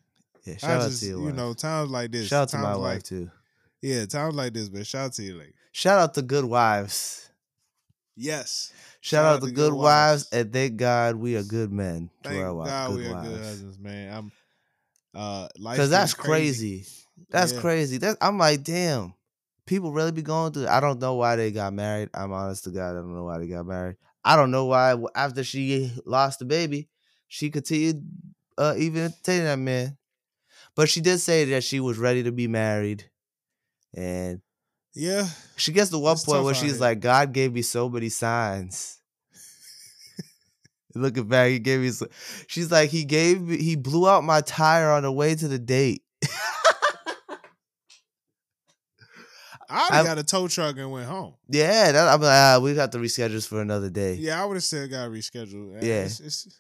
[0.45, 2.28] Yeah, I shout out just, to your you know, times like this.
[2.28, 3.32] shout out to my wife like, too.
[3.82, 5.53] Yeah, times like this, but Shout out to you, like.
[5.72, 7.30] Shout out to good wives.
[8.16, 8.72] Yes.
[9.02, 12.54] Shout, out to good wives, and thank God we are good men to Thank our
[12.54, 12.72] wives.
[12.72, 14.14] God good we are good husbands, man.
[14.14, 14.32] I'm
[15.14, 16.86] uh Because that's crazy.
[17.30, 17.60] That's Yeah.
[17.60, 17.98] crazy.
[17.98, 19.14] That I'm like, damn.
[19.66, 20.68] People really be going through.
[20.68, 22.10] I don't know why they got married.
[22.14, 23.98] I'm honest to God, I don't know why they got married.
[24.24, 26.88] I don't know why after she lost the baby,
[27.28, 28.06] she continued
[28.58, 29.98] uh, even entertaining that man.
[30.76, 33.10] But she did say that she was ready to be married,
[33.94, 34.42] and
[34.95, 35.27] Yeah.
[35.57, 38.99] she gets to one point where she's like, "God gave me so many signs."
[40.95, 41.89] Looking back, he gave me.
[41.89, 42.07] So,
[42.47, 43.57] she's like, he gave me.
[43.57, 46.01] He blew out my tire on the way to the date.
[49.67, 51.34] I got a tow truck and went home.
[51.49, 54.13] Yeah, that, I'm like, ah, we got to reschedule this for another day.
[54.13, 55.84] Yeah, I would have said got rescheduled.
[55.84, 56.03] Yeah.
[56.03, 56.59] It's, it's,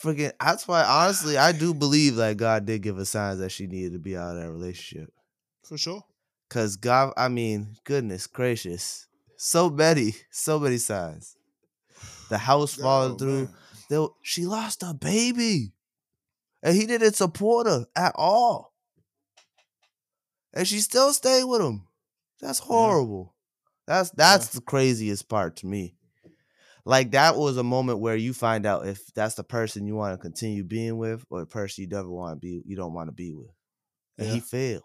[0.00, 3.66] Freaking, that's why honestly, I do believe that God did give her signs that she
[3.66, 5.12] needed to be out of that relationship.
[5.64, 6.04] for sure.
[6.52, 9.06] Cause God, I mean, goodness gracious,
[9.38, 11.34] so many, so many signs.
[12.28, 13.48] The house falling Oh, through.
[13.88, 15.72] There, she lost a baby,
[16.62, 18.74] and he didn't support her at all,
[20.52, 21.86] and she still stayed with him.
[22.38, 23.34] That's horrible.
[23.86, 25.94] That's that's the craziest part to me.
[26.84, 30.12] Like that was a moment where you find out if that's the person you want
[30.12, 33.08] to continue being with, or the person you never want to be, you don't want
[33.08, 33.52] to be with,
[34.18, 34.82] and he failed.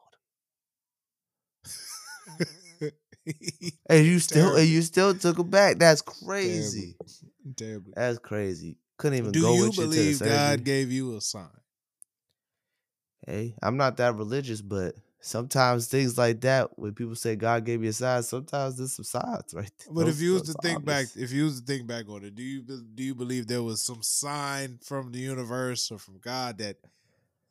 [1.68, 2.88] Mm-hmm.
[3.90, 4.58] And you still Terrible.
[4.60, 5.78] and you still took him back.
[5.80, 6.96] That's crazy.
[7.58, 7.92] Terribly.
[7.94, 8.78] That's crazy.
[8.98, 10.20] Couldn't even Do go you with you to the believe.
[10.20, 11.50] God gave you a sign?
[13.26, 17.82] Hey, I'm not that religious, but sometimes things like that, when people say God gave
[17.82, 19.70] me a sign, sometimes there's some signs, right?
[19.86, 19.94] there.
[19.94, 22.24] But if you was to those think back, if you was to think back on
[22.24, 26.20] it, do you do you believe there was some sign from the universe or from
[26.20, 26.78] God that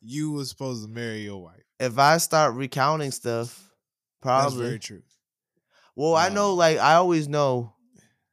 [0.01, 1.61] you was supposed to marry your wife?
[1.79, 3.66] if I start recounting stuff,
[4.23, 5.01] That's very true.
[5.95, 7.73] well, I know, like I always know,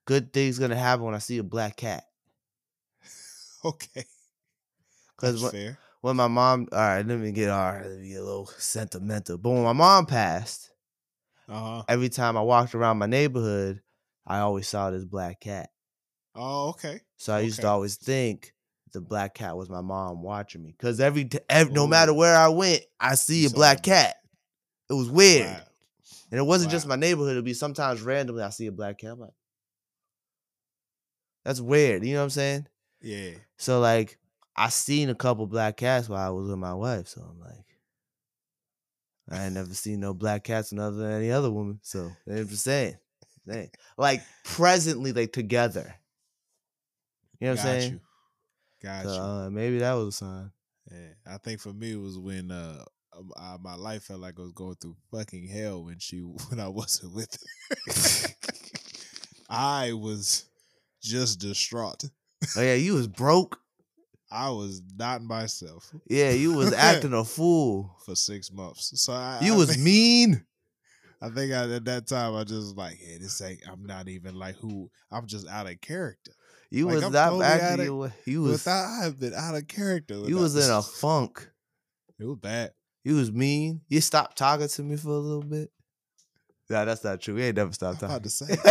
[0.06, 2.04] good things gonna happen when I see a black cat.
[3.64, 4.04] Okay,
[5.16, 5.78] Because when, fair.
[6.02, 8.46] when my mom, all right, let me get all right, let me get a little
[8.46, 9.38] sentimental.
[9.38, 10.70] But when my mom passed,
[11.48, 11.82] Uh huh.
[11.88, 13.80] every time I walked around my neighborhood,
[14.26, 15.70] I always saw this black cat.
[16.34, 17.00] Oh, okay.
[17.16, 18.52] So I used to always think
[18.92, 20.74] the black cat was my mom watching me.
[20.78, 24.16] Cause every, t- ev no matter where I went, I see a black cat.
[24.90, 25.62] It was weird, Wow.
[26.34, 27.30] And it wasn't just my neighborhood.
[27.30, 29.12] It'd be sometimes randomly I see a black cat.
[29.12, 29.30] I'm like,
[31.44, 32.04] that's weird.
[32.04, 32.66] You know what I'm saying?
[33.00, 33.30] Yeah.
[33.56, 34.18] So like,
[34.56, 37.06] I seen a couple black cats while I was with my wife.
[37.06, 37.64] So I'm like,
[39.30, 41.78] I ain't never seen no black cats with other than any other woman.
[41.82, 42.96] So I'm just saying,
[43.48, 43.70] saying.
[43.96, 45.94] like presently, like together.
[47.38, 47.92] You know what I'm saying?
[47.92, 48.00] you.
[48.82, 49.20] Got So, you.
[49.20, 50.50] uh, maybe that was a sign.
[50.90, 52.84] Yeah, I think for me it was when uh,
[53.16, 56.18] um, uh, my life felt like I was going through fucking hell when she
[56.48, 57.36] when I wasn't with
[57.86, 58.28] her.
[59.48, 60.46] I was
[61.02, 62.04] just distraught.
[62.56, 63.58] Oh yeah, you was broke.
[64.30, 67.96] I was not myself Yeah, you was acting a fool.
[68.04, 68.90] for six months.
[69.00, 70.44] So I, You I was think, mean.
[71.22, 73.60] I think I, at that time I just was like, yeah, this ain't.
[73.70, 74.90] I'm not even like who.
[75.10, 76.32] I'm just out of character.
[76.70, 78.12] You Like, was I'm not totally acting.
[78.26, 80.14] You was Without I've been out of character.
[80.14, 81.48] you was in a funk.
[82.18, 82.72] It was bad.
[83.04, 83.82] You was mean.
[83.88, 85.70] You stopped talking to me for a little bit.
[86.70, 87.34] Nah, that's not true.
[87.34, 88.56] We ain't never stopped I'm about talking.
[88.56, 88.64] to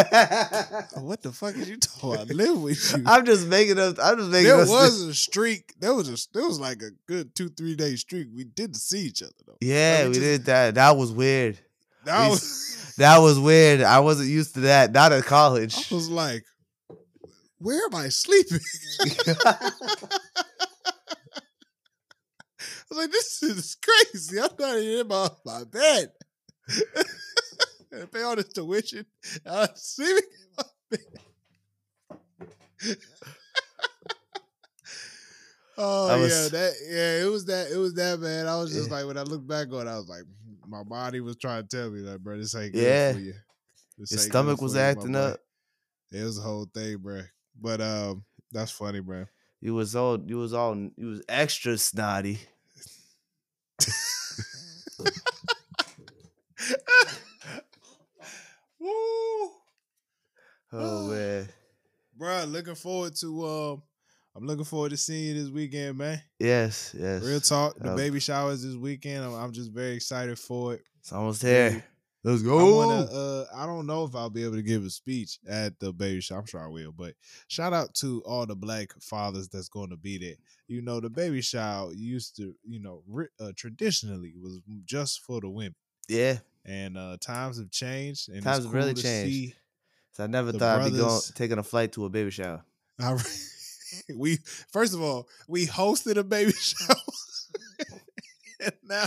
[0.96, 1.00] say.
[1.02, 2.28] What the fuck is you talking about?
[2.30, 3.04] Live with you.
[3.06, 4.00] I'm just making us.
[4.02, 4.56] I'm just making up.
[4.58, 4.70] there us.
[4.70, 5.76] was a streak.
[5.80, 8.30] There was a there was like a good two three day streak.
[8.36, 9.58] We didn't see each other though.
[9.62, 10.76] yeah, Like, we just- did that.
[10.76, 11.60] That was weird.
[12.06, 13.82] That we- was, That was weird.
[13.82, 14.92] I wasn't used to that.
[14.92, 15.92] Not at college.
[15.92, 16.44] I was like,
[17.60, 18.60] where am I sleeping?
[22.94, 24.40] I was like, this is crazy.
[24.40, 26.12] I'm not even in my, my bed.
[27.92, 29.06] and pay all this tuition.
[29.46, 30.64] I'm sleeping in my
[32.82, 32.98] bed.
[35.78, 38.48] oh was- yeah, that yeah, it was that it was that man.
[38.48, 38.98] I was just Yeah.
[38.98, 40.24] like when I look back on it, I was like,
[40.68, 43.14] my body was trying to tell me like, bro, this ain't good Yeah.
[43.14, 43.34] for you.
[43.98, 45.40] This Your stomach was acting up.
[46.12, 47.22] It was a whole thing, bro.
[47.60, 49.26] But um, that's funny, bro.
[49.62, 50.20] You was all.
[50.20, 50.76] You was all.
[50.76, 52.40] You was extra snotty.
[58.80, 59.50] Woo,
[60.74, 61.48] Oh man.
[62.18, 62.44] bro.
[62.46, 63.84] Looking forward to um,
[64.36, 66.22] I'm looking forward to seeing you this weekend, man.
[66.40, 66.96] Yes.
[66.98, 67.24] Yes.
[67.24, 67.78] Real talk.
[67.78, 69.24] The Um, baby showers this weekend.
[69.24, 70.82] I'm, I'm just very excited for it.
[71.00, 71.84] It's almost here.
[72.26, 72.76] Let's I go.
[72.76, 73.02] wanna.
[73.12, 76.22] Uh, I don't know if I'll be able to give a speech at the baby
[76.22, 76.40] shower.
[76.40, 76.94] I'm sure I will.
[76.94, 77.16] But
[77.50, 80.36] shout out to all the black fathers that's going to be there.
[80.68, 83.04] You know, the baby shower used to, you know,
[83.42, 85.76] uh, traditionally was just for the women,
[86.08, 86.38] yeah.
[86.66, 88.30] And uh times have changed.
[88.30, 89.34] And Times have really cool to changed.
[89.34, 89.56] see-
[90.14, 92.64] So I never thought I'd be going taking a flight to a baby shower.
[93.00, 93.18] I,
[94.16, 94.38] we
[94.72, 96.96] first of all we hosted a baby shower,
[98.60, 99.06] and now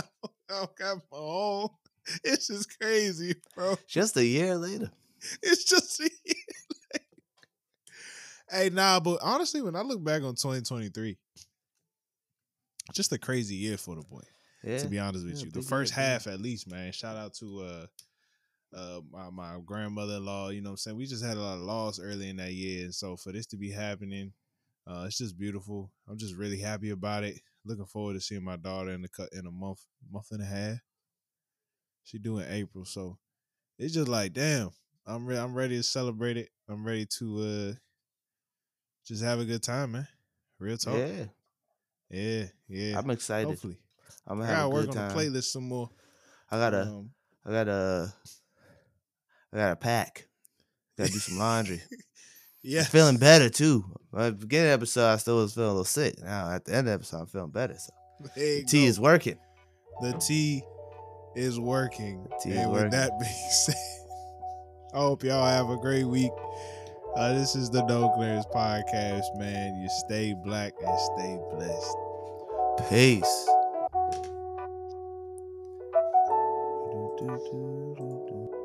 [0.49, 1.69] I've got my own.
[2.23, 3.77] It's just crazy, bro.
[3.87, 4.91] Just a year later.
[5.41, 6.01] It's just
[8.49, 8.99] hey, nah.
[8.99, 11.17] But honestly, when I look back on 2023,
[12.93, 14.21] just a crazy year for the boy.
[14.67, 14.77] Yeah.
[14.79, 16.91] To be honest with Yeah, you, the first big half at least, man.
[16.91, 17.85] Shout out to uh
[18.75, 21.61] uh my, my grandmother-in-law you know what i'm saying we just had a lot of
[21.61, 24.33] loss early in that year and so for this to be happening
[24.85, 28.57] uh it's just beautiful i'm just really happy about it looking forward to seeing my
[28.57, 29.79] daughter in the cut in a month
[30.11, 30.79] month and a half
[32.03, 33.17] she due in april so
[33.79, 34.71] it's just like, damn,
[35.05, 36.49] I'm re- I'm ready to celebrate it.
[36.67, 37.73] I'm ready to uh
[39.05, 40.07] just have a good time, man.
[40.59, 40.95] Real talk.
[40.95, 41.25] Yeah,
[42.09, 42.99] Yeah, yeah.
[42.99, 43.47] I'm excited.
[43.47, 43.77] Hopefully.
[44.27, 45.09] I'm I gonna have gotta a work good on time.
[45.09, 45.89] the playlist some more.
[46.51, 47.09] I gotta, Um,
[47.45, 48.13] I gotta,
[49.53, 50.27] I gotta pack.
[50.97, 51.81] Gotta do some laundry.
[52.63, 52.83] yeah.
[52.83, 53.83] feeling better too.
[54.17, 56.15] At the beginning of the episode, I still was feeling a little sick.
[56.21, 57.75] Now at the end of the episode, I'm feeling better.
[57.77, 57.93] So
[58.35, 58.87] you tea go.
[58.89, 59.37] is working.
[60.01, 60.63] the tea
[61.35, 62.27] is working.
[62.41, 63.75] Tea is and with that being said,
[64.93, 66.31] I hope y'all have a great week.
[67.15, 69.79] Uh, this is the No Clearance Podcast, man.
[69.81, 72.89] You stay black and stay blessed.
[72.89, 73.47] Peace.
[77.27, 78.56] Do, do, do.